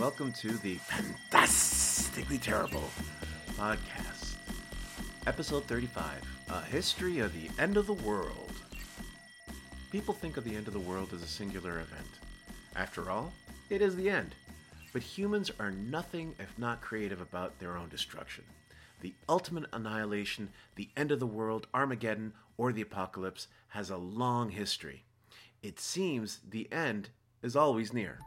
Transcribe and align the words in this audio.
Welcome 0.00 0.32
to 0.32 0.56
the 0.56 0.76
Fantastically 0.76 2.38
Terrible 2.38 2.88
podcast, 3.50 4.36
episode 5.26 5.64
35 5.64 6.22
A 6.48 6.62
History 6.62 7.18
of 7.18 7.34
the 7.34 7.50
End 7.62 7.76
of 7.76 7.86
the 7.86 7.92
World. 7.92 8.50
People 9.92 10.14
think 10.14 10.38
of 10.38 10.44
the 10.44 10.56
end 10.56 10.68
of 10.68 10.72
the 10.72 10.80
world 10.80 11.12
as 11.12 11.22
a 11.22 11.26
singular 11.26 11.80
event. 11.80 12.08
After 12.76 13.10
all, 13.10 13.30
it 13.68 13.82
is 13.82 13.94
the 13.94 14.08
end. 14.08 14.34
But 14.94 15.02
humans 15.02 15.50
are 15.60 15.70
nothing 15.70 16.34
if 16.38 16.58
not 16.58 16.80
creative 16.80 17.20
about 17.20 17.58
their 17.58 17.76
own 17.76 17.90
destruction. 17.90 18.44
The 19.02 19.12
ultimate 19.28 19.66
annihilation, 19.70 20.48
the 20.76 20.88
end 20.96 21.12
of 21.12 21.20
the 21.20 21.26
world, 21.26 21.66
Armageddon, 21.74 22.32
or 22.56 22.72
the 22.72 22.80
apocalypse 22.80 23.48
has 23.68 23.90
a 23.90 23.98
long 23.98 24.48
history. 24.48 25.04
It 25.62 25.78
seems 25.78 26.40
the 26.48 26.72
end 26.72 27.10
is 27.42 27.54
always 27.54 27.92
near. 27.92 28.20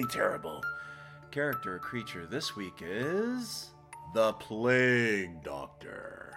Terrible 0.00 0.64
character 1.30 1.74
or 1.74 1.78
creature 1.78 2.24
this 2.24 2.56
week 2.56 2.80
is 2.80 3.70
the 4.14 4.32
Plague 4.34 5.42
Doctor. 5.42 6.34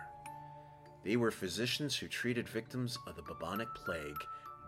They 1.06 1.16
were 1.16 1.32
physicians 1.32 1.96
who 1.96 2.08
treated 2.08 2.50
victims 2.50 2.98
of 3.08 3.16
the 3.16 3.22
bubonic 3.22 3.74
plague 3.74 4.22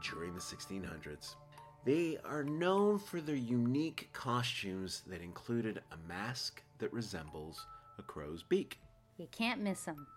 during 0.10 0.34
the 0.34 0.40
1600s. 0.40 1.36
They 1.84 2.18
are 2.24 2.44
known 2.46 2.98
for 3.00 3.20
their 3.20 3.36
unique 3.36 4.10
costumes 4.14 5.04
that 5.08 5.22
included 5.22 5.82
a 5.92 5.98
mask 6.08 6.62
that 6.80 6.94
resembles 6.94 7.66
a 8.00 8.04
crow's 8.04 8.44
beak. 8.44 8.80
You 9.18 9.28
can't 9.32 9.62
miss 9.62 9.84
them. 9.84 10.08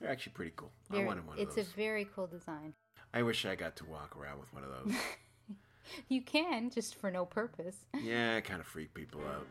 They're 0.00 0.10
actually 0.10 0.32
pretty 0.32 0.52
cool. 0.56 0.72
I 0.90 1.04
wanted 1.04 1.26
one 1.26 1.38
of 1.38 1.46
those. 1.46 1.58
it's 1.58 1.68
a 1.72 1.76
very 1.76 2.06
cool 2.14 2.26
design. 2.26 2.72
I 3.12 3.22
wish 3.22 3.44
I 3.44 3.54
got 3.54 3.76
to 3.76 3.84
walk 3.84 4.16
around 4.16 4.40
with 4.40 4.52
one 4.54 4.64
of 4.64 4.70
those. 4.70 4.94
You 6.08 6.22
can, 6.22 6.70
just 6.70 6.94
for 6.94 7.10
no 7.10 7.24
purpose. 7.24 7.76
yeah, 8.02 8.40
kind 8.40 8.60
of 8.60 8.66
freak 8.66 8.94
people 8.94 9.20
out. 9.20 9.46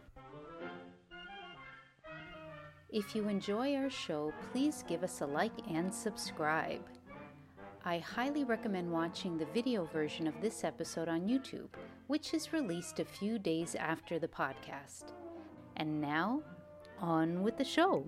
If 2.89 3.15
you 3.15 3.29
enjoy 3.29 3.75
our 3.75 3.89
show, 3.89 4.33
please 4.51 4.83
give 4.87 5.03
us 5.03 5.21
a 5.21 5.25
like 5.25 5.53
and 5.69 5.93
subscribe. 5.93 6.81
I 7.83 7.99
highly 7.99 8.43
recommend 8.43 8.91
watching 8.91 9.37
the 9.37 9.45
video 9.53 9.85
version 9.85 10.27
of 10.27 10.39
this 10.41 10.63
episode 10.63 11.07
on 11.07 11.27
YouTube, 11.27 11.69
which 12.07 12.33
is 12.33 12.53
released 12.53 12.99
a 12.99 13.05
few 13.05 13.39
days 13.39 13.75
after 13.75 14.19
the 14.19 14.27
podcast. 14.27 15.13
And 15.77 15.99
now, 16.01 16.43
on 16.99 17.41
with 17.41 17.57
the 17.57 17.63
show. 17.63 18.05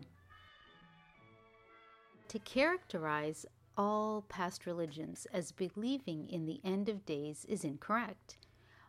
To 2.28 2.40
characterize 2.40 3.46
all 3.78 4.22
past 4.30 4.66
religions 4.66 5.28
as 5.34 5.52
believing 5.52 6.30
in 6.30 6.46
the 6.46 6.60
end 6.64 6.90
of 6.90 7.06
days 7.06 7.46
is 7.50 7.64
incorrect. 7.64 8.38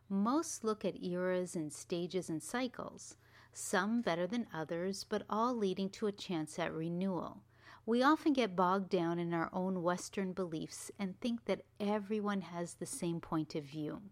Most 0.09 0.65
look 0.65 0.85
at 0.85 1.03
eras 1.03 1.57
and 1.57 1.73
stages 1.73 2.29
and 2.29 2.43
cycles, 2.43 3.17
some 3.53 4.03
better 4.03 4.27
than 4.27 4.47
others, 4.53 5.05
but 5.09 5.23
all 5.31 5.55
leading 5.55 5.89
to 5.91 6.07
a 6.07 6.13
chance 6.13 6.59
at 6.59 6.73
renewal. 6.73 7.43
We 7.87 8.03
often 8.03 8.33
get 8.33 8.57
bogged 8.57 8.89
down 8.89 9.19
in 9.19 9.35
our 9.35 9.51
own 9.53 9.83
Western 9.83 10.33
beliefs 10.33 10.91
and 10.99 11.19
think 11.21 11.45
that 11.45 11.65
everyone 11.79 12.41
has 12.41 12.75
the 12.75 12.87
same 12.87 13.21
point 13.21 13.55
of 13.55 13.65
view. 13.65 14.03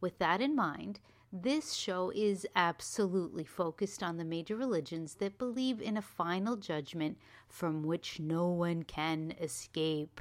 With 0.00 0.18
that 0.18 0.40
in 0.40 0.56
mind, 0.56 1.00
this 1.32 1.72
show 1.72 2.12
is 2.14 2.46
absolutely 2.54 3.44
focused 3.44 4.02
on 4.02 4.18
the 4.18 4.24
major 4.24 4.54
religions 4.54 5.14
that 5.14 5.38
believe 5.38 5.80
in 5.80 5.96
a 5.96 6.02
final 6.02 6.56
judgment 6.56 7.16
from 7.48 7.82
which 7.82 8.20
no 8.20 8.48
one 8.48 8.82
can 8.82 9.32
escape. 9.40 10.20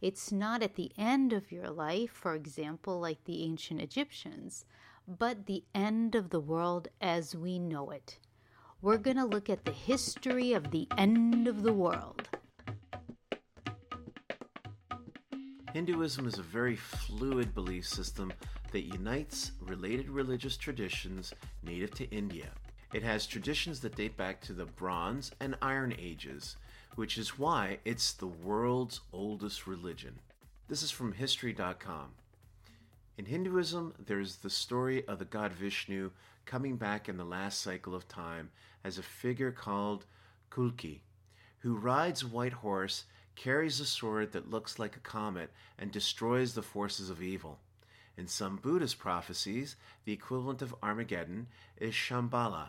It's 0.00 0.30
not 0.30 0.62
at 0.62 0.76
the 0.76 0.92
end 0.96 1.32
of 1.32 1.50
your 1.50 1.68
life, 1.68 2.12
for 2.12 2.34
example, 2.36 3.00
like 3.00 3.24
the 3.24 3.42
ancient 3.42 3.80
Egyptians, 3.80 4.64
but 5.08 5.46
the 5.46 5.64
end 5.74 6.14
of 6.14 6.30
the 6.30 6.40
world 6.40 6.86
as 7.00 7.34
we 7.34 7.58
know 7.58 7.90
it. 7.90 8.18
We're 8.80 8.98
going 8.98 9.16
to 9.16 9.24
look 9.24 9.50
at 9.50 9.64
the 9.64 9.72
history 9.72 10.52
of 10.52 10.70
the 10.70 10.86
end 10.96 11.48
of 11.48 11.64
the 11.64 11.72
world. 11.72 12.28
Hinduism 15.72 16.26
is 16.26 16.38
a 16.38 16.42
very 16.42 16.76
fluid 16.76 17.52
belief 17.54 17.86
system 17.86 18.32
that 18.72 18.82
unites 18.82 19.52
related 19.60 20.08
religious 20.08 20.56
traditions 20.56 21.32
native 21.62 21.92
to 21.94 22.10
India. 22.10 22.48
It 22.92 23.02
has 23.02 23.26
traditions 23.26 23.80
that 23.80 23.96
date 23.96 24.16
back 24.16 24.40
to 24.42 24.52
the 24.52 24.64
Bronze 24.64 25.30
and 25.40 25.56
Iron 25.60 25.94
Ages, 25.98 26.56
which 26.94 27.18
is 27.18 27.38
why 27.38 27.78
it's 27.84 28.12
the 28.12 28.26
world's 28.26 29.00
oldest 29.12 29.66
religion. 29.66 30.18
This 30.68 30.82
is 30.82 30.90
from 30.90 31.12
History.com. 31.12 32.12
In 33.18 33.24
Hinduism, 33.24 33.94
there's 34.04 34.36
the 34.36 34.50
story 34.50 35.06
of 35.06 35.18
the 35.18 35.24
god 35.24 35.52
Vishnu 35.52 36.10
coming 36.44 36.76
back 36.76 37.08
in 37.08 37.16
the 37.16 37.24
last 37.24 37.60
cycle 37.60 37.94
of 37.94 38.08
time 38.08 38.50
as 38.84 38.98
a 38.98 39.02
figure 39.02 39.52
called 39.52 40.06
Kalki, 40.50 41.02
who 41.58 41.74
rides 41.76 42.22
a 42.22 42.28
white 42.28 42.52
horse, 42.52 43.04
carries 43.34 43.80
a 43.80 43.84
sword 43.84 44.32
that 44.32 44.50
looks 44.50 44.78
like 44.78 44.96
a 44.96 45.00
comet, 45.00 45.50
and 45.78 45.90
destroys 45.90 46.54
the 46.54 46.62
forces 46.62 47.10
of 47.10 47.22
evil. 47.22 47.58
In 48.16 48.26
some 48.26 48.56
Buddhist 48.56 48.98
prophecies, 48.98 49.76
the 50.04 50.12
equivalent 50.12 50.62
of 50.62 50.74
Armageddon 50.82 51.48
is 51.76 51.92
Shambhala, 51.94 52.68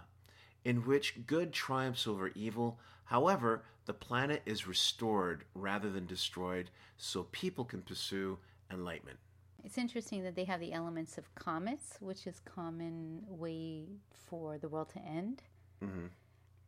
in 0.66 0.85
which 0.85 1.25
good 1.25 1.53
triumphs 1.53 2.06
over 2.06 2.30
evil. 2.35 2.80
However, 3.06 3.63
the 3.85 3.94
planet 3.94 4.41
is 4.46 4.68
restored 4.68 5.46
rather 5.56 5.90
than 5.90 6.06
destroyed 6.06 6.69
so 6.97 7.24
people 7.31 7.63
can 7.63 7.81
pursue 7.81 8.38
enlightenment. 8.69 9.19
It's 9.63 9.78
interesting 9.78 10.24
that 10.24 10.35
they 10.35 10.44
have 10.44 10.59
the 10.59 10.74
elements 10.74 11.18
of 11.18 11.34
comets, 11.35 11.97
which 12.02 12.28
is 12.28 12.41
common 12.41 13.24
way 13.28 13.85
for 14.12 14.58
the 14.58 14.68
world 14.68 14.90
to 14.90 15.00
end, 15.00 15.44
Mhm. 15.81 16.09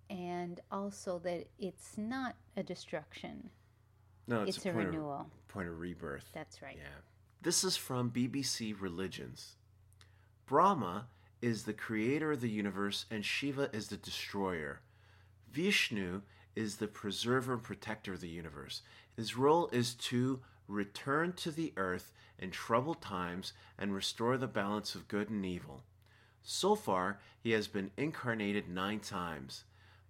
and 0.10 0.60
also 0.72 1.20
that 1.20 1.48
it's 1.60 1.98
not 1.98 2.36
a 2.56 2.64
destruction. 2.64 3.50
No, 4.28 4.44
it's, 4.44 4.58
It's 4.58 4.66
a, 4.66 4.70
a 4.70 4.74
point 4.74 4.88
renewal. 4.88 5.12
Of, 5.32 5.48
point 5.50 5.68
of 5.68 5.80
rebirth. 5.80 6.30
That's 6.34 6.62
right. 6.62 6.78
Yeah. 6.78 6.88
This 7.42 7.64
is 7.64 7.78
from 7.78 8.12
BBC 8.12 8.76
Religions. 8.78 9.56
Brahma 10.46 11.08
is 11.42 11.64
the 11.64 11.72
creator 11.72 12.34
of 12.34 12.42
the 12.42 12.50
universe 12.50 13.06
and 13.10 13.24
Shiva 13.24 13.70
is 13.72 13.88
the 13.88 13.96
destroyer. 13.96 14.82
Vishnu 15.50 16.22
is 16.58 16.76
the 16.76 16.88
preserver 16.88 17.54
and 17.54 17.64
protector 17.64 18.12
of 18.12 18.20
the 18.20 18.28
universe. 18.28 18.82
His 19.16 19.38
role 19.38 19.70
is 19.72 19.94
to 19.94 20.42
return 20.68 21.32
to 21.38 21.50
the 21.50 21.72
earth 21.78 22.12
in 22.38 22.52
troubled 22.52 23.02
times 23.02 23.54
and 23.78 23.94
restore 23.94 24.38
the 24.38 24.46
balance 24.46 24.94
of 24.94 25.08
good 25.08 25.30
and 25.30 25.46
evil. 25.46 25.84
So 26.44 26.76
far, 26.76 27.22
he 27.40 27.52
has 27.52 27.70
been 27.70 27.92
incarnated 27.96 28.68
nine 28.68 29.00
times, 29.00 29.64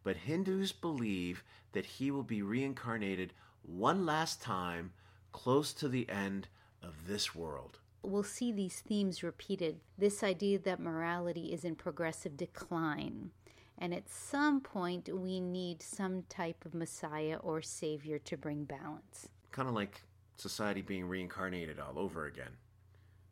but 0.04 0.18
Hindus 0.18 0.72
believe 0.72 1.44
that 1.74 1.86
he 1.86 2.10
will 2.10 2.24
be 2.24 2.42
reincarnated 2.42 3.34
one 3.62 4.04
last 4.04 4.42
time 4.42 4.94
close 5.32 5.74
to 5.74 5.88
the 5.88 6.10
end 6.10 6.48
of 6.84 7.08
this 7.08 7.36
world. 7.36 7.80
We'll 8.02 8.24
see 8.24 8.52
these 8.52 8.80
themes 8.80 9.24
repeated 9.24 9.80
this 9.98 10.24
idea 10.24 10.60
that 10.60 10.80
morality 10.80 11.52
is 11.54 11.64
in 11.66 11.76
progressive 11.76 12.38
decline. 12.38 13.32
And 13.78 13.94
at 13.94 14.10
some 14.10 14.62
point, 14.62 15.10
we 15.14 15.40
need 15.40 15.82
some 15.82 16.24
type 16.30 16.66
of 16.66 16.74
Messiah 16.74 17.38
or 17.42 17.62
Savior 17.62 18.20
to 18.20 18.38
bring 18.38 18.66
balance. 18.66 19.30
Kind 19.52 19.70
of 19.70 19.76
like 19.76 20.02
society 20.38 20.82
being 20.82 21.08
reincarnated 21.08 21.80
all 21.80 21.98
over 21.98 22.26
again, 22.26 22.52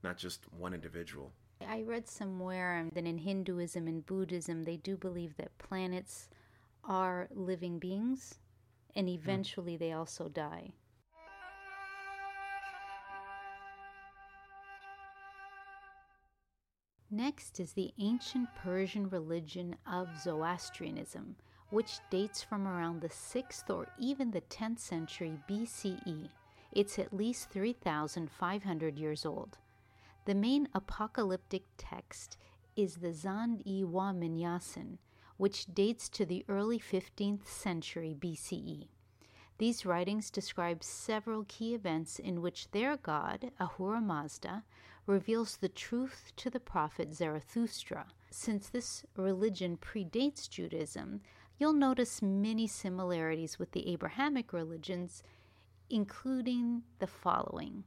not 0.03 0.17
just 0.17 0.41
one 0.53 0.73
individual. 0.73 1.31
I 1.67 1.81
read 1.81 2.07
somewhere 2.07 2.77
um, 2.77 2.91
that 2.93 3.05
in 3.05 3.17
Hinduism 3.17 3.87
and 3.87 4.05
Buddhism, 4.05 4.63
they 4.63 4.77
do 4.77 4.95
believe 4.95 5.35
that 5.37 5.57
planets 5.57 6.29
are 6.83 7.27
living 7.33 7.79
beings 7.79 8.35
and 8.95 9.07
hmm. 9.07 9.15
eventually 9.15 9.77
they 9.77 9.91
also 9.93 10.29
die. 10.29 10.71
Next 17.09 17.61
is 17.61 17.71
the 17.71 17.93
ancient 17.99 18.49
Persian 18.55 19.09
religion 19.09 19.77
of 19.89 20.09
Zoroastrianism, 20.21 21.37
which 21.69 21.99
dates 22.09 22.43
from 22.43 22.67
around 22.67 22.99
the 22.99 23.07
6th 23.07 23.69
or 23.69 23.87
even 23.97 24.31
the 24.31 24.41
10th 24.41 24.79
century 24.79 25.39
BCE. 25.49 26.29
It's 26.73 26.99
at 26.99 27.13
least 27.13 27.49
3,500 27.49 28.99
years 28.99 29.25
old. 29.25 29.57
The 30.25 30.35
main 30.35 30.67
apocalyptic 30.73 31.63
text 31.77 32.35
is 32.75 32.97
the 32.97 33.13
Zand-i 33.13 33.83
Wahman 33.85 34.37
Yasn, 34.37 34.97
which 35.37 35.73
dates 35.73 36.09
to 36.09 36.25
the 36.25 36.43
early 36.49 36.77
15th 36.77 37.47
century 37.47 38.17
BCE. 38.19 38.89
These 39.59 39.85
writings 39.85 40.29
describe 40.29 40.83
several 40.83 41.45
key 41.47 41.73
events 41.73 42.19
in 42.19 42.41
which 42.41 42.69
their 42.71 42.97
god, 42.97 43.51
Ahura 43.59 44.01
Mazda, 44.01 44.63
reveals 45.07 45.57
the 45.57 45.69
truth 45.69 46.33
to 46.35 46.49
the 46.49 46.59
prophet 46.59 47.13
Zarathustra. 47.13 48.05
Since 48.29 48.69
this 48.69 49.05
religion 49.15 49.77
predates 49.77 50.49
Judaism, 50.49 51.21
you'll 51.57 51.73
notice 51.73 52.21
many 52.21 52.67
similarities 52.67 53.57
with 53.57 53.71
the 53.71 53.89
Abrahamic 53.91 54.53
religions, 54.53 55.23
including 55.89 56.83
the 56.99 57.07
following. 57.07 57.85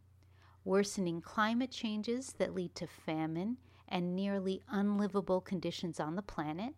Worsening 0.64 1.20
climate 1.20 1.70
changes 1.70 2.34
that 2.38 2.54
lead 2.54 2.74
to 2.74 2.86
famine 2.86 3.58
and 3.86 4.16
nearly 4.16 4.62
unlivable 4.68 5.40
conditions 5.40 6.00
on 6.00 6.16
the 6.16 6.22
planet, 6.22 6.74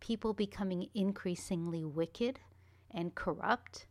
people 0.00 0.32
becoming 0.32 0.88
increasingly 0.94 1.84
wicked 1.84 2.40
and 2.90 3.14
corrupt, 3.14 3.86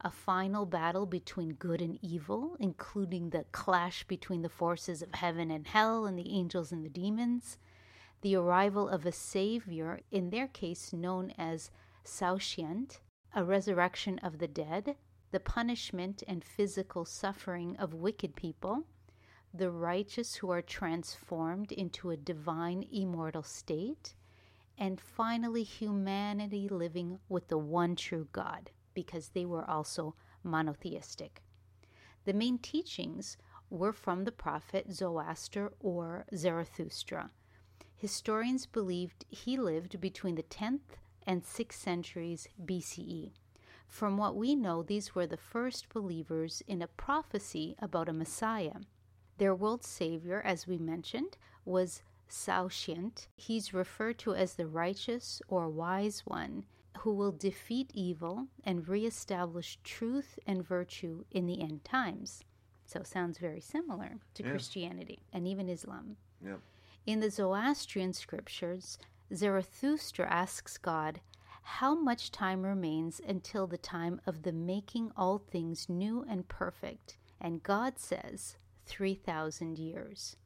a 0.00 0.10
final 0.10 0.66
battle 0.66 1.06
between 1.06 1.54
good 1.54 1.80
and 1.80 1.98
evil, 2.02 2.56
including 2.60 3.30
the 3.30 3.44
clash 3.52 4.04
between 4.04 4.42
the 4.42 4.48
forces 4.48 5.02
of 5.02 5.14
heaven 5.14 5.50
and 5.50 5.66
hell 5.66 6.06
and 6.06 6.18
the 6.18 6.34
angels 6.34 6.72
and 6.72 6.84
the 6.84 6.90
demons, 6.90 7.58
the 8.20 8.36
arrival 8.36 8.88
of 8.88 9.06
a 9.06 9.12
savior, 9.12 10.00
in 10.10 10.30
their 10.30 10.48
case 10.48 10.92
known 10.92 11.32
as 11.38 11.70
Saoshyant, 12.04 13.00
a 13.34 13.44
resurrection 13.44 14.18
of 14.20 14.38
the 14.38 14.48
dead, 14.48 14.96
the 15.30 15.40
punishment 15.40 16.22
and 16.26 16.44
physical 16.44 17.04
suffering 17.04 17.76
of 17.76 17.94
wicked 17.94 18.36
people, 18.36 18.84
the 19.52 19.70
righteous 19.70 20.36
who 20.36 20.50
are 20.50 20.62
transformed 20.62 21.72
into 21.72 22.10
a 22.10 22.16
divine 22.16 22.84
immortal 22.92 23.42
state, 23.42 24.14
and 24.78 25.00
finally 25.00 25.62
humanity 25.62 26.68
living 26.68 27.18
with 27.28 27.48
the 27.48 27.58
one 27.58 27.96
true 27.96 28.28
God, 28.32 28.70
because 28.96 29.28
they 29.28 29.44
were 29.44 29.68
also 29.70 30.16
monotheistic. 30.42 31.42
The 32.24 32.32
main 32.32 32.58
teachings 32.58 33.36
were 33.68 33.92
from 33.92 34.24
the 34.24 34.32
prophet 34.32 34.90
Zoroaster 34.90 35.72
or 35.78 36.24
Zarathustra. 36.34 37.30
Historians 37.94 38.64
believed 38.66 39.26
he 39.28 39.56
lived 39.56 40.00
between 40.00 40.34
the 40.34 40.42
10th 40.42 40.96
and 41.26 41.44
6th 41.44 41.74
centuries 41.74 42.48
BCE. 42.64 43.32
From 43.86 44.16
what 44.16 44.34
we 44.34 44.54
know, 44.54 44.82
these 44.82 45.14
were 45.14 45.26
the 45.26 45.36
first 45.36 45.88
believers 45.90 46.62
in 46.66 46.80
a 46.80 46.88
prophecy 46.88 47.76
about 47.78 48.08
a 48.08 48.12
Messiah. 48.12 48.80
Their 49.38 49.54
world 49.54 49.84
savior, 49.84 50.40
as 50.42 50.66
we 50.66 50.78
mentioned, 50.78 51.36
was 51.64 52.02
Saoshyant. 52.28 53.28
He's 53.36 53.74
referred 53.74 54.18
to 54.20 54.34
as 54.34 54.54
the 54.54 54.66
righteous 54.66 55.42
or 55.48 55.68
wise 55.68 56.22
one 56.24 56.64
who 56.98 57.14
will 57.14 57.32
defeat 57.32 57.90
evil 57.94 58.48
and 58.64 58.88
reestablish 58.88 59.78
truth 59.84 60.38
and 60.46 60.66
virtue 60.66 61.24
in 61.30 61.46
the 61.46 61.60
end 61.60 61.84
times. 61.84 62.42
So 62.84 63.02
sounds 63.02 63.38
very 63.38 63.60
similar 63.60 64.20
to 64.34 64.42
Yeah. 64.42 64.50
Christianity 64.50 65.20
and 65.32 65.46
even 65.46 65.68
Islam. 65.68 66.16
Yep. 66.44 66.60
In 67.06 67.20
the 67.20 67.30
Zoroastrian 67.30 68.12
scriptures, 68.12 68.98
Zarathustra 69.34 70.26
asks 70.28 70.78
God, 70.78 71.20
How 71.62 71.94
much 71.96 72.30
time 72.30 72.62
remains 72.64 73.20
until 73.20 73.66
the 73.66 73.78
time 73.78 74.20
of 74.24 74.42
the 74.42 74.52
making 74.52 75.10
all 75.16 75.38
things 75.38 75.88
new 75.88 76.22
and 76.28 76.46
perfect? 76.48 77.18
And 77.40 77.62
God 77.62 77.98
says, 77.98 78.56
3,000 78.86 79.78
years. 79.78 80.36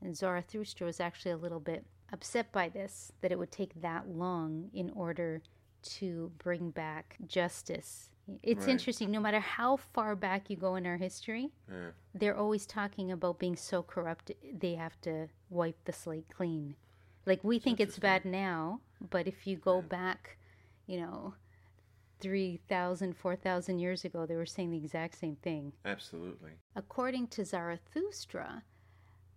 And 0.00 0.16
Zarathustra 0.16 0.86
was 0.86 0.98
actually 0.98 1.32
a 1.32 1.36
little 1.36 1.60
bit 1.60 1.84
upset 2.10 2.50
by 2.52 2.68
this, 2.68 3.12
that 3.20 3.32
it 3.32 3.38
would 3.38 3.52
take 3.52 3.80
that 3.80 4.08
long 4.08 4.70
in 4.72 4.90
order 4.90 5.42
to 5.82 6.32
bring 6.38 6.70
back 6.70 7.16
justice. 7.26 8.10
It's 8.42 8.60
Right. 8.66 8.70
interesting, 8.70 9.10
no 9.10 9.20
matter 9.20 9.40
how 9.40 9.76
far 9.76 10.14
back 10.14 10.48
you 10.48 10.56
go 10.56 10.76
in 10.76 10.86
our 10.86 10.96
history, 10.96 11.52
Yeah. 11.68 11.90
they're 12.14 12.36
always 12.36 12.66
talking 12.66 13.10
about 13.10 13.38
being 13.38 13.56
so 13.56 13.82
corrupt 13.82 14.30
they 14.52 14.76
have 14.76 15.00
to 15.02 15.28
wipe 15.50 15.82
the 15.84 15.92
slate 15.92 16.28
clean. 16.28 16.76
Like 17.26 17.42
we 17.44 17.58
think 17.58 17.80
it's 17.80 17.98
bad 17.98 18.24
now, 18.24 18.80
but 19.00 19.26
if 19.26 19.46
you 19.46 19.56
go 19.56 19.82
back, 19.82 20.38
you 20.86 21.00
know, 21.00 21.34
3,000, 22.20 23.14
4,000 23.16 23.80
years 23.80 24.04
ago, 24.04 24.26
they 24.26 24.36
were 24.36 24.46
saying 24.46 24.70
the 24.70 24.76
exact 24.78 25.16
same 25.16 25.36
thing. 25.36 25.72
Absolutely. 25.84 26.52
According 26.76 27.26
to 27.28 27.44
Zarathustra, 27.44 28.62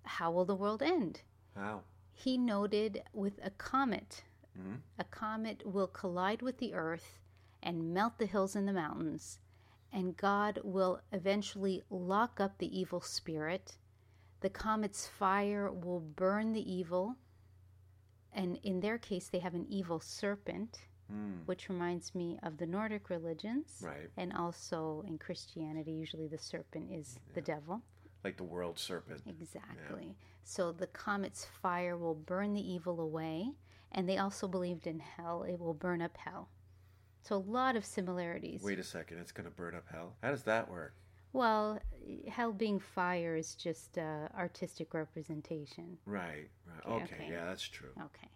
how 0.04 0.32
will 0.32 0.46
the 0.46 0.56
world 0.56 0.84
end? 0.84 1.22
How? 1.56 1.82
He 2.14 2.38
noted 2.38 3.04
with 3.14 3.40
a 3.44 3.50
comet. 3.50 4.24
Mhm. 4.58 4.82
A 5.00 5.04
comet 5.04 5.66
will 5.66 5.88
collide 5.88 6.42
with 6.42 6.58
the 6.60 6.74
earth 6.74 7.20
and 7.62 7.94
melt 7.94 8.18
the 8.18 8.26
hills 8.26 8.56
and 8.56 8.68
the 8.68 8.74
mountains, 8.74 9.40
and 9.92 10.16
God 10.16 10.60
will 10.64 11.02
eventually 11.12 11.84
lock 11.90 12.40
up 12.40 12.58
the 12.58 12.78
evil 12.80 13.02
spirit. 13.02 13.78
The 14.42 14.50
comet's 14.50 15.08
fire 15.08 15.72
will 15.72 16.00
burn 16.00 16.54
the 16.54 16.72
evil, 16.72 17.16
and 18.32 18.58
in 18.58 18.80
their 18.82 18.98
case, 18.98 19.30
they 19.30 19.40
have 19.40 19.56
an 19.56 19.66
evil 19.68 20.00
serpent, 20.00 20.88
Mm. 21.12 21.46
which 21.46 21.70
reminds 21.70 22.16
me 22.16 22.40
of 22.42 22.58
the 22.58 22.66
Nordic 22.66 23.10
religions. 23.10 23.82
Right. 23.84 24.10
And 24.18 24.34
also 24.34 25.02
in 25.02 25.18
Christianity, 25.20 25.92
usually 25.92 26.28
the 26.28 26.38
serpent 26.40 26.92
is 26.92 27.20
the 27.34 27.42
devil. 27.42 27.84
Like 28.24 28.38
the 28.38 28.44
world 28.44 28.80
serpent. 28.80 29.22
Exactly. 29.28 30.16
So 30.44 30.72
the 30.72 30.88
comet's 30.88 31.46
fire 31.46 31.96
will 31.96 32.16
burn 32.16 32.54
the 32.54 32.62
evil 32.74 33.00
away, 33.00 33.54
and 33.96 34.08
they 34.08 34.18
also 34.18 34.48
believed 34.48 34.86
in 34.86 35.00
hell. 35.00 35.44
It 35.44 35.58
will 35.60 35.74
burn 35.74 36.02
up 36.02 36.16
hell. 36.18 36.50
So 37.22 37.38
a 37.38 37.38
lot 37.38 37.76
of 37.76 37.84
similarities. 37.84 38.62
Wait 38.62 38.78
a 38.78 38.84
second, 38.84 39.18
it's 39.18 39.32
going 39.32 39.50
to 39.50 39.56
burn 39.56 39.74
up 39.74 39.86
hell? 39.92 40.16
How 40.22 40.30
does 40.30 40.44
that 40.44 40.70
work? 40.70 40.94
Well, 41.34 41.80
hell 42.30 42.54
being 42.54 42.80
fire 42.80 43.36
is 43.36 43.56
just 43.56 43.98
uh, 43.98 44.28
artistic 44.38 44.94
representation. 44.94 45.98
Right, 46.06 46.50
right. 46.68 46.86
Okay, 46.86 47.04
Okay, 47.04 47.28
yeah, 47.32 47.46
that's 47.46 47.64
true. 47.68 47.90
Okay. 48.00 48.30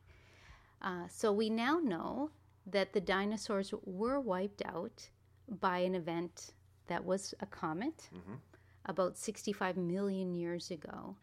Uh, 0.82 1.08
so 1.10 1.32
we 1.32 1.50
now 1.50 1.80
know 1.80 2.32
that 2.66 2.94
the 2.94 3.02
dinosaurs 3.02 3.74
were 3.84 4.20
wiped 4.20 4.62
out 4.66 5.10
by 5.48 5.80
an 5.80 5.94
event 5.94 6.54
that 6.88 7.04
was 7.06 7.34
a 7.42 7.46
comet 7.46 8.10
Mhm. 8.14 8.40
about 8.86 9.18
65 9.18 9.78
million 9.78 10.34
years 10.34 10.72
ago. 10.72 11.16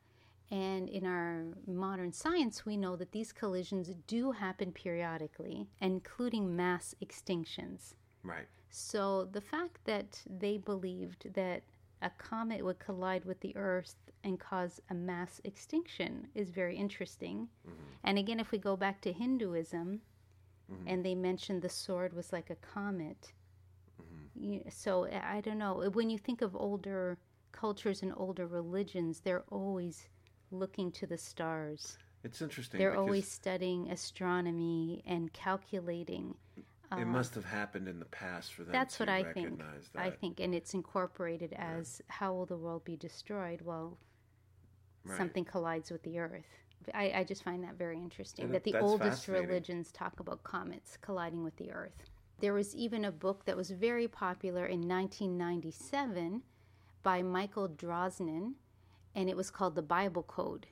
And 0.50 0.88
in 0.88 1.04
our 1.06 1.44
modern 1.66 2.12
science, 2.12 2.64
we 2.64 2.76
know 2.76 2.94
that 2.96 3.12
these 3.12 3.32
collisions 3.32 3.90
do 4.06 4.30
happen 4.30 4.70
periodically, 4.70 5.66
including 5.80 6.54
mass 6.54 6.94
extinctions. 7.04 7.94
Right. 8.22 8.46
So 8.70 9.28
the 9.32 9.40
fact 9.40 9.78
that 9.84 10.22
they 10.28 10.58
believed 10.58 11.32
that 11.34 11.62
a 12.02 12.10
comet 12.10 12.64
would 12.64 12.78
collide 12.78 13.24
with 13.24 13.40
the 13.40 13.56
Earth 13.56 13.96
and 14.22 14.38
cause 14.38 14.80
a 14.90 14.94
mass 14.94 15.40
extinction 15.44 16.28
is 16.34 16.50
very 16.50 16.76
interesting. 16.76 17.48
Mm-hmm. 17.66 17.82
And 18.04 18.18
again, 18.18 18.38
if 18.38 18.50
we 18.50 18.58
go 18.58 18.76
back 18.76 19.00
to 19.02 19.12
Hinduism, 19.12 20.00
mm-hmm. 20.70 20.88
and 20.88 21.04
they 21.04 21.14
mentioned 21.14 21.62
the 21.62 21.68
sword 21.68 22.12
was 22.12 22.32
like 22.32 22.50
a 22.50 22.56
comet. 22.56 23.32
Mm-hmm. 24.00 24.44
You, 24.44 24.62
so 24.68 25.06
I 25.06 25.40
don't 25.40 25.58
know. 25.58 25.90
When 25.92 26.10
you 26.10 26.18
think 26.18 26.42
of 26.42 26.54
older 26.54 27.18
cultures 27.52 28.02
and 28.02 28.12
older 28.16 28.46
religions, 28.46 29.20
they're 29.20 29.44
always 29.50 30.08
looking 30.50 30.90
to 30.92 31.06
the 31.06 31.18
stars. 31.18 31.98
It's 32.24 32.42
interesting. 32.42 32.78
They're 32.78 32.96
always 32.96 33.30
studying 33.30 33.90
astronomy 33.90 35.02
and 35.06 35.32
calculating. 35.32 36.34
It 36.56 36.64
uh, 36.92 37.04
must 37.04 37.34
have 37.34 37.44
happened 37.44 37.88
in 37.88 37.98
the 37.98 38.04
past 38.06 38.54
for 38.54 38.62
them 38.62 38.72
That's 38.72 38.96
to 38.96 39.02
what 39.02 39.08
I 39.08 39.24
think. 39.24 39.58
that. 39.58 40.00
I 40.00 40.10
think, 40.10 40.40
and 40.40 40.54
it's 40.54 40.74
incorporated 40.74 41.52
as 41.54 42.00
how 42.08 42.32
will 42.32 42.46
the 42.46 42.56
world 42.56 42.84
be 42.84 42.96
destroyed? 42.96 43.60
Well, 43.62 43.98
Right. 45.04 45.16
something 45.18 45.44
collides 45.44 45.90
with 45.90 46.02
the 46.02 46.18
Earth. 46.18 46.46
I, 46.92 47.12
I 47.16 47.24
just 47.24 47.42
find 47.42 47.62
that 47.64 47.74
very 47.74 47.96
interesting 47.96 48.46
Yeah, 48.46 48.52
that 48.52 48.64
the 48.64 48.78
oldest 48.78 49.28
religions 49.28 49.92
talk 49.92 50.20
about 50.20 50.42
comets 50.42 50.96
colliding 51.00 51.44
with 51.44 51.56
the 51.56 51.70
Earth. 51.70 52.02
There 52.40 52.52
was 52.52 52.74
even 52.74 53.04
a 53.04 53.12
book 53.12 53.44
that 53.44 53.56
was 53.56 53.70
very 53.70 54.08
popular 54.08 54.66
in 54.66 54.86
1997 54.88 56.42
by 57.02 57.22
Michael 57.22 57.68
Drosnin, 57.68 58.54
and 59.16 59.28
it 59.28 59.36
was 59.36 59.50
called 59.50 59.74
The 59.74 59.82
Bible 59.82 60.22
Code. 60.22 60.66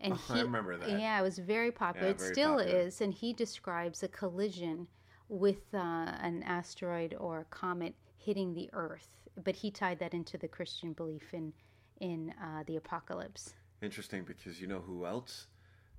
And 0.00 0.14
Oh, 0.14 0.20
I 0.34 0.40
remember 0.42 0.76
that. 0.78 0.88
Yeah, 1.00 1.18
it 1.18 1.22
was 1.22 1.38
very 1.38 1.72
popular. 1.72 2.08
Yeah, 2.08 2.12
it 2.14 2.18
very 2.18 2.32
still 2.32 2.56
popular. 2.58 2.78
is, 2.80 3.00
and 3.00 3.12
he 3.12 3.32
describes 3.32 4.02
a 4.02 4.08
collision 4.08 4.86
with 5.28 5.74
uh, 5.74 5.78
an 6.20 6.42
asteroid 6.44 7.14
or 7.18 7.40
a 7.40 7.44
comet 7.44 7.94
hitting 8.16 8.54
the 8.54 8.70
Earth. 8.72 9.08
But 9.42 9.56
he 9.56 9.70
tied 9.70 9.98
that 9.98 10.14
into 10.14 10.38
the 10.38 10.48
Christian 10.48 10.92
belief 10.92 11.34
in 11.34 11.52
in 12.00 12.32
uh, 12.42 12.62
the 12.66 12.76
apocalypse. 12.76 13.54
Interesting 13.82 14.24
because 14.24 14.58
you 14.60 14.66
know 14.66 14.80
who 14.80 15.04
else 15.04 15.48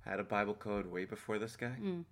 had 0.04 0.18
a 0.18 0.24
Bible 0.24 0.54
code 0.54 0.86
way 0.86 1.04
before 1.04 1.38
this 1.38 1.56
guy? 1.56 1.76
Mm. 1.80 2.04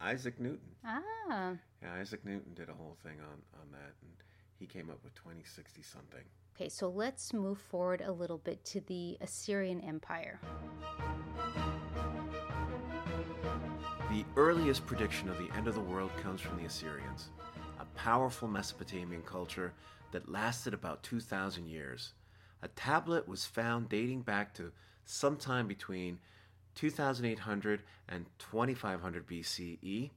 Isaac 0.00 0.38
Newton. 0.38 0.76
Ah, 0.84 1.54
Yeah, 1.82 1.94
Isaac 1.94 2.24
Newton 2.24 2.52
did 2.54 2.68
a 2.68 2.74
whole 2.74 2.96
thing 3.02 3.18
on, 3.20 3.42
on 3.60 3.72
that, 3.72 3.94
and 4.02 4.12
he 4.58 4.66
came 4.66 4.90
up 4.90 5.02
with 5.02 5.14
2060 5.14 5.82
something. 5.82 6.24
Okay. 6.58 6.68
So 6.68 6.88
let's 6.88 7.32
move 7.32 7.58
forward 7.58 8.02
a 8.04 8.12
little 8.12 8.38
bit 8.38 8.64
to 8.66 8.80
the 8.80 9.16
Assyrian 9.20 9.80
Empire. 9.80 10.40
The 14.10 14.24
earliest 14.36 14.86
prediction 14.86 15.28
of 15.28 15.38
the 15.38 15.48
end 15.56 15.68
of 15.68 15.74
the 15.74 15.80
world 15.80 16.10
comes 16.22 16.40
from 16.40 16.58
the 16.58 16.64
Assyrians, 16.64 17.28
a 17.78 17.84
powerful 17.96 18.48
Mesopotamian 18.48 19.22
culture 19.22 19.72
that 20.12 20.28
lasted 20.28 20.74
about 20.74 21.02
2,000 21.02 21.66
years. 21.66 22.12
A 22.62 22.68
tablet 22.68 23.28
was 23.28 23.44
found 23.44 23.88
dating 23.88 24.22
back 24.22 24.54
to 24.54 24.72
sometime 25.04 25.68
between 25.68 26.18
2800 26.74 27.82
and 28.08 28.26
2500 28.38 29.26
BCE 29.26 30.10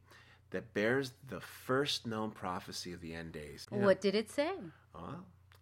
that 0.51 0.73
bears 0.73 1.13
the 1.29 1.41
first 1.41 2.07
known 2.07 2.31
prophecy 2.31 2.93
of 2.93 3.01
the 3.01 3.13
end 3.13 3.33
days. 3.33 3.67
What 3.69 4.01
did 4.01 4.15
it 4.15 4.29
say? 4.29 4.53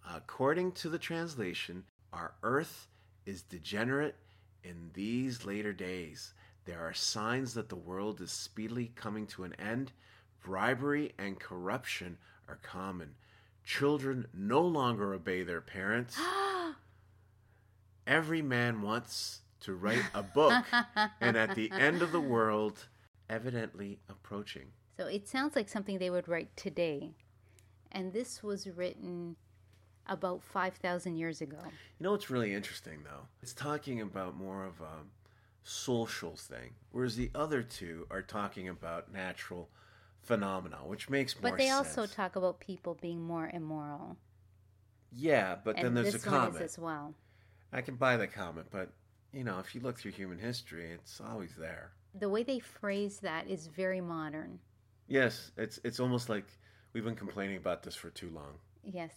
According 0.08 0.74
to 0.74 0.89
the 0.89 1.00
translation, 1.00 1.84
our 2.13 2.34
earth 2.44 2.88
is 3.25 3.41
degenerate 3.41 4.15
in 4.63 4.91
these 4.94 5.46
later 5.46 5.74
days. 5.74 6.34
There 6.65 6.79
are 6.79 6.94
signs 6.94 7.53
that 7.53 7.70
the 7.70 7.75
world 7.75 8.22
is 8.22 8.32
speedily 8.32 8.91
coming 8.96 9.25
to 9.27 9.44
an 9.44 9.53
end. 9.56 9.91
Bribery 10.44 11.13
and 11.18 11.39
corruption 11.39 12.18
are 12.48 12.60
common. 12.62 13.15
Children 13.63 14.27
no 14.34 14.62
longer 14.62 15.13
obey 15.13 15.44
their 15.44 15.62
parents. 15.62 16.20
Every 18.08 18.41
man 18.41 18.82
wants 18.82 19.41
to 19.62 19.75
write 19.75 20.03
a 20.13 20.24
book, 20.24 20.63
and 21.22 21.38
at 21.38 21.56
the 21.56 21.72
end 21.72 22.01
of 22.01 22.12
the 22.12 22.20
world, 22.22 22.88
evidently 23.29 24.00
approaching. 24.10 24.68
So 24.98 25.06
it 25.08 25.27
sounds 25.27 25.56
like 25.56 25.70
something 25.70 26.00
they 26.00 26.10
would 26.10 26.27
write 26.27 26.56
today. 26.56 27.12
And 27.91 28.13
this 28.13 28.41
was 28.41 28.68
written 28.68 29.36
about 30.10 30.44
5,000 30.44 31.16
years 31.16 31.42
ago. 31.42 31.58
You 32.00 32.04
know 32.04 32.12
what's 32.12 32.30
really 32.30 32.54
interesting, 32.54 33.00
though? 33.04 33.28
It's 33.42 33.54
talking 33.54 34.01
about 34.01 34.36
more 34.36 34.66
of 34.66 34.82
a 34.82 35.04
social 35.63 36.36
thing, 36.36 36.72
whereas 36.92 37.16
the 37.16 37.30
other 37.36 37.62
two 37.63 38.08
are 38.10 38.22
talking 38.22 38.70
about 38.70 39.12
natural 39.13 39.70
phenomena, 40.22 40.78
which 40.86 41.10
makes 41.10 41.36
more 41.39 41.51
But 41.51 41.58
they 41.58 41.68
sense. 41.68 41.98
also 41.98 42.06
talk 42.08 42.36
about 42.36 42.60
people 42.60 42.98
being 43.01 43.22
more 43.22 43.50
immoral. 43.54 44.18
yeah, 45.12 45.56
but 45.63 45.75
then 45.75 45.86
and 45.88 45.98
there's 45.98 46.13
this 46.13 46.25
a 46.25 46.30
one 46.30 46.36
is 46.39 46.46
comment. 46.46 46.63
as 46.63 46.80
well. 46.80 47.13
I 47.72 47.82
can 47.82 47.96
buy 47.96 48.18
the 48.18 48.28
comment, 48.28 48.68
but 48.72 48.92
you 49.32 49.44
know, 49.44 49.60
if 49.60 49.75
you 49.75 49.82
look 49.82 50.00
through 50.00 50.12
human 50.12 50.39
history, 50.39 50.92
it's 50.92 51.22
always 51.22 51.56
there. 51.56 51.92
The 52.20 52.30
way 52.30 52.42
they 52.44 52.60
phrase 52.60 53.20
that 53.20 53.48
is 53.48 53.68
very 53.68 54.01
modern. 54.01 54.60
Yes, 55.08 55.51
it's 55.58 55.80
it's 55.84 56.00
almost 56.00 56.30
like 56.30 56.46
we've 56.94 57.04
been 57.04 57.16
complaining 57.16 57.58
about 57.58 57.84
this 57.84 57.96
for 57.96 58.10
too 58.10 58.30
long. 58.32 58.54
Yes. 58.84 59.12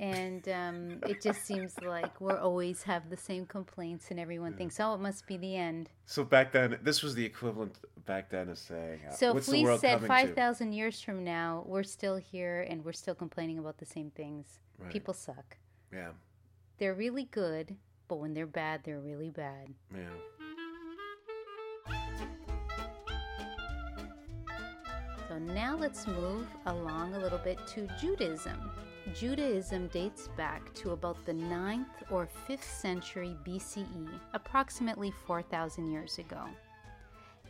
And 0.00 0.48
um, 0.48 0.98
it 1.06 1.20
just 1.20 1.44
seems 1.44 1.78
like 1.82 2.18
we're 2.22 2.38
always 2.38 2.82
have 2.84 3.10
the 3.10 3.18
same 3.18 3.44
complaints, 3.44 4.10
and 4.10 4.18
everyone 4.18 4.54
thinks, 4.54 4.80
"Oh, 4.80 4.94
it 4.94 5.00
must 5.00 5.26
be 5.26 5.36
the 5.36 5.54
end." 5.56 5.90
So 6.06 6.24
back 6.24 6.52
then, 6.52 6.78
this 6.82 7.02
was 7.02 7.14
the 7.14 7.24
equivalent 7.24 7.76
back 8.06 8.30
then 8.30 8.48
of 8.48 8.56
saying, 8.58 9.00
uh, 9.06 9.12
So 9.12 9.34
"What's 9.34 9.48
if 9.48 9.52
we 9.52 9.66
said 9.76 9.96
coming 9.96 10.08
five 10.08 10.28
to?" 10.30 10.34
thousand 10.34 10.72
years 10.72 11.02
from 11.02 11.22
now, 11.22 11.64
we're 11.66 11.82
still 11.82 12.16
here 12.16 12.62
and 12.68 12.82
we're 12.82 12.94
still 12.94 13.14
complaining 13.14 13.58
about 13.58 13.76
the 13.76 13.84
same 13.84 14.10
things. 14.10 14.46
Right. 14.78 14.90
People 14.90 15.12
suck. 15.12 15.58
Yeah, 15.92 16.12
They're 16.78 16.94
really 16.94 17.24
good, 17.24 17.76
but 18.08 18.16
when 18.20 18.32
they're 18.32 18.46
bad, 18.46 18.80
they're 18.84 19.00
really 19.00 19.28
bad. 19.28 19.74
yeah. 19.94 20.08
So 25.28 25.38
now 25.38 25.76
let's 25.76 26.06
move 26.06 26.46
along 26.66 27.14
a 27.14 27.18
little 27.18 27.38
bit 27.38 27.58
to 27.74 27.86
Judaism. 28.00 28.58
Judaism 29.14 29.88
dates 29.88 30.28
back 30.36 30.72
to 30.74 30.90
about 30.92 31.24
the 31.24 31.32
9th 31.32 32.10
or 32.10 32.28
5th 32.48 32.62
century 32.62 33.36
BCE, 33.44 34.08
approximately 34.34 35.10
4,000 35.10 35.90
years 35.90 36.18
ago. 36.18 36.44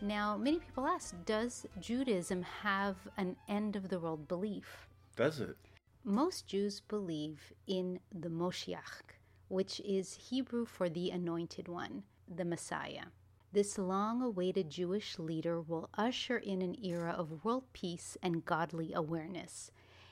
Now, 0.01 0.37
many 0.37 0.59
people 0.59 0.87
ask 0.87 1.15
Does 1.27 1.67
Judaism 1.79 2.43
have 2.43 2.97
an 3.19 3.37
end 3.49 3.77
of 3.77 3.89
the 3.89 3.99
world 3.99 4.27
belief? 4.27 4.89
Does 5.17 5.41
it? 5.41 5.57
Most 6.05 6.47
Jews 6.47 6.81
believe 6.81 7.53
in 7.67 8.01
the 8.11 8.31
Moshiach, 8.31 9.19
which 9.49 9.81
is 9.81 10.15
Hebrew 10.31 10.65
for 10.65 10.89
the 10.89 11.11
Anointed 11.11 11.69
One, 11.69 12.05
the 12.35 12.45
Messiah. 12.45 13.07
This 13.53 13.77
long 13.77 14.23
awaited 14.23 14.71
Jewish 14.71 15.19
leader 15.19 15.61
will 15.61 15.91
usher 15.95 16.39
in 16.39 16.63
an 16.63 16.77
era 16.83 17.11
of 17.11 17.45
world 17.45 17.65
peace 17.73 18.17
and 18.23 18.45
godly 18.45 18.95
awareness. 18.95 19.71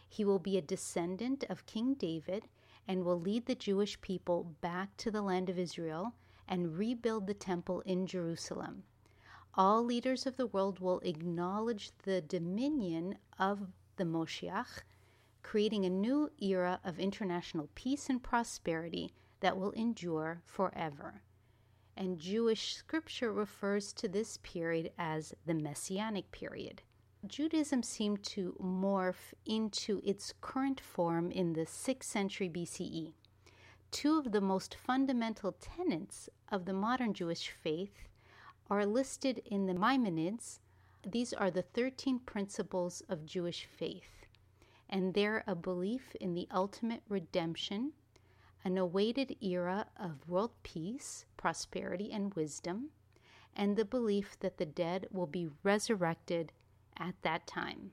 He 0.08 0.24
will 0.24 0.38
be 0.38 0.56
a 0.56 0.62
descendant 0.62 1.44
of 1.48 1.66
King 1.66 1.94
David 1.94 2.48
and 2.86 3.04
will 3.04 3.20
lead 3.20 3.46
the 3.46 3.54
Jewish 3.54 4.00
people 4.00 4.56
back 4.60 4.96
to 4.96 5.10
the 5.10 5.22
land 5.22 5.50
of 5.50 5.58
Israel 5.58 6.14
and 6.48 6.78
rebuild 6.78 7.26
the 7.26 7.34
temple 7.34 7.82
in 7.82 8.06
Jerusalem. 8.06 8.84
All 9.54 9.84
leaders 9.84 10.26
of 10.26 10.36
the 10.36 10.46
world 10.46 10.78
will 10.78 11.00
acknowledge 11.00 11.90
the 12.04 12.20
dominion 12.22 13.18
of 13.38 13.72
the 13.96 14.04
Moshiach, 14.04 14.82
creating 15.42 15.84
a 15.84 15.90
new 15.90 16.30
era 16.40 16.80
of 16.84 16.98
international 16.98 17.68
peace 17.74 18.08
and 18.08 18.22
prosperity 18.22 19.12
that 19.40 19.58
will 19.58 19.72
endure 19.72 20.40
forever. 20.46 21.22
And 21.96 22.18
Jewish 22.18 22.76
scripture 22.76 23.32
refers 23.32 23.92
to 23.94 24.08
this 24.08 24.38
period 24.38 24.92
as 24.96 25.34
the 25.44 25.54
Messianic 25.54 26.30
period. 26.30 26.82
Judaism 27.28 27.82
seemed 27.82 28.22
to 28.22 28.56
morph 28.58 29.34
into 29.44 30.00
its 30.02 30.32
current 30.40 30.80
form 30.80 31.30
in 31.30 31.52
the 31.52 31.66
6th 31.66 32.04
century 32.04 32.48
BCE. 32.48 33.12
Two 33.90 34.18
of 34.18 34.32
the 34.32 34.40
most 34.40 34.74
fundamental 34.74 35.52
tenets 35.52 36.30
of 36.48 36.64
the 36.64 36.72
modern 36.72 37.12
Jewish 37.12 37.50
faith 37.50 38.08
are 38.70 38.86
listed 38.86 39.42
in 39.44 39.66
the 39.66 39.74
Maimonides. 39.74 40.60
These 41.06 41.34
are 41.34 41.50
the 41.50 41.62
13 41.62 42.20
principles 42.20 43.02
of 43.10 43.26
Jewish 43.26 43.66
faith, 43.66 44.24
and 44.88 45.12
they're 45.12 45.44
a 45.46 45.54
belief 45.54 46.16
in 46.20 46.32
the 46.32 46.48
ultimate 46.50 47.02
redemption, 47.10 47.92
an 48.64 48.78
awaited 48.78 49.36
era 49.42 49.86
of 49.98 50.26
world 50.26 50.52
peace, 50.62 51.26
prosperity, 51.36 52.10
and 52.10 52.32
wisdom, 52.32 52.88
and 53.54 53.76
the 53.76 53.84
belief 53.84 54.38
that 54.40 54.56
the 54.56 54.66
dead 54.66 55.06
will 55.10 55.26
be 55.26 55.50
resurrected 55.62 56.52
at 56.98 57.14
that 57.22 57.46
time. 57.46 57.92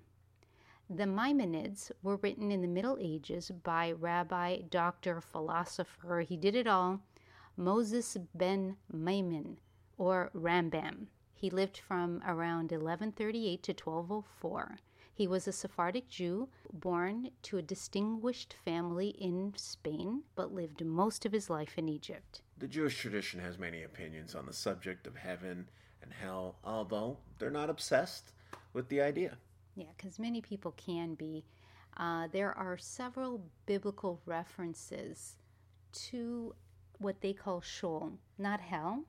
The 0.90 1.08
Maimonides 1.08 1.92
were 2.04 2.18
written 2.18 2.52
in 2.52 2.62
the 2.62 2.68
Middle 2.68 2.98
Ages 3.00 3.52
by 3.64 3.92
Rabbi, 3.92 4.62
Doctor, 4.70 5.20
Philosopher, 5.20 6.22
he 6.22 6.38
did 6.38 6.56
it 6.56 6.68
all, 6.68 7.02
Moses 7.58 8.18
ben 8.36 8.78
Maimon, 8.92 9.58
or 9.98 10.30
Rambam. 10.36 11.08
He 11.34 11.50
lived 11.50 11.78
from 11.78 12.22
around 12.26 12.72
1138 12.72 13.64
to 13.64 13.72
1204. 13.72 14.78
He 15.14 15.28
was 15.28 15.48
a 15.48 15.52
Sephardic 15.52 16.10
Jew 16.10 16.50
born 16.74 17.32
to 17.44 17.58
a 17.58 17.62
distinguished 17.62 18.54
family 18.66 19.10
in 19.10 19.54
Spain, 19.56 20.24
but 20.36 20.54
lived 20.54 20.84
most 20.84 21.26
of 21.26 21.32
his 21.32 21.50
life 21.50 21.78
in 21.78 21.88
Egypt. 21.88 22.42
The 22.58 22.68
Jewish 22.68 22.98
tradition 22.98 23.40
has 23.40 23.58
many 23.58 23.84
opinions 23.84 24.36
on 24.36 24.46
the 24.46 24.54
subject 24.54 25.08
of 25.08 25.16
heaven 25.16 25.70
and 26.02 26.12
hell, 26.14 26.58
although 26.64 27.18
they're 27.40 27.50
not 27.50 27.70
obsessed 27.70 28.34
with 28.76 28.88
the 28.90 29.02
idea. 29.02 29.38
Yeah, 29.76 29.86
because 29.98 30.20
many 30.20 30.42
people 30.42 30.74
can 30.78 31.16
be. 31.16 31.44
Uh, 31.98 32.28
there 32.32 32.54
are 32.58 32.78
several 32.78 33.42
biblical 33.66 34.22
references 34.26 35.38
to 36.10 36.54
what 37.00 37.22
they 37.22 37.34
call 37.34 37.62
Sheol, 37.62 38.12
not 38.38 38.60
hell. 38.60 39.04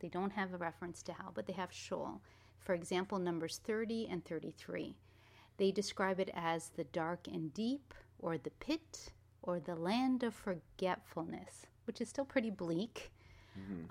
They 0.00 0.08
don't 0.08 0.32
have 0.32 0.52
a 0.52 0.56
reference 0.56 1.02
to 1.04 1.12
hell, 1.12 1.32
but 1.34 1.46
they 1.46 1.52
have 1.52 1.72
Sheol. 1.72 2.20
For 2.58 2.74
example, 2.74 3.18
Numbers 3.18 3.60
30 3.64 4.08
and 4.10 4.24
33. 4.24 4.96
They 5.58 5.70
describe 5.70 6.18
it 6.20 6.30
as 6.34 6.70
the 6.70 6.84
dark 6.84 7.26
and 7.26 7.52
deep, 7.52 7.94
or 8.18 8.38
the 8.38 8.50
pit, 8.50 9.12
or 9.42 9.60
the 9.60 9.74
land 9.76 10.22
of 10.22 10.34
forgetfulness, 10.34 11.66
which 11.86 12.00
is 12.00 12.08
still 12.08 12.24
pretty 12.24 12.50
bleak. 12.50 13.12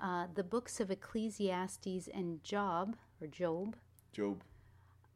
Uh, 0.00 0.26
the 0.34 0.42
books 0.42 0.80
of 0.80 0.90
Ecclesiastes 0.90 2.08
and 2.12 2.42
Job, 2.42 2.96
or 3.20 3.26
Job, 3.28 3.76
Job. 4.12 4.42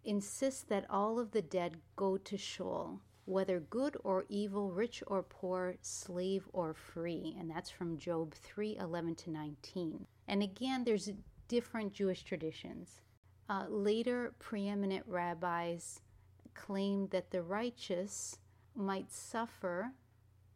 Insist 0.04 0.68
that 0.68 0.86
all 0.90 1.18
of 1.18 1.30
the 1.30 1.42
dead 1.42 1.76
go 1.96 2.16
to 2.16 2.36
Sheol, 2.36 3.00
whether 3.24 3.60
good 3.60 3.96
or 4.04 4.24
evil, 4.28 4.70
rich 4.70 5.02
or 5.06 5.22
poor, 5.22 5.76
slave 5.80 6.48
or 6.52 6.74
free. 6.74 7.36
And 7.38 7.50
that's 7.50 7.70
from 7.70 7.98
Job 7.98 8.34
3 8.34 8.76
11 8.78 9.14
to 9.16 9.30
19. 9.30 10.06
And 10.28 10.42
again, 10.42 10.84
there's 10.84 11.10
different 11.48 11.92
Jewish 11.92 12.22
traditions. 12.22 13.00
Uh, 13.48 13.66
later, 13.68 14.34
preeminent 14.38 15.04
rabbis 15.06 16.00
claimed 16.54 17.10
that 17.10 17.30
the 17.30 17.42
righteous 17.42 18.38
might 18.74 19.12
suffer 19.12 19.92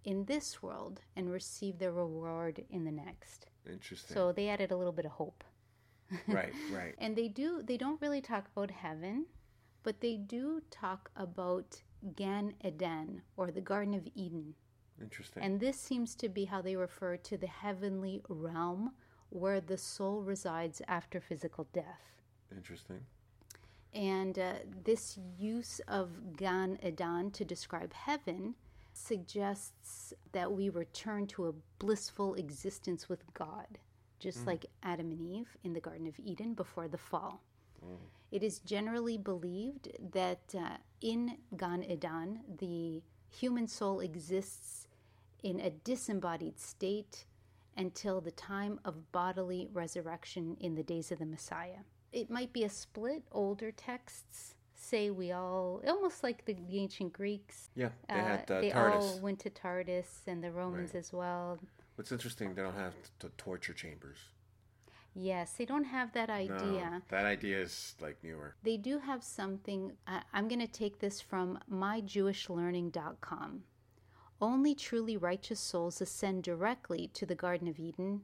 in 0.04 0.24
this 0.24 0.62
world 0.62 1.00
and 1.16 1.30
receive 1.30 1.78
their 1.78 1.92
reward 1.92 2.64
in 2.70 2.84
the 2.84 2.92
next. 2.92 3.46
Interesting. 3.70 4.14
So 4.14 4.32
they 4.32 4.48
added 4.48 4.72
a 4.72 4.76
little 4.76 4.92
bit 4.92 5.04
of 5.04 5.12
hope. 5.12 5.44
right, 6.28 6.52
right. 6.72 6.94
And 6.98 7.14
they 7.14 7.28
do 7.28 7.62
they 7.62 7.76
don't 7.76 8.00
really 8.00 8.22
talk 8.22 8.46
about 8.56 8.70
heaven, 8.70 9.26
but 9.88 10.02
they 10.02 10.18
do 10.18 10.60
talk 10.70 11.10
about 11.16 11.80
Gan 12.14 12.52
Eden 12.62 13.22
or 13.38 13.50
the 13.50 13.62
Garden 13.62 13.94
of 13.94 14.06
Eden. 14.14 14.54
Interesting. 15.00 15.42
And 15.42 15.58
this 15.58 15.80
seems 15.80 16.14
to 16.16 16.28
be 16.28 16.44
how 16.44 16.60
they 16.60 16.76
refer 16.76 17.16
to 17.16 17.38
the 17.38 17.46
heavenly 17.46 18.20
realm 18.28 18.92
where 19.30 19.62
the 19.62 19.78
soul 19.78 20.20
resides 20.20 20.82
after 20.88 21.22
physical 21.22 21.66
death. 21.72 22.20
Interesting. 22.54 23.00
And 23.94 24.38
uh, 24.38 24.52
this 24.84 25.18
use 25.38 25.80
of 25.88 26.36
Gan 26.36 26.78
Eden 26.82 27.30
to 27.30 27.46
describe 27.46 27.94
heaven 27.94 28.56
suggests 28.92 30.12
that 30.32 30.52
we 30.52 30.68
return 30.68 31.26
to 31.28 31.46
a 31.46 31.54
blissful 31.78 32.34
existence 32.34 33.08
with 33.08 33.22
God, 33.32 33.78
just 34.18 34.46
like 34.46 34.66
Adam 34.82 35.12
and 35.12 35.22
Eve 35.22 35.56
in 35.64 35.72
the 35.72 35.80
Garden 35.80 36.06
of 36.06 36.20
Eden 36.20 36.52
before 36.52 36.88
the 36.88 36.98
fall. 36.98 37.40
It 38.30 38.42
is 38.42 38.58
generally 38.58 39.16
believed 39.16 39.88
that 40.12 40.54
uh, 40.54 40.76
in 41.00 41.38
Gan 41.56 41.82
Eden, 41.82 42.40
the 42.58 43.02
human 43.30 43.66
soul 43.66 44.00
exists 44.00 44.86
in 45.42 45.60
a 45.60 45.70
disembodied 45.70 46.58
state 46.58 47.24
until 47.76 48.20
the 48.20 48.32
time 48.32 48.80
of 48.84 49.10
bodily 49.12 49.68
resurrection 49.72 50.56
in 50.60 50.74
the 50.74 50.82
days 50.82 51.10
of 51.12 51.20
the 51.20 51.26
Messiah. 51.26 51.84
It 52.12 52.28
might 52.30 52.52
be 52.52 52.64
a 52.64 52.68
split. 52.68 53.22
Older 53.32 53.70
texts 53.70 54.54
say 54.74 55.10
we 55.10 55.32
all, 55.32 55.82
almost 55.86 56.22
like 56.22 56.44
the, 56.44 56.54
the 56.54 56.78
ancient 56.80 57.12
Greeks. 57.12 57.70
Yeah, 57.74 57.90
they 58.08 58.14
uh, 58.14 58.24
had 58.24 58.50
uh, 58.50 58.60
they 58.60 58.72
all 58.72 59.18
went 59.20 59.38
to 59.40 59.50
Tardis 59.50 60.26
and 60.26 60.42
the 60.42 60.50
Romans 60.50 60.90
Right. 60.94 60.98
as 61.00 61.12
well. 61.12 61.58
What's 61.96 62.12
interesting, 62.12 62.54
they 62.54 62.62
don't 62.62 62.74
have 62.76 62.94
t- 63.20 63.28
torture 63.36 63.72
chambers. 63.72 64.18
Yes, 65.20 65.54
they 65.54 65.64
don't 65.64 65.84
have 65.84 66.12
that 66.12 66.30
idea. 66.30 66.90
No, 66.92 67.02
that 67.08 67.24
idea 67.24 67.60
is 67.60 67.96
like 68.00 68.22
newer. 68.22 68.54
They 68.62 68.76
do 68.76 69.00
have 69.00 69.24
something. 69.24 69.92
I'm 70.32 70.46
going 70.46 70.60
to 70.60 70.68
take 70.68 71.00
this 71.00 71.20
from 71.20 71.58
myjewishlearning.com. 71.68 73.64
Only 74.40 74.74
truly 74.76 75.16
righteous 75.16 75.58
souls 75.58 76.00
ascend 76.00 76.44
directly 76.44 77.10
to 77.14 77.26
the 77.26 77.34
Garden 77.34 77.66
of 77.66 77.80
Eden, 77.80 78.20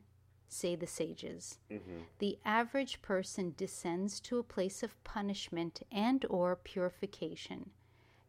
say 0.48 0.76
the 0.76 0.86
sages. 0.86 1.58
Mm-hmm. 1.68 2.02
The 2.20 2.38
average 2.44 3.02
person 3.02 3.54
descends 3.56 4.20
to 4.20 4.38
a 4.38 4.44
place 4.44 4.84
of 4.84 5.02
punishment 5.02 5.82
and 5.90 6.24
or 6.30 6.54
purification, 6.54 7.70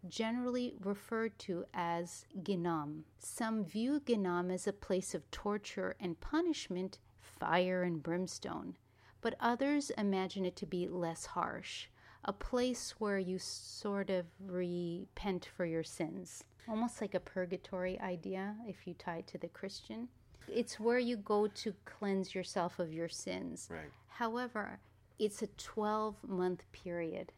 generally 0.09 0.73
referred 0.83 1.37
to 1.39 1.65
as 1.75 2.25
Gehinnom. 2.41 3.03
Some 3.19 3.63
view 3.63 3.99
Gehinnom 3.99 4.51
as 4.51 4.65
a 4.65 4.73
place 4.73 5.13
of 5.13 5.29
torture 5.29 5.95
and 5.99 6.19
punishment, 6.19 6.97
fire 7.39 7.83
and 7.83 8.01
brimstone, 8.03 8.77
but 9.21 9.35
others 9.39 9.89
imagine 9.91 10.45
it 10.45 10.55
to 10.57 10.65
be 10.65 10.87
less 10.87 11.25
harsh, 11.25 11.87
a 12.23 12.33
place 12.33 12.95
where 12.99 13.19
you 13.19 13.37
sort 13.39 14.09
of 14.09 14.25
repent 14.39 15.49
for 15.55 15.65
your 15.65 15.83
sins. 15.83 16.43
Almost 16.67 17.01
like 17.01 17.13
a 17.13 17.19
purgatory 17.19 17.99
idea 17.99 18.55
if 18.67 18.87
you 18.87 18.93
tie 18.93 19.17
it 19.17 19.27
to 19.27 19.37
the 19.37 19.47
Christian. 19.47 20.07
It's 20.47 20.79
where 20.79 20.99
you 20.99 21.17
go 21.17 21.47
to 21.47 21.73
cleanse 21.85 22.33
yourself 22.35 22.79
of 22.79 22.93
your 22.93 23.09
sins. 23.09 23.67
Right. 23.71 23.91
However, 24.07 24.79
it's 25.19 25.41
a 25.41 25.47
12 25.47 26.15
month 26.27 26.63
period. 26.71 27.33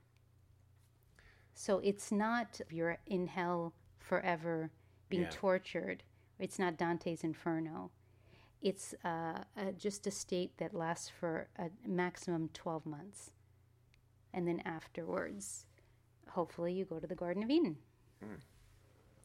So 1.54 1.80
it's 1.80 2.12
not 2.12 2.62
you're 2.70 2.98
in 3.08 3.28
hell 3.28 3.74
forever 4.00 4.72
being 5.10 5.24
Yeah. 5.24 5.30
tortured. 5.32 6.04
It's 6.40 6.60
not 6.60 6.78
Dante's 6.78 7.24
Inferno. 7.24 7.92
It's 8.62 8.94
uh, 9.04 9.08
uh, 9.56 9.72
just 9.78 10.08
a 10.08 10.12
state 10.12 10.58
that 10.58 10.74
lasts 10.74 11.10
for 11.10 11.48
a 11.58 11.70
maximum 11.88 12.50
12 12.54 12.86
months. 12.86 13.32
And 14.34 14.48
then 14.48 14.62
afterwards, 14.66 15.66
hopefully, 16.30 16.74
you 16.74 16.86
go 16.86 17.00
to 17.00 17.08
the 17.08 17.16
Garden 17.16 17.44
of 17.44 17.50
Eden. 17.50 17.78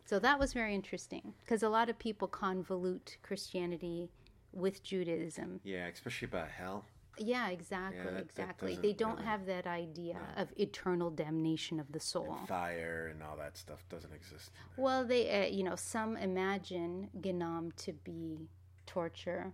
So 0.04 0.18
that 0.18 0.38
was 0.38 0.52
very 0.52 0.74
interesting 0.74 1.32
because 1.40 1.62
a 1.62 1.68
lot 1.68 1.88
of 1.88 1.98
people 1.98 2.28
convolute 2.28 3.16
Christianity 3.22 4.10
with 4.52 4.82
Judaism. 4.82 5.60
Yeah, 5.64 5.86
especially 5.86 6.26
about 6.26 6.48
hell. 6.50 6.84
Yeah, 7.18 7.48
exactly, 7.48 8.02
that- 8.04 8.14
that 8.14 8.24
exactly. 8.24 8.68
doesn't 8.70 8.82
They 8.82 8.92
don't 8.92 9.14
really- 9.16 9.24
have 9.24 9.46
that 9.46 9.66
idea 9.66 10.18
of 10.36 10.52
eternal 10.58 11.10
damnation 11.10 11.78
of 11.80 11.92
the 11.92 12.00
soul. 12.00 12.36
Fire 12.46 13.06
and 13.08 13.22
all 13.22 13.36
that 13.36 13.56
stuff 13.56 13.86
doesn't 13.88 14.12
exist. 14.12 14.50
Well, 14.76 15.04
they, 15.06 15.42
uh, 15.42 15.46
you 15.46 15.62
know, 15.62 15.76
some 15.76 16.16
imagine 16.16 17.10
Gehinnom 17.18 17.74
to 17.76 17.92
be 17.92 18.48
torture 18.86 19.52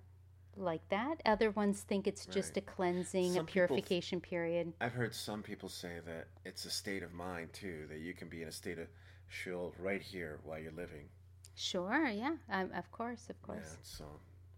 like 0.57 0.87
that. 0.89 1.21
Other 1.25 1.51
ones 1.51 1.81
think 1.83 2.07
it's 2.07 2.27
just 2.27 2.57
a 2.57 2.61
cleansing, 2.61 3.33
Some 3.35 3.43
a 3.43 3.45
people- 3.45 3.53
purification 3.69 4.21
period. 4.21 4.73
I've 4.81 4.93
heard 4.93 5.15
some 5.15 5.43
people 5.43 5.69
say 5.69 6.01
that 6.05 6.27
it's 6.45 6.65
a 6.65 6.71
state 6.71 7.03
of 7.03 7.13
mind 7.13 7.53
too, 7.53 7.87
that 7.89 7.99
you 7.99 8.15
can 8.15 8.29
be 8.29 8.43
in 8.43 8.49
a 8.49 8.53
state 8.53 8.79
of 8.79 8.89
Sheol 9.29 9.75
right 9.79 10.03
here 10.03 10.41
while 10.45 10.59
you're 10.59 10.73
living. 10.73 11.09
Sure, 11.55 12.07
yeah, 12.09 12.37
um, 12.51 12.71
of 12.75 12.91
course, 12.93 13.29
of 13.31 13.41
course. 13.43 13.69
Yeah, 13.71 13.77
so 13.83 14.05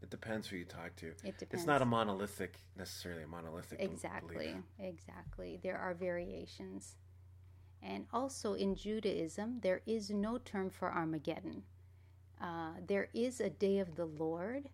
it 0.02 0.11
depends 0.11 0.46
who 0.46 0.56
you 0.56 0.64
talk 0.64 0.94
to. 0.96 1.09
It 1.24 1.38
depends. 1.38 1.46
It's 1.52 1.66
not 1.66 1.83
a 1.83 1.87
monolithic, 1.87 2.59
necessarily 2.76 3.22
a 3.24 3.26
monolithic. 3.26 3.80
Exactly, 3.80 4.54
exactly. 4.78 5.59
There 5.62 5.76
are 5.78 5.94
variations. 5.94 6.96
And 7.83 8.06
also 8.12 8.54
in 8.54 8.74
Judaism, 8.76 9.61
there 9.62 9.80
is 9.87 10.11
no 10.11 10.37
term 10.38 10.68
for 10.70 10.92
Armageddon. 10.92 11.62
Uh, 12.40 12.70
there 12.87 13.09
is 13.12 13.40
a 13.40 13.50
day 13.50 13.79
of 13.79 13.96
the 13.96 14.07
Lord 14.07 14.68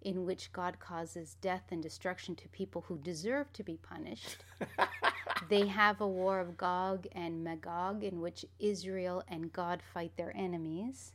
in 0.00 0.24
which 0.24 0.52
God 0.52 0.78
causes 0.80 1.36
death 1.40 1.62
and 1.70 1.82
destruction 1.82 2.34
to 2.36 2.48
people 2.48 2.84
who 2.88 2.98
deserve 2.98 3.52
to 3.52 3.62
be 3.62 3.76
punished. 3.76 4.44
they 5.48 5.66
have 5.66 6.00
a 6.00 6.06
war 6.08 6.40
of 6.40 6.56
Gog 6.56 7.06
and 7.12 7.44
Magog 7.44 8.02
in 8.02 8.20
which 8.20 8.44
Israel 8.58 9.22
and 9.28 9.52
God 9.52 9.80
fight 9.94 10.16
their 10.16 10.36
enemies. 10.36 11.12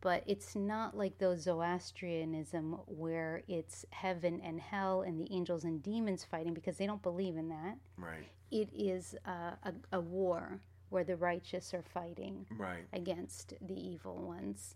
But 0.00 0.22
it's 0.26 0.54
not 0.54 0.96
like 0.96 1.18
those 1.18 1.42
Zoroastrianism 1.42 2.78
where 2.86 3.42
it's 3.48 3.84
heaven 3.90 4.40
and 4.44 4.60
hell 4.60 5.02
and 5.02 5.20
the 5.20 5.32
angels 5.34 5.64
and 5.64 5.82
demons 5.82 6.24
fighting 6.24 6.54
because 6.54 6.76
they 6.76 6.86
don't 6.86 7.02
believe 7.02 7.36
in 7.36 7.48
that. 7.48 7.76
Right, 7.96 8.28
It 8.50 8.68
is 8.72 9.16
uh, 9.26 9.52
a, 9.64 9.72
a 9.92 10.00
war 10.00 10.60
where 10.90 11.04
the 11.04 11.16
righteous 11.16 11.72
are 11.74 11.82
fighting 11.82 12.46
right, 12.56 12.84
against 12.92 13.54
the 13.60 13.74
evil 13.74 14.16
ones, 14.16 14.74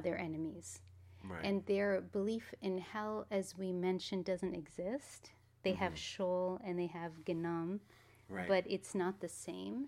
their 0.00 0.18
enemies. 0.18 0.80
right. 1.24 1.44
And 1.44 1.64
their 1.66 2.00
belief 2.00 2.54
in 2.62 2.78
hell, 2.78 3.26
as 3.30 3.56
we 3.56 3.72
mentioned, 3.72 4.24
doesn't 4.24 4.54
exist. 4.54 5.32
They 5.62 5.72
have 5.74 5.96
Sheol 5.96 6.60
and 6.64 6.78
they 6.78 6.88
have 6.88 7.12
Gehinnom, 7.24 7.78
right. 8.28 8.48
but 8.48 8.64
it's 8.66 8.94
not 8.94 9.20
the 9.20 9.28
same. 9.28 9.86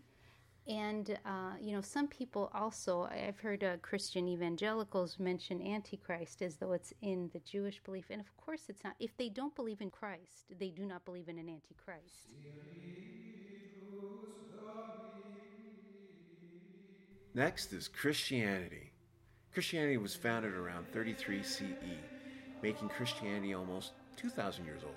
And, 0.66 1.18
uh, 1.26 1.54
you 1.60 1.72
know, 1.72 1.82
some 1.82 2.08
people 2.08 2.50
also, 2.54 3.02
I've 3.10 3.38
heard 3.38 3.62
uh, 3.62 3.76
Christian 3.82 4.28
evangelicals 4.28 5.18
mention 5.18 5.60
Antichrist 5.60 6.40
as 6.40 6.56
though 6.56 6.72
it's 6.72 6.94
in 7.02 7.28
the 7.34 7.40
Jewish 7.40 7.82
belief. 7.82 8.06
And 8.08 8.20
of 8.20 8.34
course 8.38 8.62
it's 8.68 8.82
not. 8.82 8.94
If 8.98 9.14
they 9.18 9.28
don't 9.28 9.54
believe 9.54 9.82
in 9.82 9.90
Christ, 9.90 10.46
they 10.58 10.70
do 10.70 10.86
not 10.86 11.04
believe 11.04 11.28
in 11.28 11.38
an 11.38 11.48
Antichrist. 11.50 12.30
Next 17.34 17.72
is 17.72 17.88
Christianity. 17.88 18.93
Christianity 19.54 19.96
was 19.98 20.14
founded 20.16 20.52
around 20.54 20.86
33 20.92 21.42
CE, 21.42 21.62
making 22.62 22.88
Christianity 22.88 23.54
almost 23.54 23.92
2,000 24.16 24.64
years 24.64 24.82
old. 24.82 24.94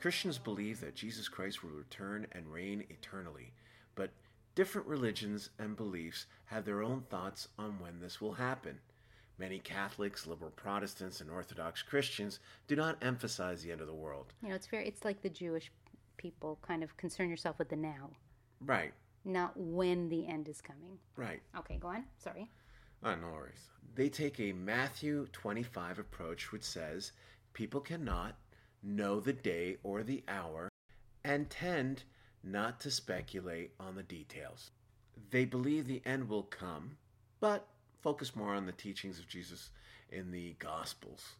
Christians 0.00 0.38
believe 0.38 0.80
that 0.80 0.94
Jesus 0.94 1.28
Christ 1.28 1.62
will 1.64 1.70
return 1.70 2.26
and 2.32 2.46
reign 2.52 2.84
eternally, 2.88 3.52
but 3.96 4.10
different 4.54 4.86
religions 4.86 5.50
and 5.58 5.76
beliefs 5.76 6.26
have 6.46 6.64
their 6.64 6.82
own 6.82 7.02
thoughts 7.10 7.48
on 7.58 7.78
when 7.80 7.98
this 8.00 8.20
will 8.20 8.34
happen. 8.34 8.78
Many 9.38 9.58
Catholics, 9.58 10.26
liberal 10.26 10.52
Protestants, 10.52 11.20
and 11.20 11.28
Orthodox 11.28 11.82
Christians 11.82 12.38
do 12.68 12.76
not 12.76 13.02
emphasize 13.02 13.62
the 13.62 13.72
end 13.72 13.80
of 13.80 13.88
the 13.88 13.94
world. 13.94 14.32
You 14.42 14.50
know, 14.50 14.54
it's 14.54 14.68
very, 14.68 14.86
it's 14.86 15.04
like 15.04 15.20
the 15.22 15.28
Jewish 15.30 15.72
people 16.16 16.58
kind 16.62 16.84
of 16.84 16.96
concern 16.96 17.28
yourself 17.28 17.58
with 17.58 17.70
the 17.70 17.76
now, 17.76 18.10
Right, 18.60 18.92
not 19.24 19.52
when 19.56 20.08
the 20.08 20.28
end 20.28 20.48
is 20.48 20.60
coming. 20.60 20.98
right. 21.16 21.40
Okay, 21.58 21.76
go 21.78 21.88
on. 21.88 22.04
Sorry. 22.18 22.48
No 23.04 23.28
worries. 23.32 23.68
They 23.94 24.08
take 24.08 24.40
a 24.40 24.52
Matthew 24.52 25.26
25 25.32 25.98
approach, 25.98 26.50
which 26.50 26.64
says 26.64 27.12
people 27.52 27.80
cannot 27.80 28.36
know 28.82 29.20
the 29.20 29.32
day 29.32 29.76
or 29.82 30.02
the 30.02 30.24
hour 30.26 30.68
and 31.22 31.48
tend 31.50 32.02
not 32.42 32.80
to 32.80 32.90
speculate 32.90 33.72
on 33.78 33.94
the 33.94 34.02
details. 34.02 34.70
They 35.30 35.44
believe 35.44 35.86
the 35.86 36.02
end 36.04 36.28
will 36.28 36.42
come, 36.42 36.96
but 37.40 37.68
focus 38.02 38.34
more 38.34 38.54
on 38.54 38.66
the 38.66 38.72
teachings 38.72 39.18
of 39.18 39.28
Jesus 39.28 39.70
in 40.10 40.30
the 40.30 40.54
Gospels. 40.58 41.34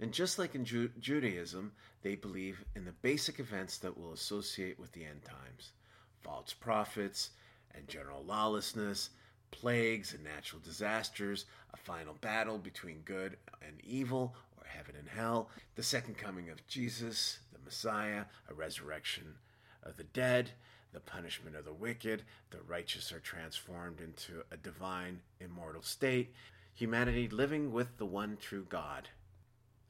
And 0.00 0.12
just 0.12 0.38
like 0.38 0.54
in 0.54 0.64
Ju- 0.64 0.90
Judaism, 1.00 1.72
they 2.02 2.14
believe 2.14 2.64
in 2.74 2.84
the 2.84 2.92
basic 2.92 3.40
events 3.40 3.78
that 3.78 3.98
will 3.98 4.12
associate 4.12 4.78
with 4.78 4.92
the 4.92 5.04
end 5.04 5.22
times 5.24 5.72
false 6.20 6.52
prophets 6.52 7.30
and 7.74 7.86
general 7.88 8.24
lawlessness, 8.24 9.10
plagues 9.50 10.14
and 10.14 10.24
natural 10.24 10.60
disasters, 10.64 11.46
a 11.72 11.76
final 11.76 12.14
battle 12.20 12.58
between 12.58 13.00
good 13.04 13.36
and 13.66 13.80
evil, 13.84 14.34
or 14.56 14.66
heaven 14.66 14.94
and 14.98 15.08
hell, 15.08 15.50
the 15.74 15.82
second 15.82 16.16
coming 16.16 16.50
of 16.50 16.66
Jesus, 16.66 17.38
the 17.52 17.58
Messiah, 17.64 18.24
a 18.48 18.54
resurrection 18.54 19.34
of 19.82 19.96
the 19.96 20.04
dead, 20.04 20.50
the 20.92 21.00
punishment 21.00 21.56
of 21.56 21.64
the 21.64 21.72
wicked, 21.72 22.22
the 22.50 22.58
righteous 22.66 23.12
are 23.12 23.20
transformed 23.20 24.00
into 24.00 24.42
a 24.50 24.56
divine, 24.56 25.20
immortal 25.40 25.82
state, 25.82 26.32
humanity 26.74 27.28
living 27.28 27.72
with 27.72 27.98
the 27.98 28.06
one 28.06 28.38
true 28.40 28.66
God. 28.68 29.08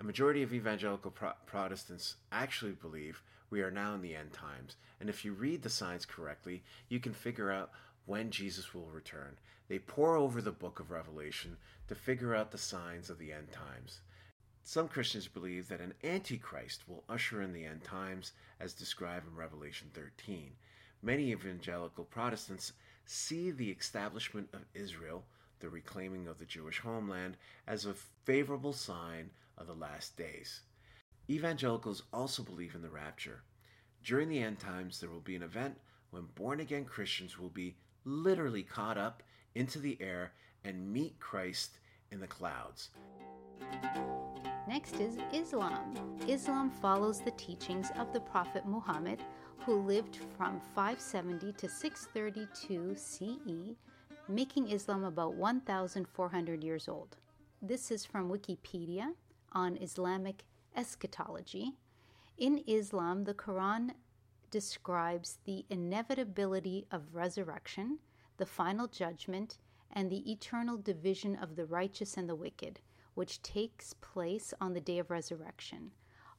A 0.01 0.05
majority 0.05 0.43
of 0.43 0.53
evangelical 0.53 1.11
Pro- 1.11 1.33
Protestants 1.47 2.17
actually 2.33 2.73
believe 2.73 3.23
we 3.51 3.63
are 3.63 3.71
now 3.71 3.95
in 3.95 4.03
the 4.03 4.15
end 4.15 4.33
times, 4.33 4.77
and 5.01 5.09
if 5.09 5.25
you 5.25 5.33
read 5.33 5.63
the 5.63 5.71
signs 5.71 6.05
correctly, 6.05 6.63
you 6.89 7.01
can 7.01 7.13
figure 7.13 7.51
out 7.51 7.71
when 8.09 8.31
Jesus 8.31 8.73
will 8.73 8.87
return. 8.87 9.37
They 9.69 9.79
pore 9.79 10.17
over 10.17 10.41
the 10.41 10.51
book 10.51 10.81
of 10.81 10.91
Revelation 10.91 11.59
to 11.89 11.95
figure 11.95 12.35
out 12.35 12.51
the 12.51 12.59
signs 12.59 13.11
of 13.11 13.19
the 13.19 13.33
end 13.33 13.53
times. 13.53 14.01
Some 14.65 14.89
Christians 14.89 15.29
believe 15.29 15.69
that 15.69 15.83
an 15.83 15.93
antichrist 16.03 16.89
will 16.89 17.05
usher 17.07 17.43
in 17.43 17.53
the 17.53 17.67
end 17.67 17.85
times 17.85 18.33
as 18.61 18.73
described 18.73 19.27
in 19.27 19.37
Revelation 19.37 19.89
13. 19.93 20.53
Many 21.03 21.33
evangelical 21.33 22.05
Protestants 22.05 22.73
see 23.05 23.51
the 23.51 23.71
establishment 23.71 24.49
of 24.55 24.65
Israel, 24.73 25.25
the 25.61 25.69
reclaiming 25.69 26.27
of 26.29 26.39
the 26.39 26.47
Jewish 26.47 26.81
homeland 26.81 27.37
as 27.67 27.85
a 27.85 27.95
favorable 28.25 28.73
sign 28.73 29.31
of 29.59 29.67
the 29.67 29.75
last 29.75 30.17
days. 30.17 30.63
Evangelicals 31.29 32.05
also 32.11 32.43
believe 32.43 32.75
in 32.75 32.81
the 32.81 32.89
rapture. 32.89 33.43
During 34.03 34.31
the 34.31 34.43
end 34.43 34.61
times, 34.61 34.99
there 34.99 35.11
will 35.11 35.21
be 35.21 35.37
an 35.37 35.43
event 35.43 35.77
when 36.11 36.25
born 36.35 36.61
again 36.61 36.87
Christians 36.87 37.39
will 37.39 37.51
be 37.51 37.77
literally 38.09 38.63
caught 38.63 38.99
up 38.99 39.23
into 39.55 39.79
the 39.79 39.99
air 40.01 40.33
and 40.65 40.93
meet 40.93 41.19
Christ 41.21 41.79
in 42.11 42.21
the 42.21 42.27
clouds. 42.27 42.91
Next 44.67 44.97
is 45.01 45.19
Islam. 45.33 45.95
Islam 46.27 46.71
follows 46.71 47.21
the 47.21 47.31
teachings 47.33 47.89
of 47.99 48.13
the 48.13 48.21
Prophet 48.21 48.67
Muhammad, 48.67 49.23
who 49.65 49.83
lived 49.83 50.19
from 50.37 50.61
570 50.75 51.53
to 51.53 51.69
632 51.69 52.95
CE, 52.97 53.77
making 54.29 54.69
Islam 54.69 55.05
about 55.05 55.35
1,400 55.35 56.63
years 56.63 56.89
old. 56.89 57.17
This 57.61 57.91
is 57.91 58.05
from 58.05 58.31
Wikipedia 58.31 59.13
on 59.53 59.77
Islamic 59.79 60.45
eschatology. 60.77 61.73
In 62.37 62.63
Islam, 62.67 63.25
the 63.25 63.35
Quran 63.35 63.91
describes 64.51 65.39
the 65.45 65.65
inevitability 65.71 66.87
of 66.91 67.15
resurrection, 67.15 67.99
the 68.37 68.47
final 68.47 68.87
judgment, 68.87 69.59
and 69.93 70.11
the 70.11 70.31
eternal 70.31 70.77
division 70.77 71.37
of 71.37 71.57
the 71.57 71.67
righteous 71.67 72.17
and 72.17 72.29
the 72.29 72.35
wicked, 72.35 72.81
which 73.15 73.43
takes 73.43 73.95
place 73.95 74.55
on 74.61 74.75
the 74.75 74.81
day 74.81 74.99
of 74.99 75.11
resurrection, 75.11 75.91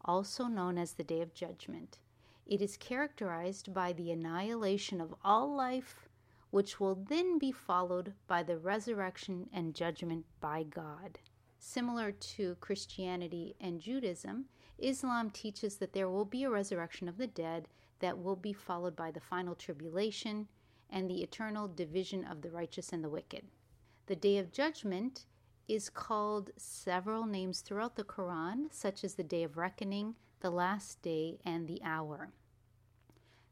also 0.06 0.46
known 0.46 0.78
as 0.78 0.94
the 0.94 1.04
day 1.04 1.22
of 1.22 1.34
judgment. 1.34 2.00
It 2.46 2.62
is 2.62 2.78
characterized 2.78 3.74
by 3.74 3.94
the 3.94 4.12
annihilation 4.12 5.02
of 5.02 5.14
all 5.24 5.56
life, 5.56 6.08
which 6.52 6.80
will 6.80 6.96
then 6.96 7.38
be 7.38 7.52
followed 7.52 8.14
by 8.28 8.44
the 8.44 8.58
resurrection 8.58 9.50
and 9.54 9.76
judgment 9.76 10.26
by 10.40 10.64
God. 10.64 11.20
Similar 11.60 12.12
to 12.12 12.56
Christianity 12.62 13.56
and 13.60 13.80
Judaism, 13.80 14.46
Islam 14.78 15.30
teaches 15.30 15.78
that 15.78 15.94
there 15.94 16.10
will 16.10 16.26
be 16.26 16.44
a 16.44 16.50
resurrection 16.50 17.08
of 17.10 17.18
the 17.18 17.28
dead 17.28 17.68
that 18.00 18.18
will 18.18 18.36
be 18.36 18.54
followed 18.54 18.96
by 18.96 19.12
the 19.12 19.20
final 19.20 19.56
tribulation 19.56 20.48
and 20.90 21.10
the 21.10 21.22
eternal 21.22 21.68
division 21.68 22.26
of 22.26 22.42
the 22.42 22.50
righteous 22.50 22.92
and 22.92 23.04
the 23.04 23.10
wicked. 23.10 23.46
The 24.08 24.16
day 24.16 24.38
of 24.38 24.52
judgment 24.52 25.26
is 25.68 25.90
called 25.90 26.50
several 26.58 27.26
names 27.26 27.62
throughout 27.62 27.96
the 27.96 28.04
Quran, 28.04 28.66
such 28.72 29.04
as 29.04 29.14
the 29.14 29.24
day 29.24 29.44
of 29.44 29.58
reckoning, 29.58 30.16
the 30.40 30.50
last 30.50 31.02
day, 31.04 31.38
and 31.46 31.68
the 31.68 31.82
hour. 31.84 32.32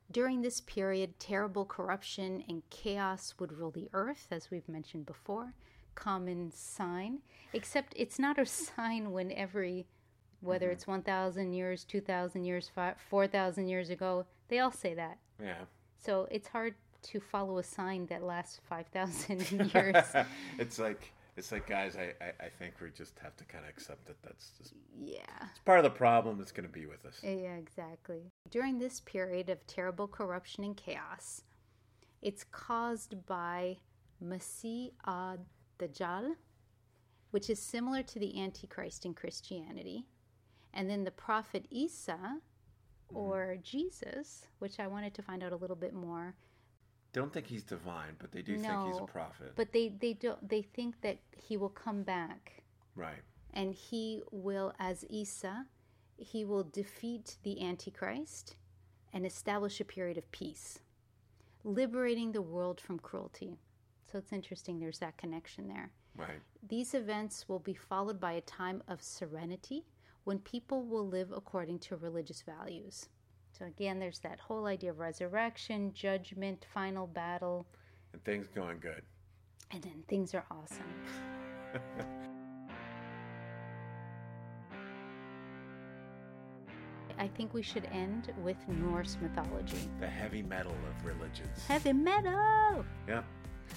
During 0.10 0.42
this 0.42 0.62
period, 0.62 1.20
terrible 1.20 1.66
corruption 1.66 2.44
and 2.48 2.68
chaos 2.70 3.36
would 3.40 3.52
rule 3.52 3.72
the 3.72 3.90
earth, 3.94 4.28
as 4.32 4.50
we've 4.50 4.68
mentioned 4.68 5.06
before. 5.06 5.54
Common 5.96 6.52
sign, 6.52 7.20
except 7.54 7.94
it's 7.96 8.18
not 8.18 8.40
a 8.40 8.46
sign 8.48 9.12
when 9.12 9.32
every, 9.32 9.86
whether 10.42 10.68
mm-hmm. 10.68 10.74
it's 10.74 10.88
1,000 10.88 11.54
years, 11.54 11.84
2,000 11.84 12.46
years, 12.46 12.72
4,000 13.10 13.68
years 13.68 13.90
ago, 13.90 14.26
they 14.50 14.60
all 14.60 14.72
say 14.72 14.94
that. 14.94 15.18
Yeah. 15.42 15.64
So 15.98 16.28
it's 16.32 16.48
hard 16.48 16.76
to 17.04 17.20
follow 17.20 17.58
a 17.58 17.64
sign 17.64 18.06
that 18.08 18.24
lasts 18.24 18.60
5,000 18.70 19.52
years. 19.74 19.96
it's 20.60 20.80
like 20.80 21.14
it's 21.38 21.52
like 21.52 21.68
guys 21.68 21.96
I, 21.96 22.14
I, 22.24 22.46
I, 22.46 22.50
think 22.50 22.74
we 22.82 22.90
just 22.90 23.18
have 23.20 23.38
to 23.38 23.46
kind 23.46 23.64
of 23.64 23.70
accept 23.70 24.08
that 24.08 24.22
that's 24.24 24.50
just 24.58 24.74
yeah 25.00 25.22
it's 25.52 25.60
part 25.60 25.78
of 25.78 25.84
the 25.84 25.92
problem 25.92 26.38
that's 26.38 26.52
going 26.52 26.68
to 26.68 26.74
be 26.74 26.88
with 26.88 27.06
us 27.06 27.20
yeah 27.22 27.56
exactly 27.56 28.32
during 28.50 28.80
this 28.80 29.02
period 29.02 29.50
of 29.50 29.66
terrible 29.68 30.08
corruption 30.08 30.64
and 30.64 30.76
chaos 30.76 31.44
it's 32.22 32.44
caused 32.44 33.26
by 33.28 33.78
Masih 34.24 34.92
ad-Dajjal 35.06 36.32
which 37.30 37.50
is 37.52 37.62
similar 37.62 38.02
to 38.02 38.18
the 38.18 38.42
antichrist 38.42 39.06
in 39.06 39.14
christianity 39.14 40.08
and 40.74 40.90
then 40.90 41.04
the 41.04 41.12
prophet 41.12 41.66
isa 41.72 42.40
Mm-hmm. 43.08 43.18
or 43.18 43.58
Jesus, 43.64 44.48
which 44.60 44.80
I 44.80 44.88
wanted 44.88 45.14
to 45.16 45.22
find 45.22 45.44
out 45.44 45.52
a 45.52 45.56
little 45.56 45.76
bit 45.76 45.94
more. 45.94 46.36
Don't 47.14 47.32
think 47.32 47.48
he's 47.48 47.64
divine, 47.64 48.16
but 48.20 48.32
they 48.32 48.42
do 48.42 48.58
no, 48.58 48.68
think 48.68 48.94
he's 48.94 49.02
a 49.02 49.06
prophet. 49.06 49.54
But 49.56 49.72
they 49.72 49.90
they 49.90 50.14
don't 50.14 50.48
they 50.48 50.62
think 50.62 51.02
that 51.02 51.18
he 51.36 51.58
will 51.58 51.70
come 51.70 52.04
back. 52.04 52.64
Right. 52.96 53.24
And 53.54 53.74
he 53.74 54.22
will 54.32 54.74
as 54.78 55.06
Isa, 55.10 55.66
he 56.18 56.44
will 56.44 56.64
defeat 56.64 57.38
the 57.44 57.64
antichrist 57.66 58.58
and 59.14 59.26
establish 59.26 59.80
a 59.80 59.86
period 59.86 60.18
of 60.18 60.30
peace, 60.32 60.80
liberating 61.64 62.34
the 62.34 62.42
world 62.42 62.82
from 62.82 63.00
cruelty. 63.00 63.58
So 64.12 64.18
it's 64.18 64.34
interesting 64.34 64.80
there's 64.80 65.00
that 65.00 65.18
connection 65.18 65.68
there. 65.68 65.92
Right. 66.16 66.42
These 66.68 66.94
events 66.94 67.48
will 67.48 67.60
be 67.60 67.74
followed 67.74 68.20
by 68.20 68.34
a 68.34 68.42
time 68.42 68.84
of 68.88 69.02
serenity 69.02 69.86
when 70.28 70.40
people 70.40 70.84
will 70.84 71.08
live 71.08 71.32
according 71.32 71.80
to 71.80 71.96
religious 71.96 72.42
values. 72.42 73.08
So, 73.58 73.64
again, 73.64 73.98
there's 73.98 74.20
that 74.20 74.42
whole 74.42 74.66
idea 74.66 74.90
of 74.90 75.00
resurrection, 75.00 75.94
judgment, 75.94 76.66
final 76.74 77.08
battle. 77.08 77.66
And 78.12 78.22
things 78.26 78.50
going 78.54 78.80
good. 78.80 79.04
And 79.72 79.82
then 79.82 80.04
things 80.10 80.34
are 80.34 80.44
awesome. 80.52 80.84
I 87.18 87.30
think 87.30 87.54
we 87.54 87.62
should 87.62 87.86
end 87.94 88.34
with 88.44 88.58
Norse 88.68 89.18
mythology. 89.22 89.90
The 90.02 90.10
heavy 90.10 90.44
metal 90.44 90.76
of 90.90 91.06
religions. 91.06 91.66
Heavy 91.70 91.94
metal! 91.94 92.84
Yeah. 93.08 93.24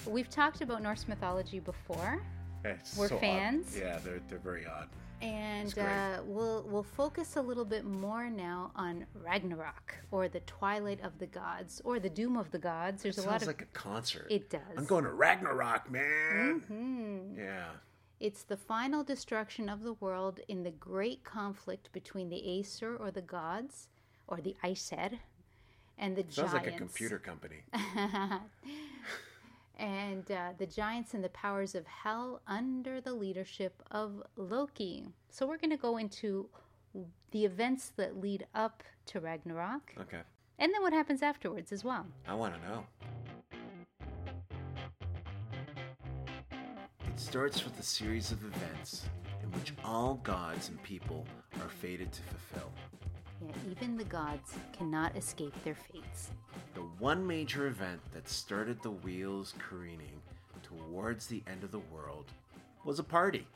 We've 0.05 0.29
talked 0.29 0.63
about 0.63 0.83
Norse 0.83 1.07
mythology 1.07 1.61
before. 1.61 2.21
It's 2.65 2.97
We're 2.97 3.07
so 3.07 3.19
fans. 3.19 3.77
Odd. 3.77 3.81
Yeah, 3.81 4.01
they're, 4.03 4.21
they're 4.29 4.41
very 4.41 4.67
odd 4.67 4.89
and 5.21 5.79
uh, 5.79 6.19
we'll 6.25 6.65
we'll 6.69 6.83
focus 6.83 7.37
a 7.37 7.43
little 7.43 7.65
bit 7.65 7.85
more 7.85 8.31
now 8.31 8.73
on 8.75 9.07
Ragnarok 9.15 9.97
or 10.11 10.29
the 10.29 10.41
Twilight 10.41 11.01
of 11.03 11.19
the 11.19 11.27
Gods 11.27 11.81
or 11.85 11.99
the 12.01 12.09
Doom 12.11 12.37
of 12.37 12.51
the 12.51 12.59
Gods. 12.59 13.03
There's 13.03 13.19
it 13.19 13.27
a 13.27 13.29
lot 13.29 13.43
of 13.43 13.49
like 13.49 13.63
a 13.63 13.67
concert. 13.67 14.27
It 14.31 14.51
does. 14.51 14.61
I'm 14.77 14.87
going 14.87 15.05
to 15.05 15.13
Ragnarok, 15.13 15.91
man. 15.91 16.63
Mm-hmm. 16.71 17.39
Yeah. 17.39 17.65
It's 18.19 18.43
the 18.43 18.57
final 18.57 19.03
destruction 19.03 19.69
of 19.69 19.83
the 19.83 19.95
world 19.95 20.41
in 20.49 20.63
the 20.63 20.71
great 20.71 21.25
conflict 21.25 21.91
between 21.93 22.29
the 22.29 22.61
Aesir 22.61 22.95
or 22.97 23.11
the 23.11 23.23
gods 23.23 23.89
or 24.27 24.41
the 24.41 24.57
Aesir 24.63 25.11
and 25.97 26.17
the 26.17 26.23
Sounds 26.23 26.53
giants. 26.53 26.55
like 26.55 26.67
a 26.67 26.79
computer 26.79 27.19
company. 27.19 27.63
and 29.81 30.31
uh, 30.31 30.51
the 30.59 30.67
giants 30.67 31.15
and 31.15 31.25
the 31.25 31.31
powers 31.31 31.75
of 31.75 31.87
hell 31.87 32.43
under 32.47 33.01
the 33.01 33.15
leadership 33.15 33.83
of 33.91 34.23
Loki. 34.37 35.07
So 35.31 35.47
we're 35.47 35.57
going 35.57 35.71
to 35.71 35.79
go 35.79 35.97
into 35.97 36.49
the 37.31 37.45
events 37.45 37.93
that 37.97 38.21
lead 38.21 38.47
up 38.55 38.83
to 39.07 39.21
Ragnarok. 39.21 39.95
Okay. 39.99 40.21
And 40.59 40.73
then 40.75 40.83
what 40.83 40.93
happens 40.93 41.23
afterwards 41.23 41.73
as 41.73 41.83
well. 41.83 42.07
I 42.29 42.35
want 42.35 42.55
to 42.55 42.69
know. 42.69 42.85
It 47.07 47.19
starts 47.19 47.65
with 47.65 47.79
a 47.81 47.83
series 47.83 48.33
of 48.33 48.45
events 48.45 49.07
in 49.43 49.51
which 49.53 49.73
all 49.83 50.21
gods 50.23 50.69
and 50.69 50.81
people 50.83 51.27
are 51.63 51.71
fated 51.71 52.13
to 52.13 52.21
fulfill. 52.23 52.71
Yet 53.51 53.59
even 53.73 53.97
the 53.97 54.05
gods 54.05 54.55
cannot 54.73 55.17
escape 55.17 55.53
their 55.65 55.75
fates. 55.75 56.31
The 56.75 56.83
one 57.01 57.27
major 57.27 57.67
event 57.67 58.01
that 58.13 58.29
started 58.29 58.81
the 58.81 58.93
wheels 58.93 59.55
careening 59.59 60.23
towards 60.63 61.27
the 61.27 61.43
end 61.49 61.65
of 61.65 61.73
the 61.73 61.81
world 61.81 62.27
was 62.85 63.01
a 63.01 63.05
party. 63.05 63.49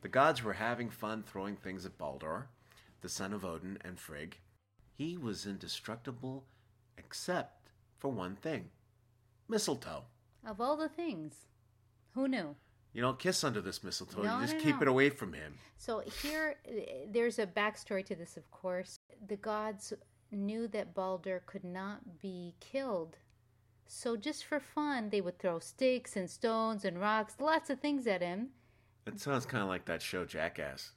The 0.00 0.08
gods 0.08 0.42
were 0.42 0.54
having 0.54 0.90
fun 0.90 1.22
throwing 1.22 1.54
things 1.54 1.86
at 1.86 1.96
Baldur, 1.96 2.48
the 3.02 3.08
son 3.08 3.32
of 3.32 3.44
Odin 3.44 3.78
and 3.84 4.00
Frigg. 4.00 4.38
He 4.98 5.16
was 5.16 5.46
indestructible 5.46 6.42
except 6.98 7.68
for 7.98 8.08
one 8.08 8.34
thing 8.34 8.70
mistletoe. 9.48 10.06
Of 10.44 10.60
all 10.60 10.76
the 10.76 10.88
things, 10.88 11.34
who 12.14 12.26
knew? 12.26 12.56
You 12.92 13.00
don't 13.00 13.18
kiss 13.18 13.42
under 13.42 13.60
this 13.60 13.82
mistletoe. 13.82 14.22
No, 14.22 14.36
you 14.36 14.42
just 14.42 14.56
no, 14.56 14.60
keep 14.60 14.76
no. 14.76 14.82
it 14.82 14.88
away 14.88 15.10
from 15.10 15.32
him. 15.32 15.54
So 15.78 16.02
here, 16.22 16.56
there's 17.10 17.38
a 17.38 17.46
backstory 17.46 18.04
to 18.06 18.14
this, 18.14 18.36
of 18.36 18.50
course. 18.50 19.00
The 19.28 19.36
gods 19.36 19.92
knew 20.30 20.68
that 20.68 20.94
Balder 20.94 21.42
could 21.46 21.64
not 21.64 22.20
be 22.20 22.54
killed. 22.60 23.16
So 23.86 24.16
just 24.16 24.44
for 24.44 24.60
fun, 24.60 25.10
they 25.10 25.20
would 25.20 25.38
throw 25.38 25.58
sticks 25.58 26.16
and 26.16 26.28
stones 26.28 26.84
and 26.84 27.00
rocks, 27.00 27.34
lots 27.40 27.70
of 27.70 27.80
things 27.80 28.06
at 28.06 28.22
him. 28.22 28.48
It 29.06 29.20
sounds 29.20 29.44
kind 29.46 29.62
of 29.62 29.68
like 29.68 29.84
that 29.86 30.00
show 30.00 30.24
Jackass. 30.24 30.92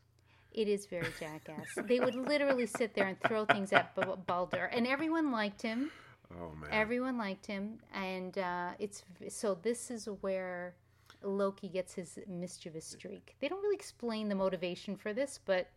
It 0.51 0.69
is 0.69 0.85
very 0.85 1.07
jackass. 1.19 1.67
they 1.83 1.99
would 1.99 2.15
literally 2.15 2.65
sit 2.65 2.93
there 2.93 3.07
and 3.07 3.19
throw 3.27 3.43
things 3.43 3.73
at 3.73 3.93
Balder, 4.25 4.65
and 4.71 4.87
everyone 4.87 5.31
liked 5.31 5.61
him. 5.61 5.91
Oh 6.31 6.51
man! 6.55 6.69
Everyone 6.71 7.17
liked 7.17 7.45
him, 7.45 7.79
and 7.93 8.37
uh, 8.37 8.69
it's 8.79 9.03
so. 9.27 9.57
This 9.61 9.91
is 9.91 10.07
where 10.21 10.75
Loki 11.23 11.69
gets 11.69 11.93
his 11.93 12.19
mischievous 12.27 12.85
streak. 12.85 13.35
They 13.39 13.47
don't 13.47 13.61
really 13.61 13.75
explain 13.75 14.29
the 14.29 14.35
motivation 14.35 14.95
for 14.95 15.13
this, 15.13 15.39
but 15.43 15.69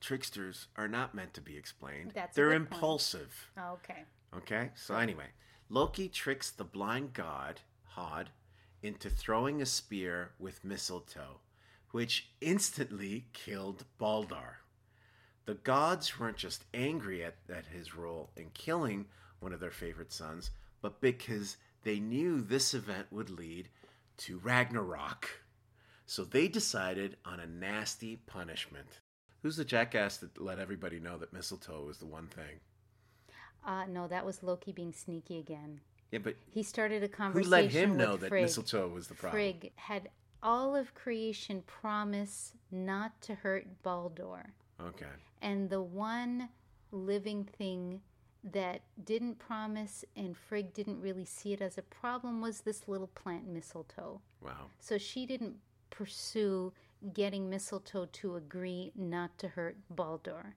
tricksters 0.00 0.68
are 0.76 0.88
not 0.88 1.14
meant 1.14 1.34
to 1.34 1.40
be 1.40 1.56
explained. 1.56 2.12
That's 2.14 2.36
They're 2.36 2.52
impulsive. 2.52 3.50
Oh, 3.56 3.74
okay. 3.74 4.04
Okay. 4.36 4.70
So 4.74 4.94
anyway, 4.96 5.28
Loki 5.68 6.08
tricks 6.08 6.50
the 6.50 6.64
blind 6.64 7.12
god 7.12 7.60
Hod 7.84 8.30
into 8.82 9.08
throwing 9.10 9.62
a 9.62 9.66
spear 9.66 10.32
with 10.38 10.64
mistletoe, 10.64 11.40
which 11.92 12.30
instantly 12.40 13.26
killed 13.32 13.84
Baldur. 13.98 14.58
The 15.44 15.54
gods 15.54 16.18
weren't 16.18 16.36
just 16.36 16.64
angry 16.72 17.24
at, 17.24 17.36
at 17.48 17.66
his 17.66 17.94
role 17.94 18.30
in 18.36 18.50
killing 18.54 19.06
one 19.40 19.52
of 19.52 19.60
their 19.60 19.70
favorite 19.70 20.12
sons, 20.12 20.50
but 20.80 21.00
because 21.00 21.56
they 21.82 21.98
knew 21.98 22.40
this 22.40 22.74
event 22.74 23.08
would 23.10 23.30
lead 23.30 23.68
to 24.22 24.38
Ragnarok. 24.38 25.28
So 26.06 26.24
they 26.24 26.46
decided 26.48 27.16
on 27.24 27.40
a 27.40 27.46
nasty 27.46 28.16
punishment. 28.16 29.00
Who's 29.42 29.56
the 29.56 29.64
jackass 29.64 30.18
that 30.18 30.40
let 30.40 30.58
everybody 30.58 31.00
know 31.00 31.18
that 31.18 31.32
mistletoe 31.32 31.84
was 31.84 31.98
the 31.98 32.06
one 32.06 32.28
thing? 32.28 32.60
Uh, 33.66 33.84
no, 33.86 34.06
that 34.08 34.24
was 34.24 34.42
Loki 34.42 34.72
being 34.72 34.92
sneaky 34.92 35.38
again. 35.38 35.80
Yeah, 36.12 36.20
but 36.20 36.36
He 36.50 36.62
started 36.62 37.02
a 37.02 37.08
conversation. 37.08 37.44
who 37.44 37.50
let 37.50 37.70
him 37.72 37.96
know 37.96 38.16
that 38.16 38.28
Frigg. 38.28 38.42
mistletoe 38.42 38.88
was 38.88 39.08
the 39.08 39.14
problem? 39.14 39.32
Frigg 39.40 39.72
had 39.76 40.10
all 40.42 40.76
of 40.76 40.94
creation 40.94 41.62
promise 41.66 42.52
not 42.70 43.20
to 43.22 43.34
hurt 43.34 43.66
Baldur. 43.82 44.52
Okay. 44.80 45.06
And 45.40 45.70
the 45.70 45.82
one 45.82 46.48
living 46.90 47.44
thing 47.58 48.02
that 48.44 48.82
didn't 49.04 49.38
promise 49.38 50.04
and 50.16 50.36
Frigg 50.36 50.72
didn't 50.74 51.00
really 51.00 51.24
see 51.24 51.52
it 51.52 51.60
as 51.60 51.78
a 51.78 51.82
problem 51.82 52.40
was 52.40 52.62
this 52.62 52.88
little 52.88 53.06
plant 53.08 53.46
mistletoe. 53.46 54.20
Wow. 54.40 54.66
So 54.80 54.98
she 54.98 55.26
didn't 55.26 55.56
pursue 55.90 56.72
getting 57.14 57.48
mistletoe 57.48 58.06
to 58.12 58.36
agree 58.36 58.92
not 58.96 59.38
to 59.38 59.48
hurt 59.48 59.76
Baldur. 59.90 60.54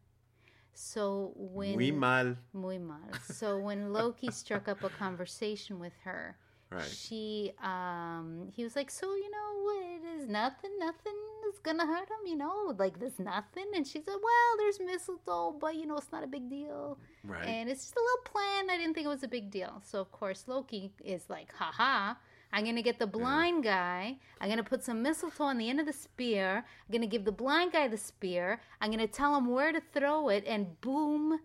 So 0.73 1.31
when 1.35 1.75
Muy 1.77 1.91
mal. 1.91 2.35
Muy 2.53 2.77
mal. 2.79 2.99
So 3.31 3.57
when 3.59 3.93
Loki 3.93 4.31
struck 4.43 4.67
up 4.67 4.83
a 4.83 4.89
conversation 4.89 5.79
with 5.79 5.93
her, 6.03 6.37
Right. 6.71 6.83
she 6.83 7.51
um 7.63 8.49
he 8.55 8.63
was 8.63 8.75
like, 8.75 8.89
So, 8.89 9.13
you 9.15 9.29
know, 9.29 9.61
what 9.63 9.85
it 9.85 10.19
is 10.19 10.27
nothing, 10.27 10.71
nothing 10.79 11.13
is 11.55 11.59
gonna 11.59 11.85
hurt 11.85 12.09
him, 12.09 12.25
you 12.27 12.35
know, 12.35 12.75
like 12.77 12.99
there's 12.99 13.19
nothing 13.19 13.65
and 13.75 13.85
she 13.87 13.99
said, 14.01 14.15
Well, 14.21 14.57
there's 14.57 14.79
mistletoe, 14.79 15.57
but 15.59 15.75
you 15.75 15.85
know, 15.85 15.97
it's 15.97 16.11
not 16.11 16.23
a 16.23 16.27
big 16.27 16.49
deal. 16.49 16.97
Right. 17.23 17.45
And 17.47 17.69
it's 17.69 17.81
just 17.83 17.95
a 17.95 17.99
little 17.99 18.23
plan. 18.31 18.69
I 18.69 18.77
didn't 18.77 18.93
think 18.93 19.05
it 19.05 19.09
was 19.09 19.23
a 19.23 19.27
big 19.27 19.49
deal. 19.51 19.81
So 19.85 19.99
of 19.99 20.11
course 20.11 20.45
Loki 20.47 20.91
is 21.03 21.29
like, 21.29 21.53
haha. 21.53 22.15
I'm 22.53 22.63
gonna 22.63 22.81
get 22.83 22.99
the 22.99 23.07
blind 23.07 23.63
guy. 23.63 24.17
I'm 24.39 24.49
gonna 24.49 24.63
put 24.63 24.83
some 24.83 25.01
mistletoe 25.01 25.43
on 25.45 25.57
the 25.57 25.69
end 25.69 25.79
of 25.79 25.85
the 25.87 25.93
spear. 25.93 26.63
I'm 26.87 26.91
gonna 26.93 27.07
give 27.07 27.25
the 27.25 27.31
blind 27.31 27.73
guy 27.73 27.87
the 27.87 27.97
spear. 27.97 28.61
I'm 28.79 28.91
gonna 28.91 29.07
tell 29.07 29.35
him 29.35 29.47
where 29.47 29.73
to 29.73 29.81
throw 29.93 30.29
it, 30.29 30.45
and 30.47 30.79
boom, 30.79 31.39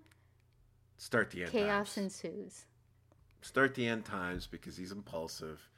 Start 0.99 1.31
the 1.31 1.43
end 1.45 1.53
times. 1.53 1.65
chaos 1.65 1.95
times. 1.95 1.97
ensues. 2.25 2.67
Start 3.41 3.75
the 3.75 3.89
end 3.89 4.05
times 4.05 4.47
because 4.47 4.77
he's 4.77 4.93
impulsive. 4.93 5.69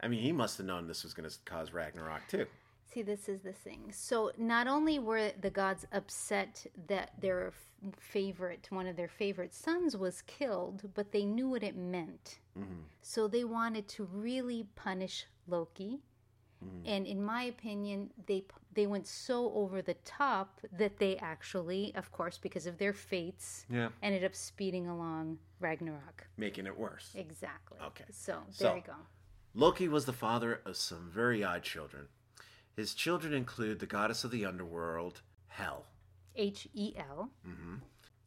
I 0.00 0.08
mean, 0.08 0.20
he 0.20 0.32
must 0.32 0.58
have 0.58 0.66
known 0.66 0.86
this 0.86 1.02
was 1.02 1.14
to 1.14 1.22
cause 1.46 1.72
Ragnarok 1.72 2.28
too. 2.28 2.46
See, 2.94 3.02
this 3.02 3.28
is 3.28 3.40
the 3.42 3.52
thing. 3.52 3.90
So, 3.90 4.30
not 4.38 4.68
only 4.68 5.00
were 5.00 5.32
the 5.40 5.50
gods 5.50 5.84
upset 5.90 6.64
that 6.86 7.10
their 7.20 7.52
favorite, 7.98 8.68
one 8.70 8.86
of 8.86 8.94
their 8.94 9.08
favorite 9.08 9.52
sons, 9.52 9.96
was 9.96 10.22
killed, 10.22 10.88
but 10.94 11.10
they 11.10 11.24
knew 11.24 11.48
what 11.50 11.64
it 11.64 11.76
meant. 11.76 12.38
Mm-hmm. 12.56 12.82
So, 13.02 13.26
they 13.26 13.42
wanted 13.42 13.88
to 13.88 14.04
really 14.04 14.68
punish 14.76 15.26
Loki. 15.48 16.02
Mm-hmm. 16.64 16.86
And 16.86 17.06
in 17.06 17.20
my 17.22 17.42
opinion, 17.44 18.10
they 18.26 18.44
they 18.72 18.86
went 18.86 19.08
so 19.08 19.52
over 19.54 19.82
the 19.82 19.94
top 20.04 20.60
that 20.78 20.98
they 20.98 21.16
actually, 21.16 21.92
of 21.96 22.12
course, 22.12 22.38
because 22.38 22.66
of 22.66 22.78
their 22.78 22.92
fates, 22.92 23.66
Yeah. 23.68 23.88
ended 24.02 24.24
up 24.24 24.34
speeding 24.34 24.86
along 24.86 25.38
Ragnarok. 25.60 26.26
Making 26.36 26.66
it 26.66 26.78
worse. 26.78 27.10
Exactly. 27.16 27.78
Okay. 27.84 28.04
So 28.10 28.42
So- 28.50 28.64
there 28.64 28.76
you 28.76 28.82
go. 28.82 28.94
Loki 29.56 29.86
was 29.88 30.04
the 30.04 30.12
father 30.12 30.60
of 30.64 30.76
some 30.76 31.08
very 31.10 31.44
odd 31.44 31.62
children. 31.62 32.08
His 32.76 32.94
children 32.94 33.32
include 33.32 33.78
the 33.78 33.86
goddess 33.86 34.24
of 34.24 34.30
the 34.30 34.44
underworld, 34.44 35.22
Hel, 35.46 35.86
H 36.34 36.68
E 36.74 36.94
L. 36.96 37.30
Mm-hmm. 37.46 37.76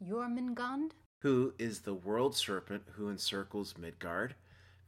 Jormungand. 0.10 0.91
who 1.19 1.53
is 1.57 1.79
the 1.81 1.93
world 1.93 2.36
serpent 2.36 2.83
who 2.93 3.10
encircles 3.10 3.77
Midgard, 3.77 4.36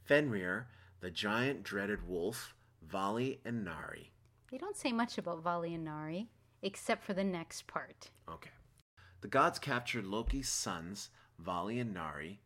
Fenrir, 0.06 0.68
the 1.02 1.10
giant 1.10 1.64
dreaded 1.64 2.08
wolf, 2.08 2.54
Vali, 2.88 3.40
and 3.44 3.66
Nari. 3.66 4.12
They 4.52 4.58
don't 4.58 4.78
say 4.78 4.92
much 4.92 5.18
about 5.18 5.42
Vali 5.44 5.74
and 5.74 5.84
Nari, 5.84 6.30
except 6.62 7.04
for 7.04 7.14
the 7.14 7.24
next 7.24 7.68
part. 7.68 8.12
Okay. 8.30 8.52
The 9.22 9.28
gods 9.28 9.60
captured 9.60 10.06
Loki's 10.06 10.48
sons, 10.50 11.10
Vali 11.38 11.80
and 11.80 11.94
Nari, 11.94 12.40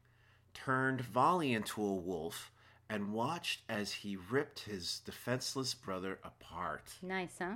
turned 0.54 1.02
Vali 1.02 1.54
into 1.54 1.84
a 1.86 1.94
wolf, 1.94 2.52
and 2.94 3.12
watched 3.12 3.62
as 3.68 3.92
he 3.92 4.16
ripped 4.16 4.60
his 4.60 5.00
defenseless 5.00 5.74
brother 5.74 6.20
apart. 6.24 6.84
Nice, 7.02 7.40
huh? 7.40 7.56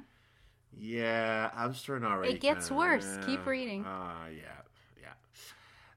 Yeah, 0.76 1.52
I'm 1.54 1.76
starting 1.76 2.08
already. 2.08 2.34
It 2.34 2.42
gets 2.42 2.70
kinda- 2.70 2.80
worse. 2.80 3.18
Keep 3.24 3.46
reading. 3.46 3.84
Ah, 3.86 4.26
yeah, 4.30 4.62
yeah. 5.00 5.14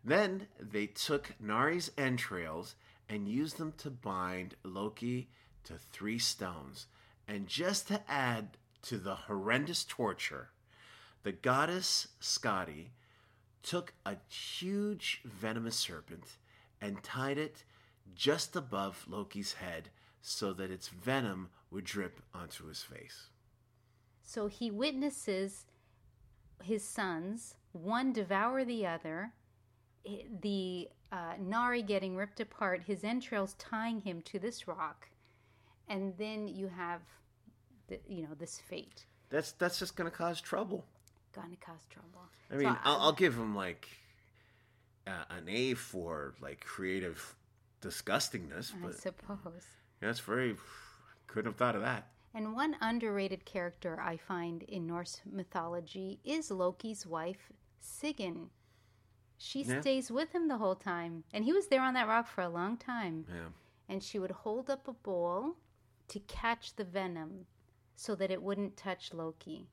Then 0.05 0.47
they 0.59 0.87
took 0.87 1.33
Nari's 1.41 1.91
entrails 1.97 2.75
and 3.09 3.27
used 3.27 3.57
them 3.57 3.73
to 3.79 3.89
bind 3.91 4.57
Loki 4.63 5.31
to 5.65 5.79
three 5.79 6.19
stones. 6.19 6.87
And 7.27 7.47
just 7.47 7.89
to 7.89 8.03
add 8.11 8.59
to 8.83 8.99
the 8.99 9.15
horrendous 9.15 9.85
torture, 9.85 10.51
the 11.23 11.33
goddess 11.33 12.09
Skadi 12.21 12.91
took 13.63 13.95
a 14.05 14.17
huge 14.29 15.23
venomous 15.25 15.77
serpent 15.77 16.37
and 16.79 17.03
tied 17.03 17.39
it 17.39 17.65
just 18.15 18.57
above 18.57 19.07
Loki's 19.09 19.55
head 19.55 19.91
so 20.23 20.53
that 20.53 20.71
its 20.71 20.89
venom 20.89 21.51
would 21.71 21.85
drip 21.85 22.21
onto 22.35 22.67
his 22.67 22.83
face. 22.83 23.29
So 24.23 24.47
he 24.47 24.71
witnesses 24.71 25.65
his 26.63 26.85
sons, 26.85 27.55
one 27.73 28.13
devour 28.13 28.65
the 28.65 28.87
other, 28.87 29.33
the 30.41 30.89
uh, 31.13 31.35
Nari 31.41 31.83
getting 31.83 32.17
ripped 32.17 32.41
apart, 32.41 32.85
his 32.87 33.03
entrails 33.05 33.55
tying 33.55 34.01
him 34.01 34.23
to 34.23 34.39
this 34.39 34.69
rock, 34.69 35.09
and 35.89 36.15
then 36.17 36.49
you 36.49 36.69
have, 36.69 37.01
the, 37.89 37.99
you 38.09 38.23
know, 38.23 38.35
this 38.39 38.59
fate. 38.59 39.07
That's 39.31 39.53
that's 39.53 39.79
just 39.79 39.97
gonna 39.97 40.11
cause 40.11 40.41
trouble. 40.41 40.85
Gonna 41.35 41.57
cause 41.65 41.87
trouble. 41.89 42.23
I 42.51 42.57
mean, 42.57 42.69
So 42.69 42.77
I'll, 42.85 43.01
I'll 43.01 43.13
give 43.13 43.35
him 43.35 43.55
like 43.55 43.89
uh, 45.07 45.25
an 45.31 45.49
A 45.49 45.75
for 45.75 46.35
like 46.41 46.65
creative 46.65 47.35
disgustingness, 47.81 48.73
I 48.75 48.87
but 48.87 48.95
suppose. 48.99 49.67
that's 50.01 50.21
very 50.21 50.57
couldn't 51.27 51.53
have 51.53 51.57
thought 51.59 51.77
of 51.77 51.83
that. 51.83 52.09
And 52.35 52.55
one 52.55 52.77
underrated 52.81 53.45
character 53.45 54.01
I 54.01 54.17
find 54.17 54.63
in 54.65 54.87
Norse 54.87 55.21
mythology 55.25 56.21
is 56.25 56.51
Loki's 56.51 57.07
wife, 57.07 57.51
Sigyn. 57.81 58.51
She 59.37 59.63
Yeah. 59.63 59.81
stays 59.81 60.11
with 60.11 60.33
him 60.33 60.49
the 60.49 60.59
whole 60.59 60.77
time. 60.77 61.25
And 61.33 61.45
he 61.45 61.53
was 61.53 61.69
there 61.69 61.81
on 61.83 61.95
that 61.95 62.07
rock 62.07 62.27
for 62.27 62.43
a 62.43 62.49
long 62.49 62.77
time. 62.77 63.27
Yeah, 63.29 63.49
And 63.89 64.03
she 64.03 64.19
would 64.19 64.31
hold 64.31 64.69
up 64.71 64.87
a 64.87 64.93
bowl 64.93 65.57
to 66.09 66.21
catch 66.21 66.75
the 66.77 66.85
venom 66.85 67.47
so 67.97 68.15
that 68.15 68.31
it 68.31 68.43
wouldn't 68.43 68.77
touch 68.77 69.13
Loki. 69.15 69.69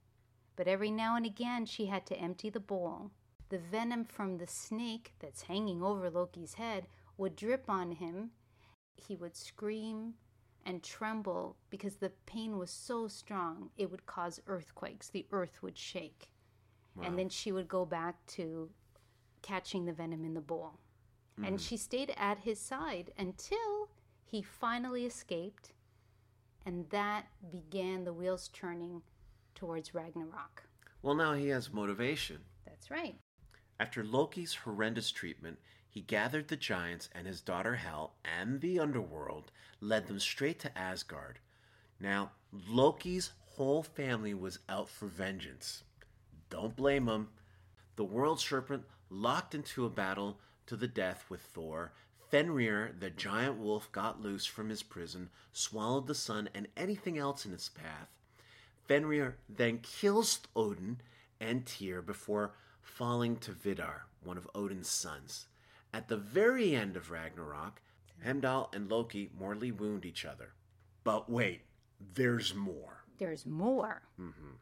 But 0.56 0.68
every 0.68 0.90
now 0.90 1.16
and 1.16 1.26
again, 1.26 1.66
she 1.66 1.86
had 1.88 2.06
to 2.08 2.18
empty 2.18 2.50
the 2.50 2.60
bowl. 2.60 3.12
The 3.50 3.60
venom 3.60 4.06
from 4.06 4.38
the 4.38 4.48
snake 4.48 5.14
that's 5.20 5.44
hanging 5.44 5.84
over 5.84 6.10
Loki's 6.10 6.56
head 6.56 6.88
would 7.18 7.36
drip 7.36 7.70
on 7.70 7.92
him. 7.92 8.32
He 8.96 9.16
would 9.16 9.36
scream 9.36 10.14
and 10.66 10.84
tremble 10.84 11.56
because 11.70 11.96
the 11.96 12.12
pain 12.26 12.58
was 12.58 12.70
so 12.70 13.08
strong, 13.08 13.70
it 13.78 13.90
would 13.90 14.06
cause 14.06 14.42
earthquakes. 14.48 15.10
The 15.10 15.26
earth 15.32 15.62
would 15.62 15.78
shake. 15.78 16.30
And 17.04 17.18
then 17.18 17.30
she 17.30 17.52
would 17.52 17.68
go 17.68 17.86
back 17.86 18.16
to 18.28 18.72
catching 19.44 19.86
the 19.86 19.94
venom 19.94 20.26
in 20.26 20.34
the 20.34 20.42
bowl. 20.42 20.80
And 21.38 21.52
hmm. 21.52 21.58
she 21.58 21.78
stayed 21.78 22.12
at 22.18 22.40
his 22.40 22.60
side 22.60 23.12
until 23.18 23.90
he 24.26 24.42
finally 24.42 25.06
escaped. 25.06 25.74
And 26.66 26.90
that 26.90 27.28
began 27.52 28.04
the 28.04 28.14
wheels 28.14 28.50
turning 28.52 29.04
towards 29.54 29.94
Ragnarok. 29.94 30.64
Well, 31.04 31.16
now 31.16 31.34
he 31.34 31.50
has 31.50 31.72
motivation. 31.72 32.40
That's 32.66 32.90
right. 32.90 33.16
After 33.80 34.04
Loki's 34.04 34.56
horrendous 34.56 35.12
treatment, 35.12 35.60
he 35.90 36.02
gathered 36.02 36.48
the 36.48 36.56
giants 36.56 37.10
and 37.14 37.28
his 37.28 37.42
daughter 37.42 37.76
Hel 37.76 38.14
and 38.24 38.62
the 38.62 38.80
underworld, 38.80 39.52
led 39.80 40.08
them 40.08 40.20
straight 40.20 40.60
to 40.60 40.78
Asgard. 40.78 41.40
Now, 42.00 42.32
Loki's 42.52 43.32
whole 43.56 43.84
family 43.84 44.34
was 44.34 44.60
out 44.70 44.90
for 44.90 45.08
vengeance. 45.08 45.84
Don't 46.50 46.76
blame 46.76 47.08
him. 47.08 47.30
The 47.96 48.04
world 48.04 48.40
serpent 48.40 48.84
locked 49.10 49.56
into 49.56 49.86
a 49.86 49.90
battle 49.90 50.40
to 50.68 50.76
the 50.76 50.88
death 50.88 51.26
with 51.30 51.42
Thor. 51.42 51.94
Fenrir, 52.30 52.94
the 53.00 53.10
giant 53.10 53.58
wolf, 53.58 53.92
got 53.92 54.22
loose 54.22 54.46
from 54.46 54.70
his 54.70 54.84
prison, 54.84 55.30
swallowed 55.54 56.08
the 56.08 56.16
sun 56.16 56.50
and 56.54 56.68
anything 56.76 57.18
else 57.18 57.46
in 57.46 57.54
its 57.54 57.70
path. 57.70 58.10
Fenrir 58.88 59.38
then 59.50 59.80
kills 59.80 60.40
Odin 60.56 61.02
and 61.40 61.66
Tyr 61.66 62.02
before 62.02 62.54
falling 62.82 63.38
to 63.38 63.52
Vidar, 63.52 64.06
one 64.24 64.38
of 64.38 64.50
Odin's 64.54 64.90
sons. 64.90 65.48
At 65.98 66.10
the 66.10 66.18
very 66.18 66.76
end 66.76 66.96
of 66.96 67.10
Ragnarok, 67.10 67.82
Heimdall 68.24 68.70
and 68.72 68.88
Loki 68.88 69.32
mortally 69.36 69.72
wound 69.72 70.06
each 70.06 70.26
other. 70.26 70.54
But 71.04 71.28
wait, 71.28 71.62
there's 72.14 72.54
more. 72.54 73.04
There's 73.18 73.48
more. 73.48 74.04
Mm-hmm. 74.22 74.58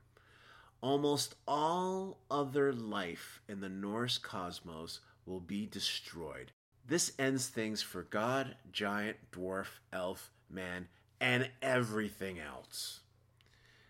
Almost 0.80 1.36
all 1.46 2.20
other 2.32 2.72
life 2.72 3.42
in 3.50 3.60
the 3.60 3.68
Norse 3.68 4.18
cosmos 4.18 5.02
will 5.26 5.42
be 5.42 5.66
destroyed. 5.66 6.54
This 6.88 7.12
ends 7.20 7.48
things 7.48 7.82
for 7.82 8.04
God, 8.04 8.56
giant, 8.72 9.18
dwarf, 9.34 9.82
elf, 9.92 10.32
man, 10.50 10.88
and 11.20 11.50
everything 11.62 12.40
else. 12.40 13.02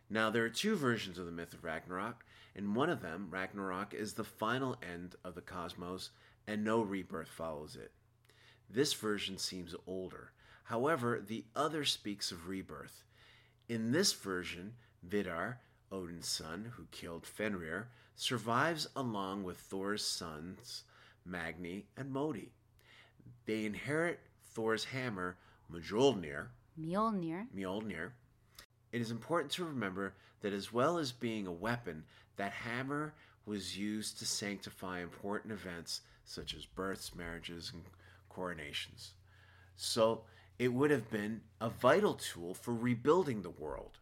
Now, 0.09 0.31
there 0.31 0.45
are 0.45 0.49
two 0.49 0.75
versions 0.75 1.19
of 1.19 1.27
the 1.27 1.31
myth 1.31 1.53
of 1.53 1.63
Ragnarok. 1.63 2.25
In 2.55 2.73
one 2.73 2.89
of 2.89 3.03
them, 3.03 3.27
Ragnarok 3.29 3.93
is 3.93 4.13
the 4.13 4.23
final 4.23 4.77
end 4.81 5.13
of 5.23 5.35
the 5.35 5.41
cosmos 5.41 6.09
and 6.47 6.63
no 6.63 6.81
rebirth 6.81 7.27
follows 7.27 7.75
it. 7.75 7.91
This 8.69 8.93
version 8.93 9.37
seems 9.37 9.75
older. 9.87 10.31
However, 10.65 11.21
the 11.25 11.45
other 11.55 11.85
speaks 11.85 12.31
of 12.31 12.47
rebirth. 12.47 13.03
In 13.69 13.91
this 13.91 14.13
version, 14.13 14.73
Vidar, 15.03 15.59
Odin's 15.91 16.27
son 16.27 16.71
who 16.75 16.87
killed 16.91 17.25
Fenrir, 17.25 17.89
survives 18.15 18.87
along 18.95 19.43
with 19.43 19.57
Thor's 19.57 20.03
sons, 20.03 20.83
Magni 21.25 21.85
and 21.97 22.11
Modi. 22.11 22.51
They 23.45 23.65
inherit 23.65 24.19
Thor's 24.53 24.85
hammer, 24.85 25.37
Mjolnir, 25.71 26.47
Mjolnir. 26.79 27.47
Mjolnir. 27.55 28.11
It 28.91 29.01
is 29.01 29.11
important 29.11 29.51
to 29.53 29.65
remember 29.65 30.13
that 30.41 30.53
as 30.53 30.73
well 30.73 30.97
as 30.97 31.11
being 31.11 31.47
a 31.47 31.51
weapon, 31.51 32.03
that 32.37 32.51
hammer 32.51 33.13
was 33.45 33.77
used 33.77 34.19
to 34.19 34.25
sanctify 34.25 35.01
important 35.01 35.53
events 35.53 36.01
such 36.25 36.53
as 36.53 36.65
births, 36.65 37.15
marriages, 37.15 37.71
and 37.73 37.83
coronations. 38.29 39.13
So 39.75 40.23
it 40.57 40.73
would 40.73 40.91
have 40.91 41.09
been 41.09 41.41
a 41.59 41.69
vital 41.69 42.15
tool 42.15 42.53
for 42.53 42.73
rebuilding 42.73 43.41
the 43.41 43.49
world. 43.49 43.99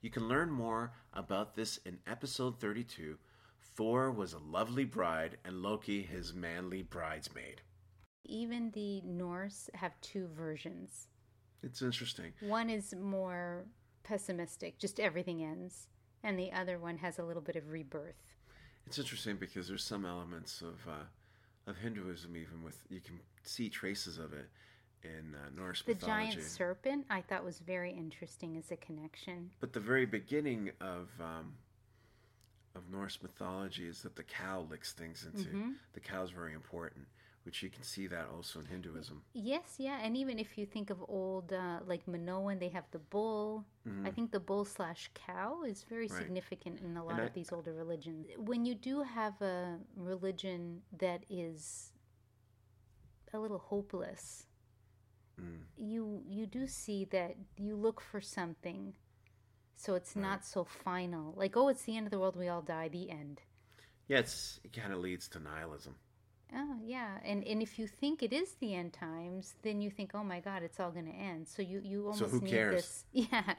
You 0.00 0.10
can 0.10 0.28
learn 0.28 0.50
more 0.50 0.92
about 1.12 1.56
this 1.56 1.78
in 1.78 1.98
episode 2.06 2.60
32. 2.60 3.18
Thor 3.60 4.10
was 4.10 4.32
a 4.32 4.38
lovely 4.38 4.84
bride, 4.84 5.38
and 5.44 5.62
Loki 5.62 6.02
his 6.02 6.32
manly 6.32 6.82
bridesmaid. 6.82 7.62
Even 8.24 8.70
the 8.70 9.00
Norse 9.02 9.70
have 9.74 10.00
two 10.00 10.28
versions. 10.28 11.08
It's 11.62 11.82
interesting. 11.82 12.32
One 12.40 12.70
is 12.70 12.94
more 12.94 13.66
pessimistic, 14.04 14.78
just 14.78 15.00
everything 15.00 15.42
ends, 15.42 15.88
and 16.22 16.38
the 16.38 16.52
other 16.52 16.78
one 16.78 16.98
has 16.98 17.18
a 17.18 17.24
little 17.24 17.42
bit 17.42 17.56
of 17.56 17.70
rebirth. 17.70 18.22
It's 18.86 18.98
interesting 18.98 19.36
because 19.36 19.68
there's 19.68 19.84
some 19.84 20.06
elements 20.06 20.62
of 20.62 20.86
uh, 20.88 21.04
of 21.68 21.76
Hinduism, 21.76 22.36
even 22.36 22.62
with 22.64 22.78
you 22.88 23.00
can 23.00 23.20
see 23.44 23.68
traces 23.68 24.18
of 24.18 24.32
it 24.32 24.48
in 25.04 25.34
uh, 25.34 25.50
Norse 25.54 25.82
The 25.82 25.94
mythology. 25.94 26.26
The 26.26 26.32
giant 26.32 26.48
serpent 26.48 27.06
I 27.10 27.20
thought 27.20 27.44
was 27.44 27.58
very 27.58 27.92
interesting 27.92 28.56
as 28.56 28.70
a 28.70 28.76
connection. 28.76 29.50
But 29.60 29.72
the 29.72 29.80
very 29.80 30.06
beginning 30.06 30.70
of 30.80 31.08
um, 31.20 31.54
of 32.74 32.90
Norse 32.90 33.18
mythology 33.22 33.86
is 33.86 34.02
that 34.02 34.16
the 34.16 34.22
cow 34.22 34.66
licks 34.70 34.92
things 34.92 35.26
into. 35.26 35.48
Mm-hmm. 35.48 35.70
The 35.92 36.00
cow's 36.00 36.30
very 36.30 36.54
important, 36.54 37.06
which 37.48 37.62
you 37.62 37.70
can 37.70 37.82
see 37.82 38.06
that 38.06 38.26
also 38.34 38.60
in 38.60 38.66
Hinduism. 38.66 39.22
Yes, 39.32 39.76
yeah, 39.78 39.98
and 40.04 40.14
even 40.22 40.38
if 40.38 40.58
you 40.58 40.66
think 40.66 40.90
of 40.90 40.98
old, 41.08 41.50
uh, 41.50 41.78
like 41.86 42.06
Minoan, 42.06 42.58
they 42.58 42.68
have 42.68 42.84
the 42.90 42.98
bull. 42.98 43.64
I 44.04 44.10
think 44.10 44.32
the 44.32 44.38
bull 44.50 44.66
slash 44.66 45.08
cow 45.26 45.62
is 45.72 45.82
very 45.88 46.08
Mm-hmm. 46.08 46.14
Right. 46.16 46.22
significant 46.24 46.80
in 46.82 46.94
a 46.98 47.02
lot 47.02 47.12
And 47.14 47.22
I- 47.22 47.24
of 47.28 47.32
these 47.32 47.50
older 47.56 47.72
religions. 47.72 48.26
When 48.36 48.66
you 48.66 48.74
do 48.74 49.02
have 49.02 49.40
a 49.40 49.78
religion 49.96 50.82
that 51.04 51.20
is 51.30 51.92
a 53.32 53.38
little 53.38 53.62
hopeless, 53.72 54.44
Mm. 55.40 55.60
you 55.76 56.22
you 56.36 56.44
do 56.46 56.66
see 56.66 57.00
that 57.16 57.32
you 57.56 57.76
look 57.76 58.00
for 58.10 58.20
something, 58.20 58.92
so 59.76 59.94
it's 59.94 60.14
not 60.16 60.44
so 60.44 60.64
final. 60.64 61.32
Like, 61.42 61.56
oh, 61.56 61.68
it's 61.68 61.84
the 61.84 61.96
end 61.96 62.06
of 62.08 62.10
the 62.10 62.18
world, 62.18 62.36
we 62.36 62.48
all 62.48 62.60
die, 62.62 62.88
the 62.88 63.08
end. 63.22 63.40
Yeah, 64.08 64.18
it's, 64.18 64.58
it 64.64 64.72
kind 64.72 64.92
of 64.92 64.98
leads 64.98 65.28
to 65.28 65.38
nihilism. 65.38 65.94
Oh 66.54 66.76
yeah, 66.82 67.18
and 67.24 67.44
and 67.44 67.60
if 67.62 67.78
you 67.78 67.86
think 67.86 68.22
it 68.22 68.32
is 68.32 68.54
the 68.60 68.74
end 68.74 68.92
times, 68.94 69.54
then 69.62 69.82
you 69.82 69.90
think, 69.90 70.12
oh 70.14 70.24
my 70.24 70.40
God, 70.40 70.62
it's 70.62 70.80
all 70.80 70.90
going 70.90 71.04
to 71.06 71.12
end. 71.12 71.46
So 71.46 71.60
you 71.62 71.80
you 71.84 72.06
almost 72.06 72.22
who 72.32 72.40
need 72.40 72.50
cares? 72.50 72.74
this. 72.74 73.04
Yeah, 73.32 73.54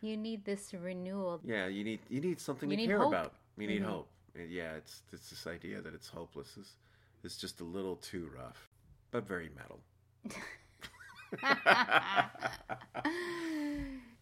you 0.00 0.16
need 0.16 0.44
this 0.44 0.74
renewal. 0.74 1.40
Yeah, 1.44 1.68
you 1.68 1.84
need 1.84 2.00
you 2.08 2.20
need 2.20 2.40
something 2.40 2.68
You 2.70 2.76
to 2.76 2.82
need 2.82 2.88
care 2.88 2.98
hope. 2.98 3.08
about. 3.12 3.32
You 3.56 3.68
need 3.68 3.82
Mhm. 3.82 3.86
hope. 3.86 4.08
Yeah, 4.34 4.74
it's 4.74 5.02
it's 5.12 5.30
this 5.30 5.46
idea 5.46 5.80
that 5.82 5.94
it's 5.94 6.08
hopeless 6.08 6.56
is 6.56 6.76
is 7.22 7.36
just 7.36 7.60
a 7.60 7.64
little 7.64 7.96
too 7.96 8.28
rough, 8.36 8.68
but 9.12 9.24
very 9.28 9.50
metal. 9.54 9.80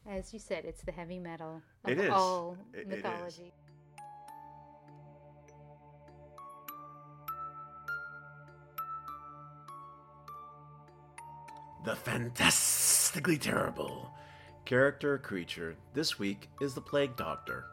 As 0.08 0.32
you 0.32 0.38
said, 0.38 0.64
it's 0.64 0.82
the 0.82 0.92
heavy 0.92 1.18
metal 1.18 1.62
of 1.84 1.90
It 1.90 1.98
is. 1.98 2.10
all 2.10 2.56
It- 2.72 2.90
it 2.92 3.04
is. 3.04 3.40
The 11.82 11.96
fantastically 11.96 13.38
terrible 13.38 14.10
character 14.66 15.14
or 15.14 15.18
creature 15.18 15.76
this 15.94 16.18
week 16.18 16.50
is 16.60 16.74
the 16.74 16.80
Plague 16.82 17.16
Doctor. 17.16 17.64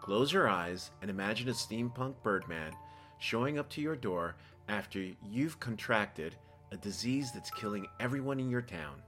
Close 0.00 0.32
your 0.32 0.48
eyes 0.48 0.90
and 1.02 1.10
imagine 1.10 1.50
a 1.50 1.52
steampunk 1.52 2.14
Birdman 2.22 2.72
showing 3.18 3.58
up 3.58 3.68
to 3.70 3.82
your 3.82 3.96
door 3.96 4.36
after 4.70 5.06
you've 5.30 5.60
contracted 5.60 6.36
a 6.72 6.78
disease 6.78 7.32
that's 7.32 7.50
killing 7.50 7.86
everyone 8.00 8.40
in 8.40 8.48
your 8.48 8.62
town. 8.62 9.02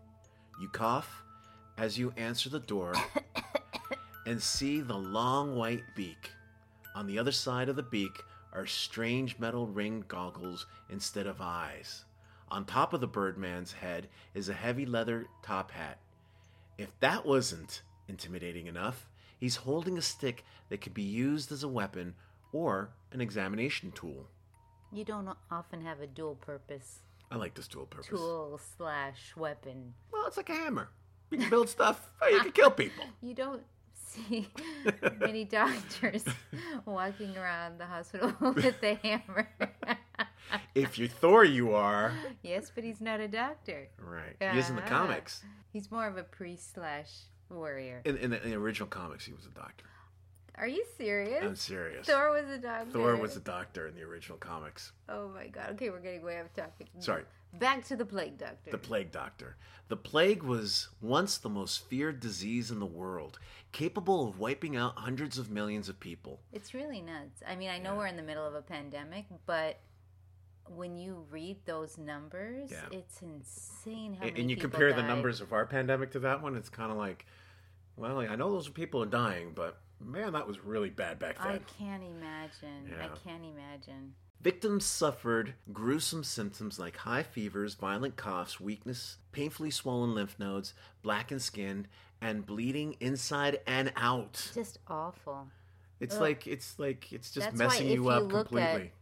You 0.61 0.69
cough 0.69 1.23
as 1.79 1.99
you 1.99 2.13
answer 2.19 2.51
the 2.51 2.61
door 2.61 2.93
and 4.27 4.41
see 4.43 4.83
the 4.83 4.99
long 4.99 5.57
white 5.57 5.85
beak. 5.95 6.31
On 6.95 7.07
the 7.07 7.19
other 7.19 7.33
side 7.33 7.71
of 7.71 7.77
the 7.77 7.83
beak 7.83 8.23
are 8.53 8.67
strange 8.67 9.39
metal 9.39 9.67
ringed 9.67 10.09
goggles 10.09 10.67
instead 10.91 11.27
of 11.27 11.41
eyes. 11.41 12.05
On 12.49 12.65
top 12.65 12.93
of 12.93 13.01
the 13.01 13.09
Birdman's 13.09 13.73
head 13.73 14.09
is 14.35 14.49
a 14.49 14.55
heavy 14.55 14.87
leather 14.87 15.27
top 15.43 15.71
hat. 15.73 15.99
If 16.79 16.99
that 17.01 17.27
wasn't 17.27 17.83
intimidating 18.09 18.67
enough, 18.67 19.09
he's 19.39 19.57
holding 19.57 19.99
a 19.99 20.03
stick 20.03 20.45
that 20.69 20.81
could 20.81 20.95
be 20.95 21.03
used 21.03 21.51
as 21.51 21.63
a 21.63 21.69
weapon 21.69 22.15
or 22.53 22.91
an 23.13 23.21
examination 23.21 23.91
tool. 23.93 24.29
You 24.93 25.05
don't 25.05 25.29
often 25.51 25.83
have 25.83 26.01
a 26.01 26.07
dual 26.07 26.37
purpose 26.37 27.01
I 27.31 27.37
like 27.37 27.55
this 27.55 27.67
dual 27.67 27.87
purpose. 27.87 28.07
tool 28.09 28.61
slash 28.77 29.35
weapon. 29.37 29.95
Well, 30.13 30.27
it's 30.27 30.37
like 30.37 30.49
a 30.49 30.55
hammer. 30.55 30.91
You 31.31 31.39
can 31.39 31.51
build 31.51 31.69
stuff. 31.69 32.09
Oh, 32.23 32.29
you 32.29 32.41
can 32.41 32.53
kill 32.53 32.71
people. 32.71 33.05
You 33.21 33.35
don't 33.35 33.63
see 33.95 34.49
many 35.21 35.45
doctors 35.61 36.25
walking 36.85 37.37
around 37.37 37.79
the 37.79 37.87
hospital 37.87 38.33
with 38.41 38.83
a 38.83 38.95
hammer. 38.95 39.49
If 40.75 40.99
you're 40.99 41.09
Thor, 41.09 41.45
you 41.45 41.73
are. 41.75 42.13
yes, 42.43 42.71
but 42.75 42.85
he's 42.85 43.01
not 43.01 43.21
a 43.21 43.29
doctor. 43.29 43.89
Right. 43.99 44.37
He 44.53 44.59
is 44.59 44.71
in 44.71 44.77
the 44.77 44.83
Ah. 44.83 44.89
comics. 44.89 45.43
He's 45.73 45.91
more 45.91 46.07
of 46.07 46.17
a 46.17 46.23
priest 46.25 46.75
slash 46.75 47.11
warrior. 47.51 48.03
In, 48.05 48.17
in, 48.19 48.31
the, 48.31 48.43
in 48.43 48.51
the 48.51 48.57
original 48.57 48.89
comics, 48.89 49.25
he 49.27 49.33
was 49.33 49.47
a 49.47 49.51
doctor. 49.51 49.85
Are 50.59 50.67
you 50.67 50.85
serious? 50.97 51.45
I'm 51.45 51.55
serious. 51.57 52.07
Thor 52.07 52.33
was 52.33 52.49
a 52.49 52.57
doctor. 52.59 52.91
Thor 52.91 53.17
was 53.17 53.37
a 53.37 53.41
doctor 53.41 53.87
in 53.89 53.95
the 53.95 54.03
original 54.03 54.39
comics. 54.39 54.93
Oh 55.09 55.29
my 55.29 55.49
god. 55.49 55.71
Okay, 55.73 55.91
we're 55.91 56.01
getting 56.01 56.23
way 56.23 56.41
off 56.41 56.53
topic. 56.55 56.87
Sorry. 56.99 57.25
Back 57.53 57.85
to 57.87 57.97
the 57.97 58.07
plague 58.07 58.39
doctor. 58.39 58.71
The 58.71 58.79
plague 58.79 59.13
doctor. 59.13 59.57
The 59.89 59.97
plague 59.99 60.43
was 60.43 60.89
once 61.01 61.37
the 61.39 61.49
most 61.51 61.87
feared 61.89 62.21
disease 62.21 62.71
in 62.71 62.81
the 62.81 62.87
world, 62.87 63.39
capable 63.73 64.27
of 64.29 64.39
wiping 64.39 64.77
out 64.77 64.95
hundreds 64.97 65.37
of 65.39 65.51
millions 65.51 65.89
of 65.91 66.01
people. 66.01 66.41
It's 66.53 66.73
really 66.75 67.03
nuts. 67.03 67.43
I 67.47 67.55
mean, 67.55 67.69
I 67.71 67.79
know 67.79 67.95
we're 67.95 68.07
in 68.09 68.17
the 68.17 68.23
middle 68.23 68.47
of 68.47 68.55
a 68.55 68.63
pandemic, 68.63 69.27
but 69.45 69.79
when 70.75 70.97
you 70.97 71.27
read 71.31 71.59
those 71.65 71.99
numbers, 71.99 72.71
Yeah. 72.71 72.81
it's 72.91 73.23
insane 73.23 74.15
how 74.15 74.27
And, 74.27 74.39
and 74.39 74.51
you 74.51 74.57
compare 74.57 74.93
the 74.93 75.03
numbers 75.03 75.41
of 75.41 75.53
our 75.53 75.67
pandemic 75.67 76.11
to 76.13 76.19
that 76.21 76.43
one, 76.43 76.57
it's 76.57 76.69
kind 76.69 76.91
of 76.91 76.99
like, 76.99 77.27
well, 77.97 78.19
I 78.21 78.37
know 78.37 78.51
those 78.53 78.69
people 78.69 79.03
are 79.03 79.07
dying, 79.07 79.53
but 79.55 79.79
man, 80.01 80.33
that 80.35 80.47
was 80.47 80.61
really 80.65 80.91
bad 80.91 81.19
back 81.19 81.39
then. 81.39 81.47
I 81.47 81.59
can't 81.79 82.03
imagine. 82.03 82.93
I 83.01 83.09
can't 83.29 83.45
imagine. 83.45 84.15
Victims 84.41 84.85
suffered 84.85 85.55
gruesome 85.73 86.23
symptoms 86.23 86.79
like 86.79 86.99
high 86.99 87.23
fevers, 87.23 87.75
violent 87.75 88.17
coughs, 88.17 88.61
weakness, 88.61 89.17
painfully 89.33 89.71
swollen 89.71 90.15
lymph 90.15 90.39
nodes, 90.39 90.75
blackened 91.03 91.43
skin, 91.43 91.87
and 92.21 92.45
bleeding 92.45 92.97
inside 93.01 93.61
and 93.67 93.93
out. 93.97 94.51
Just 94.55 94.79
awful. 94.89 95.49
It's 96.01 96.17
Ugh. 96.17 96.21
like 96.21 96.47
it's 96.47 96.79
like 96.79 97.13
it's 97.13 97.31
just 97.31 97.47
That's 97.47 97.59
messing 97.59 97.89
you 97.89 97.95
you 98.05 98.09
up 98.11 98.29
completely. 98.29 98.93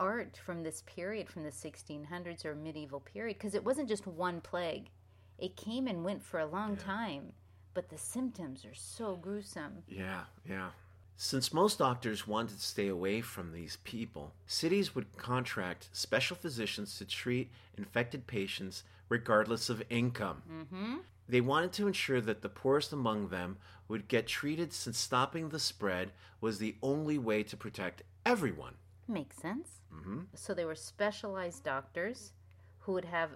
Art 0.00 0.36
from 0.36 0.62
this 0.62 0.82
period, 0.86 1.28
from 1.28 1.42
the 1.44 1.50
1600s 1.50 2.44
or 2.44 2.54
medieval 2.54 3.00
period, 3.00 3.38
because 3.38 3.54
it 3.54 3.64
wasn't 3.64 3.88
just 3.88 4.06
one 4.06 4.40
plague. 4.40 4.90
It 5.38 5.56
came 5.56 5.86
and 5.86 6.04
went 6.04 6.22
for 6.22 6.40
a 6.40 6.46
long 6.46 6.76
time, 6.76 7.32
but 7.74 7.88
the 7.88 7.98
symptoms 7.98 8.64
are 8.64 8.74
so 8.74 9.16
gruesome. 9.16 9.84
Yeah, 9.88 10.24
yeah. 10.48 10.70
Since 11.16 11.52
most 11.52 11.78
doctors 11.78 12.28
wanted 12.28 12.58
to 12.58 12.64
stay 12.64 12.86
away 12.88 13.20
from 13.20 13.52
these 13.52 13.78
people, 13.82 14.34
cities 14.46 14.94
would 14.94 15.16
contract 15.16 15.88
special 15.92 16.36
physicians 16.36 16.96
to 16.98 17.04
treat 17.04 17.50
infected 17.76 18.26
patients 18.26 18.84
regardless 19.08 19.68
of 19.68 19.82
income. 19.90 20.42
hmm 20.70 20.96
They 21.28 21.40
wanted 21.40 21.72
to 21.74 21.86
ensure 21.86 22.20
that 22.20 22.42
the 22.42 22.48
poorest 22.48 22.92
among 22.92 23.28
them 23.28 23.58
would 23.88 24.08
get 24.08 24.26
treated 24.26 24.72
since 24.72 24.98
stopping 24.98 25.48
the 25.48 25.58
spread 25.58 26.12
was 26.40 26.58
the 26.58 26.76
only 26.82 27.18
way 27.18 27.42
to 27.42 27.56
protect 27.56 28.02
everyone. 28.24 28.74
Makes 29.08 29.36
sense. 29.36 29.80
hmm 29.90 30.20
So 30.34 30.52
they 30.54 30.66
were 30.66 30.74
specialized 30.74 31.64
doctors 31.64 32.32
who 32.80 32.92
would 32.92 33.06
have 33.06 33.30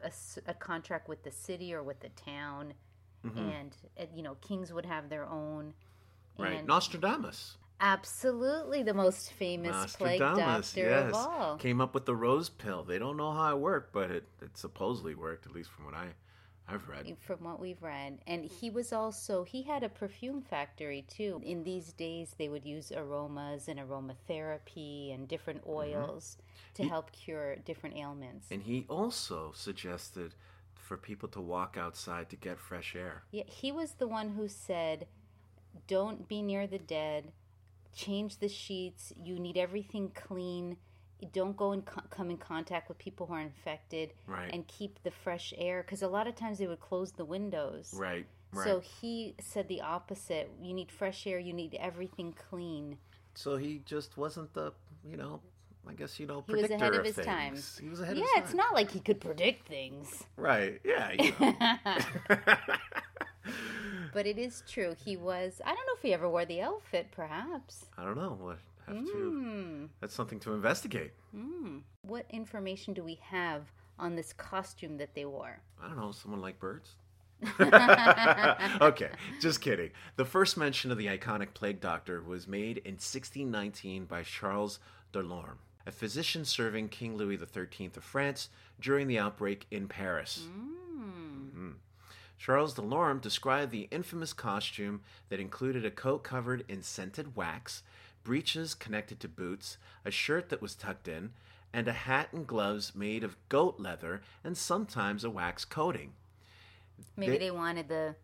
a 0.46 0.54
contract 0.54 1.08
with 1.08 1.22
the 1.24 1.30
city 1.30 1.74
or 1.74 1.82
with 1.82 2.00
the 2.00 2.10
town, 2.10 2.74
and 3.36 3.76
uh, 4.00 4.04
you 4.14 4.22
know 4.22 4.36
kings 4.36 4.72
would 4.72 4.86
have 4.86 5.08
their 5.08 5.26
own. 5.26 5.74
Right. 6.38 6.58
And 6.58 6.66
Nostradamus. 6.66 7.58
absolutely 7.80 8.82
the 8.82 8.94
most 8.94 9.32
famous 9.32 9.96
plague 9.96 10.20
doctor 10.20 10.80
yes. 10.80 11.08
of 11.08 11.14
all. 11.14 11.56
Came 11.56 11.80
up 11.80 11.94
with 11.94 12.06
the 12.06 12.16
rose 12.16 12.48
pill. 12.48 12.82
They 12.84 12.98
don't 12.98 13.16
know 13.16 13.32
how 13.32 13.54
it 13.54 13.60
worked, 13.60 13.92
but 13.92 14.10
it, 14.10 14.24
it 14.40 14.56
supposedly 14.56 15.14
worked, 15.14 15.46
at 15.46 15.52
least 15.52 15.70
from 15.70 15.84
what 15.84 15.94
I, 15.94 16.06
I've 16.68 16.88
read. 16.88 17.16
from 17.20 17.44
what 17.44 17.60
we've 17.60 17.82
read. 17.82 18.18
And 18.26 18.44
he 18.44 18.70
was 18.70 18.92
also 18.92 19.44
he 19.44 19.62
had 19.62 19.82
a 19.82 19.88
perfume 19.88 20.42
factory 20.42 21.04
too. 21.08 21.40
In 21.44 21.64
these 21.64 21.92
days 21.92 22.34
they 22.38 22.48
would 22.48 22.64
use 22.64 22.92
aromas 22.92 23.68
and 23.68 23.78
aromatherapy 23.78 25.14
and 25.14 25.28
different 25.28 25.62
mm-hmm. 25.62 25.98
oils 25.98 26.38
to 26.74 26.84
help 26.84 27.12
cure 27.12 27.56
different 27.56 27.96
ailments. 27.96 28.46
And 28.50 28.62
he 28.62 28.86
also 28.88 29.52
suggested 29.54 30.34
for 30.74 30.96
people 30.96 31.28
to 31.30 31.40
walk 31.40 31.76
outside 31.78 32.28
to 32.30 32.36
get 32.36 32.58
fresh 32.58 32.94
air. 32.96 33.22
yeah 33.30 33.44
he 33.46 33.72
was 33.72 33.92
the 33.92 34.08
one 34.08 34.30
who 34.30 34.48
said 34.48 35.06
don't 35.86 36.28
be 36.28 36.42
near 36.42 36.66
the 36.66 36.78
dead. 36.78 37.32
Change 37.94 38.38
the 38.38 38.48
sheets. 38.48 39.12
You 39.22 39.38
need 39.38 39.56
everything 39.56 40.10
clean 40.14 40.76
don't 41.32 41.56
go 41.56 41.72
and 41.72 41.84
co- 41.84 42.02
come 42.10 42.30
in 42.30 42.36
contact 42.38 42.88
with 42.88 42.98
people 42.98 43.26
who 43.26 43.34
are 43.34 43.40
infected 43.40 44.12
Right. 44.26 44.50
and 44.52 44.66
keep 44.66 45.02
the 45.02 45.10
fresh 45.10 45.52
air 45.56 45.82
because 45.82 46.02
a 46.02 46.08
lot 46.08 46.26
of 46.26 46.34
times 46.34 46.58
they 46.58 46.66
would 46.66 46.80
close 46.80 47.12
the 47.12 47.24
windows 47.24 47.94
Right. 47.96 48.26
Right. 48.52 48.66
So 48.66 48.80
he 48.80 49.34
said 49.40 49.68
the 49.68 49.80
opposite. 49.80 50.50
You 50.60 50.74
need 50.74 50.90
fresh 50.92 51.26
air. 51.26 51.38
You 51.38 51.54
need 51.54 51.74
everything 51.80 52.34
clean. 52.50 52.98
So 53.34 53.56
he 53.56 53.80
just 53.86 54.18
wasn't 54.18 54.52
the, 54.52 54.72
you 55.08 55.16
know, 55.16 55.40
I 55.88 55.94
guess 55.94 56.20
you 56.20 56.26
know, 56.26 56.44
He 56.46 56.54
was 56.54 56.70
ahead 56.70 56.94
of 56.94 57.04
his 57.04 57.14
things. 57.14 57.26
time. 57.26 57.56
He 57.82 57.88
was 57.88 58.00
ahead 58.00 58.16
yeah, 58.18 58.24
of 58.24 58.28
his 58.28 58.34
time. 58.34 58.44
it's 58.44 58.54
not 58.54 58.74
like 58.74 58.90
he 58.90 59.00
could 59.00 59.20
predict 59.22 59.66
things, 59.66 60.22
right. 60.36 60.80
Yeah. 60.84 61.12
You 61.12 61.32
know. 61.40 61.54
but 64.12 64.26
it 64.26 64.38
is 64.38 64.62
true. 64.68 64.94
He 65.02 65.16
was. 65.16 65.60
I 65.64 65.68
don't 65.74 65.86
know 65.86 65.94
if 65.96 66.02
he 66.02 66.12
ever 66.14 66.28
wore 66.28 66.44
the 66.44 66.60
outfit. 66.62 67.08
Perhaps. 67.10 67.86
I 67.96 68.04
don't 68.04 68.16
know. 68.16 68.54
Have 68.86 69.04
to? 69.06 69.12
Hmm. 69.12 69.84
That's 70.00 70.14
something 70.14 70.40
to 70.40 70.52
investigate. 70.54 71.12
What 72.02 72.26
information 72.30 72.94
do 72.94 73.02
we 73.02 73.18
have 73.22 73.62
on 73.98 74.16
this 74.16 74.32
costume 74.32 74.98
that 74.98 75.14
they 75.14 75.24
wore? 75.24 75.60
I 75.82 75.88
don't 75.88 75.96
know. 75.98 76.12
Someone 76.12 76.40
like 76.40 76.58
birds. 76.58 76.96
okay, 78.80 79.10
just 79.40 79.60
kidding. 79.60 79.90
The 80.16 80.24
first 80.24 80.56
mention 80.56 80.90
of 80.90 80.98
the 80.98 81.06
iconic 81.06 81.54
plague 81.54 81.80
doctor 81.80 82.22
was 82.22 82.46
made 82.46 82.78
in 82.78 82.92
1619 82.94 84.04
by 84.04 84.22
Charles 84.22 84.78
Delorme, 85.12 85.58
a 85.86 85.90
physician 85.90 86.44
serving 86.44 86.88
King 86.88 87.16
Louis 87.16 87.36
XIII 87.38 87.90
of 87.96 88.04
France 88.04 88.48
during 88.80 89.08
the 89.08 89.18
outbreak 89.18 89.66
in 89.70 89.88
Paris. 89.88 90.46
Mhm. 90.48 91.74
Charles 92.38 92.74
Delorme 92.74 93.20
described 93.20 93.70
the 93.70 93.86
infamous 93.92 94.32
costume 94.32 95.02
that 95.28 95.38
included 95.38 95.84
a 95.84 95.92
coat 95.92 96.24
covered 96.24 96.64
in 96.68 96.82
scented 96.82 97.36
wax, 97.36 97.84
breeches 98.24 98.74
connected 98.74 99.20
to 99.20 99.28
boots, 99.28 99.78
a 100.04 100.10
shirt 100.10 100.48
that 100.50 100.62
was 100.62 100.74
tucked 100.74 101.08
in, 101.08 101.30
and 101.72 101.88
a 101.88 101.92
hat 101.92 102.28
and 102.32 102.46
gloves 102.46 102.94
made 102.94 103.24
of 103.24 103.36
goat 103.48 103.78
leather 103.78 104.22
and 104.44 104.56
sometimes 104.56 105.24
a 105.24 105.30
wax 105.30 105.64
coating. 105.64 106.12
Maybe 107.16 107.32
They- 107.32 107.38
they, 107.38 107.50
wanted 107.50 107.88
the 107.88 108.16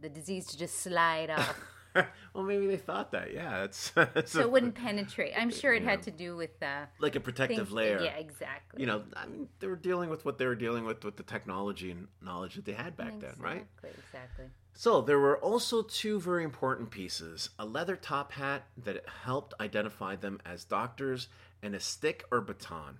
the 0.00 0.08
disease 0.10 0.44
to 0.46 0.58
just 0.58 0.78
slide 0.80 1.30
off, 1.30 1.58
well, 2.34 2.44
maybe 2.44 2.66
they 2.66 2.76
thought 2.76 3.12
that. 3.12 3.32
Yeah, 3.32 3.64
it's, 3.64 3.92
it's 3.96 4.32
so 4.32 4.40
a- 4.40 4.42
it 4.42 4.50
wouldn't 4.50 4.74
penetrate. 4.74 5.32
I'm 5.36 5.50
sure 5.50 5.74
it 5.74 5.82
had 5.82 6.02
to 6.02 6.10
do 6.10 6.36
with 6.36 6.62
uh, 6.62 6.86
like 6.98 7.16
a 7.16 7.20
protective 7.20 7.68
things- 7.68 7.72
layer. 7.72 8.00
Yeah, 8.02 8.16
exactly. 8.16 8.80
You 8.80 8.86
know, 8.86 9.02
I 9.14 9.26
mean, 9.26 9.48
they 9.60 9.66
were 9.66 9.76
dealing 9.76 10.10
with 10.10 10.24
what 10.24 10.38
they 10.38 10.46
were 10.46 10.54
dealing 10.54 10.84
with 10.84 11.04
with 11.04 11.16
the 11.16 11.22
technology 11.22 11.90
and 11.90 12.08
knowledge 12.22 12.54
that 12.56 12.64
they 12.64 12.72
had 12.72 12.96
back 12.96 13.18
then, 13.20 13.34
right? 13.38 13.66
Exactly, 13.82 13.90
Exactly. 14.08 14.44
So 14.78 15.00
there 15.00 15.18
were 15.18 15.38
also 15.38 15.82
two 15.82 16.20
very 16.20 16.44
important 16.44 16.90
pieces: 16.90 17.48
a 17.58 17.64
leather 17.64 17.96
top 17.96 18.32
hat 18.32 18.66
that 18.84 19.04
helped 19.24 19.54
identify 19.60 20.16
them 20.16 20.38
as 20.44 20.64
doctors, 20.64 21.28
and 21.62 21.74
a 21.74 21.80
stick 21.80 22.24
or 22.30 22.40
baton. 22.42 22.98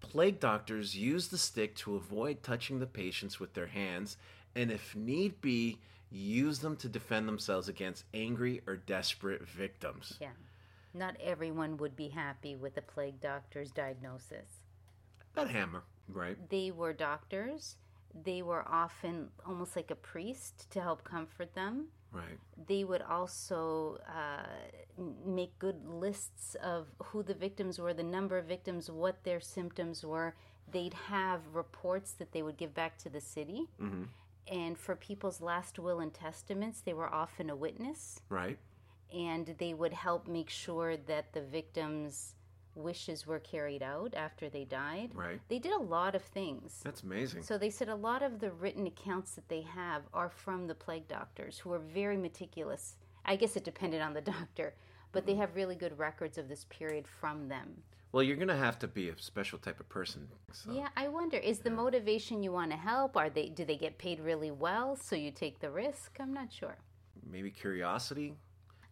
Plague 0.00 0.40
doctors 0.40 0.96
used 0.96 1.30
the 1.30 1.36
stick 1.36 1.76
to 1.76 1.94
avoid 1.94 2.42
touching 2.42 2.78
the 2.78 2.86
patients 2.86 3.38
with 3.38 3.52
their 3.52 3.66
hands, 3.66 4.16
and 4.56 4.70
if 4.70 4.96
need 4.96 5.42
be, 5.42 5.78
use 6.10 6.58
them 6.58 6.76
to 6.76 6.88
defend 6.88 7.28
themselves 7.28 7.68
against 7.68 8.04
angry 8.12 8.62
or 8.66 8.76
desperate 8.76 9.46
victims. 9.48 10.16
Yeah. 10.20 10.30
Not 10.92 11.16
everyone 11.22 11.76
would 11.76 11.94
be 11.94 12.08
happy 12.08 12.56
with 12.56 12.74
the 12.74 12.82
plague 12.82 13.20
doctor's 13.20 13.70
diagnosis. 13.70 14.64
That 15.34 15.48
hammer, 15.48 15.84
right? 16.08 16.36
They 16.48 16.72
were 16.72 16.92
doctors. 16.92 17.76
They 18.24 18.42
were 18.42 18.66
often 18.68 19.28
almost 19.46 19.76
like 19.76 19.92
a 19.92 19.94
priest 19.94 20.68
to 20.72 20.80
help 20.80 21.04
comfort 21.04 21.54
them. 21.54 21.86
Right. 22.12 22.38
They 22.66 22.82
would 22.82 23.02
also 23.02 23.98
uh, 24.08 25.02
make 25.24 25.56
good 25.60 25.86
lists 25.86 26.56
of 26.56 26.88
who 26.98 27.22
the 27.22 27.34
victims 27.34 27.78
were, 27.78 27.94
the 27.94 28.02
number 28.02 28.36
of 28.36 28.46
victims, 28.46 28.90
what 28.90 29.22
their 29.22 29.40
symptoms 29.40 30.04
were. 30.04 30.34
They'd 30.72 30.94
have 30.94 31.40
reports 31.52 32.12
that 32.14 32.32
they 32.32 32.42
would 32.42 32.56
give 32.56 32.74
back 32.74 32.98
to 32.98 33.08
the 33.08 33.20
city. 33.20 33.68
hmm 33.78 34.04
And 34.50 34.76
for 34.76 34.96
people's 34.96 35.40
last 35.40 35.78
will 35.78 36.00
and 36.00 36.12
testaments, 36.12 36.80
they 36.80 36.92
were 36.92 37.08
often 37.12 37.48
a 37.50 37.56
witness. 37.56 38.20
Right. 38.28 38.58
and 39.12 39.54
they 39.58 39.74
would 39.74 39.92
help 39.92 40.28
make 40.28 40.50
sure 40.50 40.96
that 40.96 41.32
the 41.32 41.40
victims' 41.42 42.34
wishes 42.76 43.26
were 43.26 43.40
carried 43.40 43.82
out 43.82 44.14
after 44.14 44.48
they 44.48 44.64
died. 44.64 45.10
Right. 45.14 45.40
They 45.48 45.58
did 45.58 45.72
a 45.72 45.78
lot 45.82 46.14
of 46.14 46.22
things. 46.22 46.80
That's 46.84 47.02
amazing. 47.02 47.42
So 47.42 47.58
they 47.58 47.70
said 47.70 47.88
a 47.88 47.94
lot 47.94 48.22
of 48.22 48.38
the 48.38 48.52
written 48.52 48.86
accounts 48.86 49.34
that 49.34 49.48
they 49.48 49.62
have 49.62 50.02
are 50.14 50.30
from 50.30 50.66
the 50.66 50.74
plague 50.74 51.08
doctors 51.08 51.58
who 51.58 51.72
are 51.72 51.80
very 51.80 52.16
meticulous. 52.16 52.96
I 53.24 53.36
guess 53.36 53.56
it 53.56 53.64
depended 53.64 54.00
on 54.00 54.14
the 54.14 54.20
doctor, 54.36 54.74
but 55.12 55.26
they 55.26 55.32
mm-hmm. 55.32 55.40
have 55.40 55.56
really 55.56 55.74
good 55.74 55.98
records 55.98 56.38
of 56.38 56.48
this 56.48 56.64
period 56.70 57.06
from 57.06 57.48
them. 57.48 57.82
Well, 58.12 58.22
you're 58.24 58.36
gonna 58.36 58.56
have 58.56 58.78
to 58.80 58.88
be 58.88 59.08
a 59.08 59.18
special 59.18 59.58
type 59.58 59.78
of 59.78 59.88
person. 59.88 60.28
So. 60.52 60.72
Yeah, 60.72 60.88
I 60.96 61.08
wonder 61.08 61.36
is 61.36 61.60
the 61.60 61.70
motivation 61.70 62.42
you 62.42 62.52
want 62.52 62.70
to 62.72 62.76
help? 62.76 63.16
Are 63.16 63.30
they 63.30 63.48
do 63.48 63.64
they 63.64 63.76
get 63.76 63.98
paid 63.98 64.20
really 64.20 64.50
well 64.50 64.96
so 64.96 65.14
you 65.14 65.30
take 65.30 65.60
the 65.60 65.70
risk? 65.70 66.16
I'm 66.18 66.32
not 66.32 66.52
sure. 66.52 66.76
Maybe 67.30 67.50
curiosity. 67.50 68.34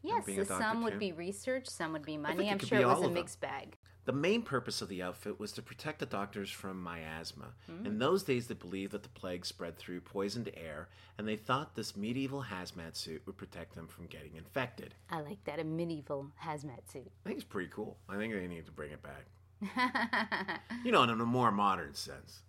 Yes, 0.02 0.24
so 0.26 0.44
some 0.44 0.84
would 0.84 0.98
be 0.98 1.12
research, 1.12 1.66
some 1.66 1.92
would 1.92 2.04
be 2.04 2.16
money. 2.16 2.48
I'm 2.48 2.58
sure 2.60 2.80
it 2.80 2.86
was 2.86 3.02
a 3.02 3.10
mixed 3.10 3.40
bag. 3.40 3.76
The 4.08 4.14
main 4.14 4.40
purpose 4.40 4.80
of 4.80 4.88
the 4.88 5.02
outfit 5.02 5.38
was 5.38 5.52
to 5.52 5.60
protect 5.60 5.98
the 5.98 6.06
doctors 6.06 6.50
from 6.50 6.82
miasma. 6.82 7.48
Hmm. 7.66 7.84
In 7.84 7.98
those 7.98 8.22
days, 8.22 8.46
they 8.46 8.54
believed 8.54 8.92
that 8.92 9.02
the 9.02 9.10
plague 9.10 9.44
spread 9.44 9.76
through 9.76 10.00
poisoned 10.00 10.50
air, 10.56 10.88
and 11.18 11.28
they 11.28 11.36
thought 11.36 11.74
this 11.74 11.94
medieval 11.94 12.42
hazmat 12.50 12.96
suit 12.96 13.20
would 13.26 13.36
protect 13.36 13.74
them 13.74 13.86
from 13.86 14.06
getting 14.06 14.34
infected. 14.36 14.94
I 15.10 15.20
like 15.20 15.44
that 15.44 15.58
a 15.60 15.64
medieval 15.64 16.30
hazmat 16.42 16.90
suit. 16.90 17.10
I 17.26 17.28
think 17.28 17.36
it's 17.40 17.44
pretty 17.44 17.68
cool. 17.70 17.98
I 18.08 18.16
think 18.16 18.32
they 18.32 18.46
need 18.46 18.64
to 18.64 18.72
bring 18.72 18.92
it 18.92 19.02
back. 19.02 19.26
You 20.86 20.90
know, 20.90 21.02
in 21.02 21.10
a 21.10 21.16
more 21.16 21.52
modern 21.52 21.92
sense. 21.92 22.40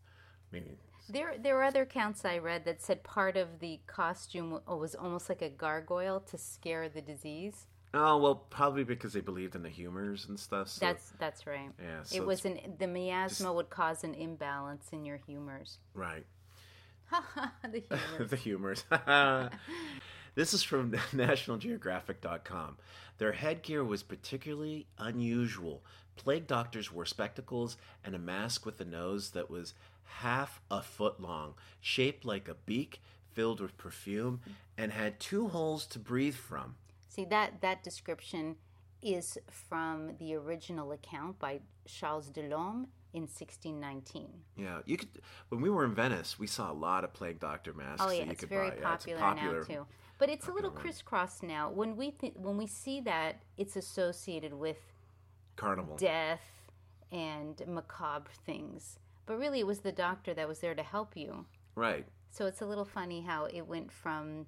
Maybe. 0.54 0.78
there, 1.10 1.36
there 1.38 1.56
were 1.56 1.64
other 1.64 1.82
accounts 1.82 2.24
I 2.24 2.38
read 2.38 2.64
that 2.64 2.82
said 2.82 3.04
part 3.04 3.36
of 3.36 3.60
the 3.60 3.82
costume 3.86 4.62
was 4.66 4.96
almost 4.96 5.28
like 5.28 5.42
a 5.42 5.50
gargoyle 5.50 6.22
to 6.22 6.38
scare 6.38 6.88
the 6.88 7.02
disease. 7.02 7.66
Oh 7.94 8.18
well, 8.18 8.36
probably 8.36 8.84
because 8.84 9.14
they 9.14 9.22
believed 9.22 9.56
in 9.56 9.64
the 9.64 9.70
humors 9.70 10.28
and 10.30 10.40
stuff. 10.40 10.70
So, 10.70 10.86
That's 10.86 11.12
that's 11.20 11.48
right. 11.48 11.72
yeah. 11.82 12.04
So 12.04 12.18
it 12.18 12.26
was 12.26 12.46
an 12.46 12.60
the 12.78 12.88
miasma 12.88 13.52
would 13.52 13.70
cause 13.70 14.04
an 14.04 14.14
imbalance 14.14 14.88
in 14.92 15.06
your 15.06 15.18
humors. 15.18 15.80
right. 15.94 16.26
the 17.64 17.80
humors. 17.90 18.30
the 18.30 18.36
humors. 18.36 18.84
this 20.36 20.54
is 20.54 20.62
from 20.62 20.92
NationalGeographic.com. 20.92 22.78
Their 23.18 23.32
headgear 23.32 23.84
was 23.84 24.04
particularly 24.04 24.86
unusual. 25.00 25.84
Plague 26.16 26.46
doctors 26.48 26.92
wore 26.92 27.06
spectacles 27.06 27.78
and 28.04 28.14
a 28.14 28.20
mask 28.20 28.66
with 28.66 28.80
a 28.82 28.86
nose 28.86 29.32
that 29.32 29.50
was 29.50 29.74
half 30.04 30.62
a 30.70 30.82
foot 30.84 31.20
long, 31.20 31.56
shaped 31.82 32.24
like 32.24 32.48
a 32.48 32.56
beak 32.66 33.02
filled 33.34 33.62
with 33.62 33.78
perfume, 33.78 34.42
and 34.78 34.92
had 34.92 35.20
two 35.20 35.48
holes 35.48 35.86
to 35.88 36.00
breathe 36.00 36.36
from. 36.36 36.76
See 37.20 37.26
that 37.26 37.60
that 37.60 37.84
description 37.84 38.56
is 39.02 39.38
from 39.52 40.16
the 40.20 40.36
original 40.36 40.94
account 40.94 41.38
by 41.38 41.60
Charles 41.86 42.30
Delorme 42.30 42.88
in 43.12 43.24
1619. 43.24 44.30
Yeah, 44.56 44.80
you 44.86 44.96
could. 44.96 45.10
When 45.50 45.60
we 45.60 45.70
were 45.70 45.84
in 45.84 45.94
Venice, 45.94 46.40
we 46.40 46.48
saw 46.48 46.72
a 46.72 46.74
lot 46.74 47.04
of 47.04 47.12
plague 47.12 47.42
doctor 47.42 47.74
masks. 47.74 48.02
Oh 48.02 48.08
that 48.08 48.16
yeah, 48.16 48.24
you 48.24 48.32
it's 48.32 48.40
could 48.40 48.48
very 48.48 48.70
buy. 48.70 48.78
Yeah, 48.80 48.94
it's 48.94 49.06
popular, 49.06 49.36
now 49.36 49.64
too. 49.64 49.86
But 50.18 50.30
it's 50.30 50.48
a 50.48 50.52
little 50.54 50.70
popular 50.70 50.76
one. 50.76 50.82
crisscross 50.82 51.44
now. 51.44 51.70
When 51.70 51.98
we 51.98 52.12
th- 52.12 52.36
when 52.38 52.56
we 52.56 52.68
see 52.68 53.02
that, 53.02 53.42
it's 53.58 53.76
associated 53.76 54.54
with 54.54 54.78
Carnival. 55.58 55.98
death 55.98 56.72
and 57.12 57.62
macabre 57.68 58.32
things. 58.46 58.98
But 59.26 59.40
really, 59.40 59.60
it 59.60 59.68
was 59.68 59.80
the 59.80 59.92
doctor 59.92 60.34
that 60.36 60.48
was 60.48 60.60
there 60.60 60.74
to 60.74 60.84
help 60.84 61.18
you. 61.18 61.46
Right. 61.76 62.06
So 62.32 62.46
it's 62.46 62.62
a 62.62 62.66
little 62.66 62.86
funny 62.86 63.20
how 63.20 63.46
it 63.46 63.68
went 63.68 63.92
from 63.92 64.46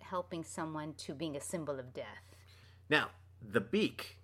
helping 0.00 0.44
someone 0.44 0.94
to 0.94 1.14
being 1.14 1.36
a 1.36 1.40
symbol 1.40 1.78
of 1.78 1.92
death. 1.92 2.36
Now, 2.88 3.08
the 3.42 3.60
beak, 3.60 4.18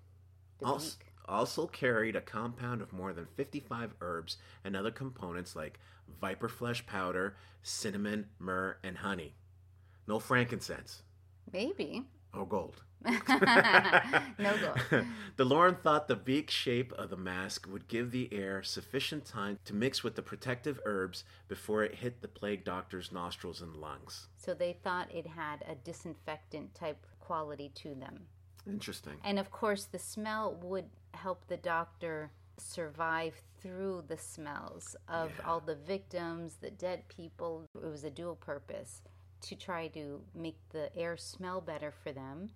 The 0.59 0.67
also, 0.67 0.97
beak. 0.99 1.13
also 1.29 1.67
carried 1.67 2.17
a 2.17 2.21
compound 2.21 2.81
of 2.83 2.93
more 2.93 3.13
than 3.13 3.27
55 3.37 3.95
herbs 4.01 4.37
and 4.65 4.77
other 4.77 4.91
components 4.91 5.55
like 5.55 5.79
viper 6.21 6.49
flesh 6.49 6.85
powder, 6.87 7.37
cinnamon, 7.63 8.29
myrrh, 8.39 8.79
and 8.83 8.99
honey. 8.99 9.35
No 10.07 10.19
frankincense 10.19 11.03
Maybe. 11.53 12.05
Or 12.37 12.47
gold. 12.47 12.83
no 13.05 14.57
gold. 14.59 15.05
Delorme 15.37 15.81
thought 15.83 16.09
the 16.09 16.17
beak 16.17 16.51
shape 16.51 16.93
of 16.95 17.11
the 17.11 17.17
mask 17.17 17.67
would 17.71 17.87
give 17.89 18.11
the 18.11 18.33
air 18.33 18.63
sufficient 18.63 19.25
time 19.25 19.59
to 19.67 19.75
mix 19.75 20.03
with 20.03 20.15
the 20.17 20.23
protective 20.23 20.81
herbs 20.85 21.25
before 21.49 21.85
it 21.85 21.97
hit 21.97 22.23
the 22.23 22.29
plague 22.29 22.65
doctor's 22.65 23.13
nostrils 23.13 23.61
and 23.61 23.77
lungs. 23.77 24.29
So 24.37 24.55
they 24.55 24.73
thought 24.83 25.15
it 25.15 25.27
had 25.27 25.65
a 25.69 25.75
disinfectant 25.75 26.75
type 26.75 27.07
quality 27.21 27.71
to 27.77 27.95
them. 27.95 28.21
Interesting. 28.67 29.15
And 29.23 29.39
of 29.39 29.51
course, 29.51 29.85
the 29.85 29.99
smell 29.99 30.55
would 30.63 30.87
help 31.13 31.47
the 31.47 31.59
doctor 31.59 32.31
survive 32.57 33.35
through 33.61 34.05
the 34.09 34.17
smells 34.17 34.97
of 35.09 35.31
Yeah. 35.39 35.47
all 35.47 35.61
the 35.61 35.75
victims, 35.75 36.57
the 36.57 36.71
dead 36.71 37.09
people. 37.09 37.67
It 37.75 37.85
was 37.91 38.05
a 38.05 38.11
dual 38.11 38.37
purpose 38.37 39.03
to 39.45 39.55
try 39.55 39.89
to 39.89 40.21
make 40.35 40.57
the 40.71 40.95
air 40.97 41.17
smell 41.17 41.61
better 41.61 41.93
for 42.03 42.13
them 42.13 42.51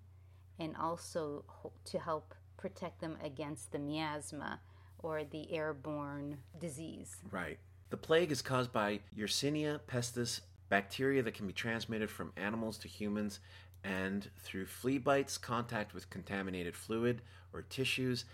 and 0.59 0.75
also 0.75 1.45
to 1.85 1.99
help 1.99 2.33
protect 2.57 2.99
them 2.99 3.17
against 3.23 3.71
the 3.71 3.79
miasma 3.79 4.59
or 4.99 5.23
the 5.23 5.53
airborne 5.53 6.37
disease. 6.59 7.17
Right. 7.31 7.57
The 7.89 7.97
plague 7.97 8.31
is 8.31 8.41
caused 8.41 8.71
by 8.71 8.99
Yersinia 9.17 9.79
pestis, 9.87 10.41
bacteria 10.69 11.23
that 11.23 11.33
can 11.33 11.47
be 11.47 11.53
transmitted 11.53 12.09
from 12.09 12.33
animals 12.37 12.77
to 12.79 12.87
humans 12.87 13.39
and 13.83 14.29
through 14.39 14.65
flea 14.65 14.97
bites, 14.97 15.37
contact 15.37 15.93
with 15.93 16.09
contaminated 16.09 16.75
fluid 16.75 17.21
or 17.53 17.61
tissues, 17.61 18.25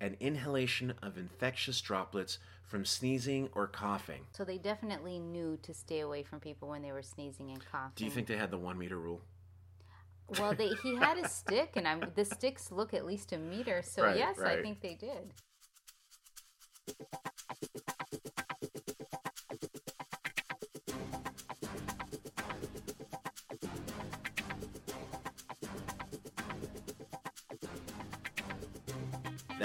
and 0.00 0.16
inhalation 0.20 0.94
of 1.02 1.18
infectious 1.18 1.80
droplets 1.80 2.38
from 2.66 2.84
sneezing 2.84 3.48
or 3.54 3.66
coughing. 3.66 4.20
So 4.36 4.44
they 4.44 4.58
definitely 4.58 5.18
knew 5.18 5.58
to 5.62 5.72
stay 5.72 6.00
away 6.00 6.22
from 6.22 6.40
people 6.40 6.68
when 6.68 6.82
they 6.82 6.92
were 6.92 7.02
sneezing 7.02 7.50
and 7.50 7.64
coughing. 7.64 7.92
Do 7.96 8.04
you 8.04 8.10
think 8.10 8.26
they 8.26 8.36
had 8.36 8.50
the 8.50 8.58
one 8.58 8.78
meter 8.78 8.98
rule? 8.98 9.22
Well, 10.38 10.54
they, 10.54 10.68
he 10.82 10.94
had 10.96 11.18
a 11.18 11.28
stick, 11.28 11.72
and 11.76 11.88
I'm, 11.88 12.02
the 12.14 12.24
sticks 12.24 12.70
look 12.70 12.92
at 12.92 13.06
least 13.06 13.32
a 13.32 13.38
meter. 13.38 13.82
So 13.82 14.02
Right, 14.02 14.16
yes, 14.18 14.38
I 14.38 14.60
think 14.60 14.82
they 14.82 14.94
did. 14.94 15.32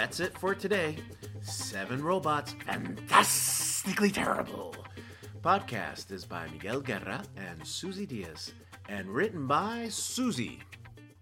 That's 0.04 0.20
it 0.20 0.38
for 0.38 0.54
today. 0.54 0.98
Seven 1.44 2.04
Robots, 2.04 2.52
Fantastically 2.66 4.12
Terrible. 4.12 4.76
Podcast 5.42 6.12
is 6.12 6.26
by 6.26 6.46
Miguel 6.50 6.82
Guerra 6.82 7.24
and 7.38 7.66
Susie 7.66 8.06
Diaz, 8.06 8.52
and 8.90 9.08
written 9.08 9.48
by 9.48 9.88
Susie. 9.88 10.60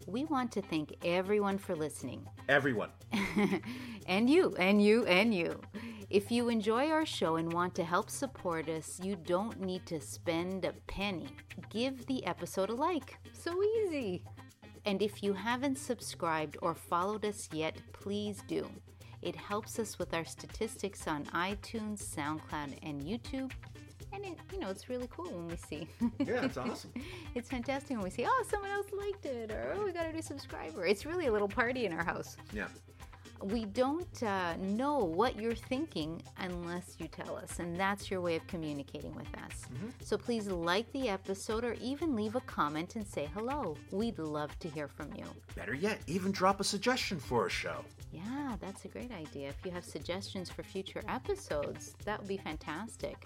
We 0.08 0.26
want 0.26 0.52
to 0.54 0.64
thank 0.64 0.96
everyone 1.06 1.60
for 1.60 1.76
listening. 1.76 2.26
Everyone. 2.50 2.90
and 4.08 4.28
you, 4.28 4.56
and 4.58 4.84
you, 4.84 5.06
and 5.06 5.32
you. 5.32 5.62
If 6.10 6.32
you 6.32 6.50
enjoy 6.50 6.90
our 6.90 7.06
show 7.06 7.36
and 7.36 7.54
want 7.54 7.76
to 7.76 7.84
help 7.84 8.10
support 8.10 8.68
us, 8.68 9.00
you 9.04 9.16
don't 9.16 9.62
need 9.62 9.86
to 9.86 10.02
spend 10.02 10.66
a 10.66 10.74
penny. 10.88 11.28
Give 11.70 12.04
the 12.08 12.26
episode 12.26 12.72
a 12.72 12.74
like. 12.74 13.20
So 13.32 13.62
easy. 13.64 14.24
And 14.86 15.02
if 15.02 15.22
you 15.22 15.34
haven't 15.34 15.78
subscribed 15.78 16.58
or 16.62 16.74
followed 16.74 17.26
us 17.26 17.50
yet, 17.52 17.76
please 17.94 18.42
do. 18.48 18.68
It 19.22 19.36
helps 19.36 19.78
us 19.78 20.00
with 20.00 20.14
our 20.14 20.26
statistics 20.26 21.08
on 21.08 21.26
iTunes, 21.26 22.04
SoundCloud, 22.04 22.80
and 22.82 23.02
YouTube. 23.02 23.52
And 24.14 24.26
it, 24.26 24.38
you 24.52 24.60
know, 24.60 24.70
it's 24.70 24.90
really 24.90 25.08
cool 25.12 25.32
when 25.32 25.48
we 25.48 25.56
see. 25.56 25.88
Yeah, 26.20 26.46
it's 26.46 26.58
awesome. 26.58 26.92
it's 27.36 27.50
fantastic 27.50 27.92
when 27.96 28.04
we 28.04 28.10
see, 28.10 28.26
oh, 28.28 28.44
someone 28.50 28.72
else 28.72 28.88
liked 28.98 29.26
it, 29.26 29.52
or 29.52 29.76
oh, 29.78 29.86
we 29.86 29.92
got 29.92 30.08
a 30.08 30.12
new 30.12 30.22
subscriber. 30.22 30.86
It's 30.86 31.06
really 31.06 31.28
a 31.28 31.32
little 31.32 31.48
party 31.48 31.86
in 31.86 31.94
our 31.94 32.04
house. 32.04 32.36
Yeah. 32.52 32.68
We 33.44 33.66
don't 33.66 34.24
uh, 34.24 34.56
know 34.58 35.00
what 35.00 35.40
you're 35.40 35.56
thinking 35.56 36.22
unless 36.38 36.96
you 37.00 37.08
tell 37.08 37.36
us, 37.36 37.60
and 37.60 37.76
that's 37.76 38.12
your 38.12 38.22
way 38.22 38.36
of 38.36 38.46
communicating 38.48 39.16
with 39.16 39.28
us. 39.44 39.66
So 40.04 40.18
please 40.18 40.48
like 40.48 40.92
the 40.92 41.10
episode 41.10 41.64
or 41.64 41.74
even 41.82 42.16
leave 42.16 42.36
a 42.36 42.42
comment 42.42 42.96
and 42.96 43.06
say 43.06 43.30
hello. 43.34 43.76
We'd 43.92 44.20
love 44.20 44.58
to 44.60 44.70
hear 44.70 44.88
from 44.88 45.14
you. 45.16 45.26
Better 45.56 45.74
yet, 45.74 46.00
even 46.08 46.32
drop 46.32 46.60
a 46.60 46.64
suggestion 46.64 47.20
for 47.20 47.48
a 47.48 47.50
show. 47.50 47.84
Yeah, 48.12 48.56
that's 48.60 48.86
a 48.86 48.90
great 48.90 49.12
idea. 49.12 49.50
If 49.50 49.66
you 49.66 49.72
have 49.72 49.86
suggestions 49.86 50.50
for 50.50 50.64
future 50.64 51.02
episodes, 51.08 51.96
that 52.06 52.20
would 52.20 52.28
be 52.28 52.38
fantastic. 52.38 53.26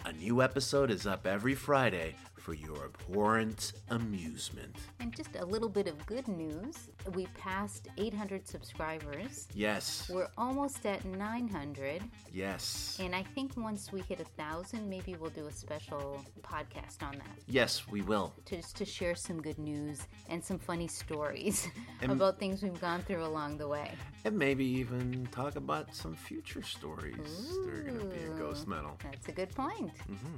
A 0.05 0.13
new 0.13 0.41
episode 0.41 0.89
is 0.89 1.05
up 1.05 1.27
every 1.27 1.55
Friday 1.55 2.15
for 2.41 2.53
your 2.55 2.85
abhorrent 2.85 3.73
amusement. 3.89 4.75
And 4.99 5.13
just 5.15 5.35
a 5.35 5.45
little 5.45 5.69
bit 5.69 5.87
of 5.87 6.03
good 6.07 6.27
news 6.27 6.89
we 7.13 7.27
passed 7.37 7.87
800 7.97 8.47
subscribers. 8.47 9.47
Yes, 9.53 10.09
We're 10.13 10.29
almost 10.37 10.85
at 10.85 11.03
900. 11.05 12.01
yes, 12.33 12.97
And 12.99 13.13
I 13.15 13.23
think 13.35 13.51
once 13.57 13.91
we 13.91 14.01
hit 14.01 14.19
a 14.19 14.25
thousand, 14.41 14.89
maybe 14.89 15.15
we'll 15.19 15.29
do 15.31 15.45
a 15.47 15.51
special 15.51 16.23
podcast 16.41 17.03
on 17.03 17.11
that. 17.13 17.37
yes, 17.47 17.87
we 17.87 18.01
will. 18.01 18.33
to, 18.45 18.55
just 18.57 18.75
to 18.77 18.85
share 18.85 19.13
some 19.15 19.41
good 19.41 19.59
news 19.59 19.99
and 20.29 20.43
some 20.43 20.57
funny 20.57 20.87
stories 20.87 21.67
about 22.01 22.39
things 22.39 22.63
we've 22.63 22.81
gone 22.81 23.01
through 23.03 23.23
along 23.23 23.57
the 23.57 23.67
way. 23.67 23.91
And 24.25 24.37
maybe 24.37 24.65
even 24.65 25.27
talk 25.31 25.55
about 25.55 25.93
some 25.95 26.15
future 26.15 26.63
stories 26.63 27.15
that 27.65 27.73
are 27.73 27.83
going 27.83 27.99
to 27.99 28.05
be 28.05 28.21
in 28.25 28.37
Ghost 28.37 28.67
Metal. 28.67 28.97
That's 29.03 29.27
a 29.27 29.31
good 29.31 29.53
point. 29.53 29.91
Mm-hmm. 30.09 30.37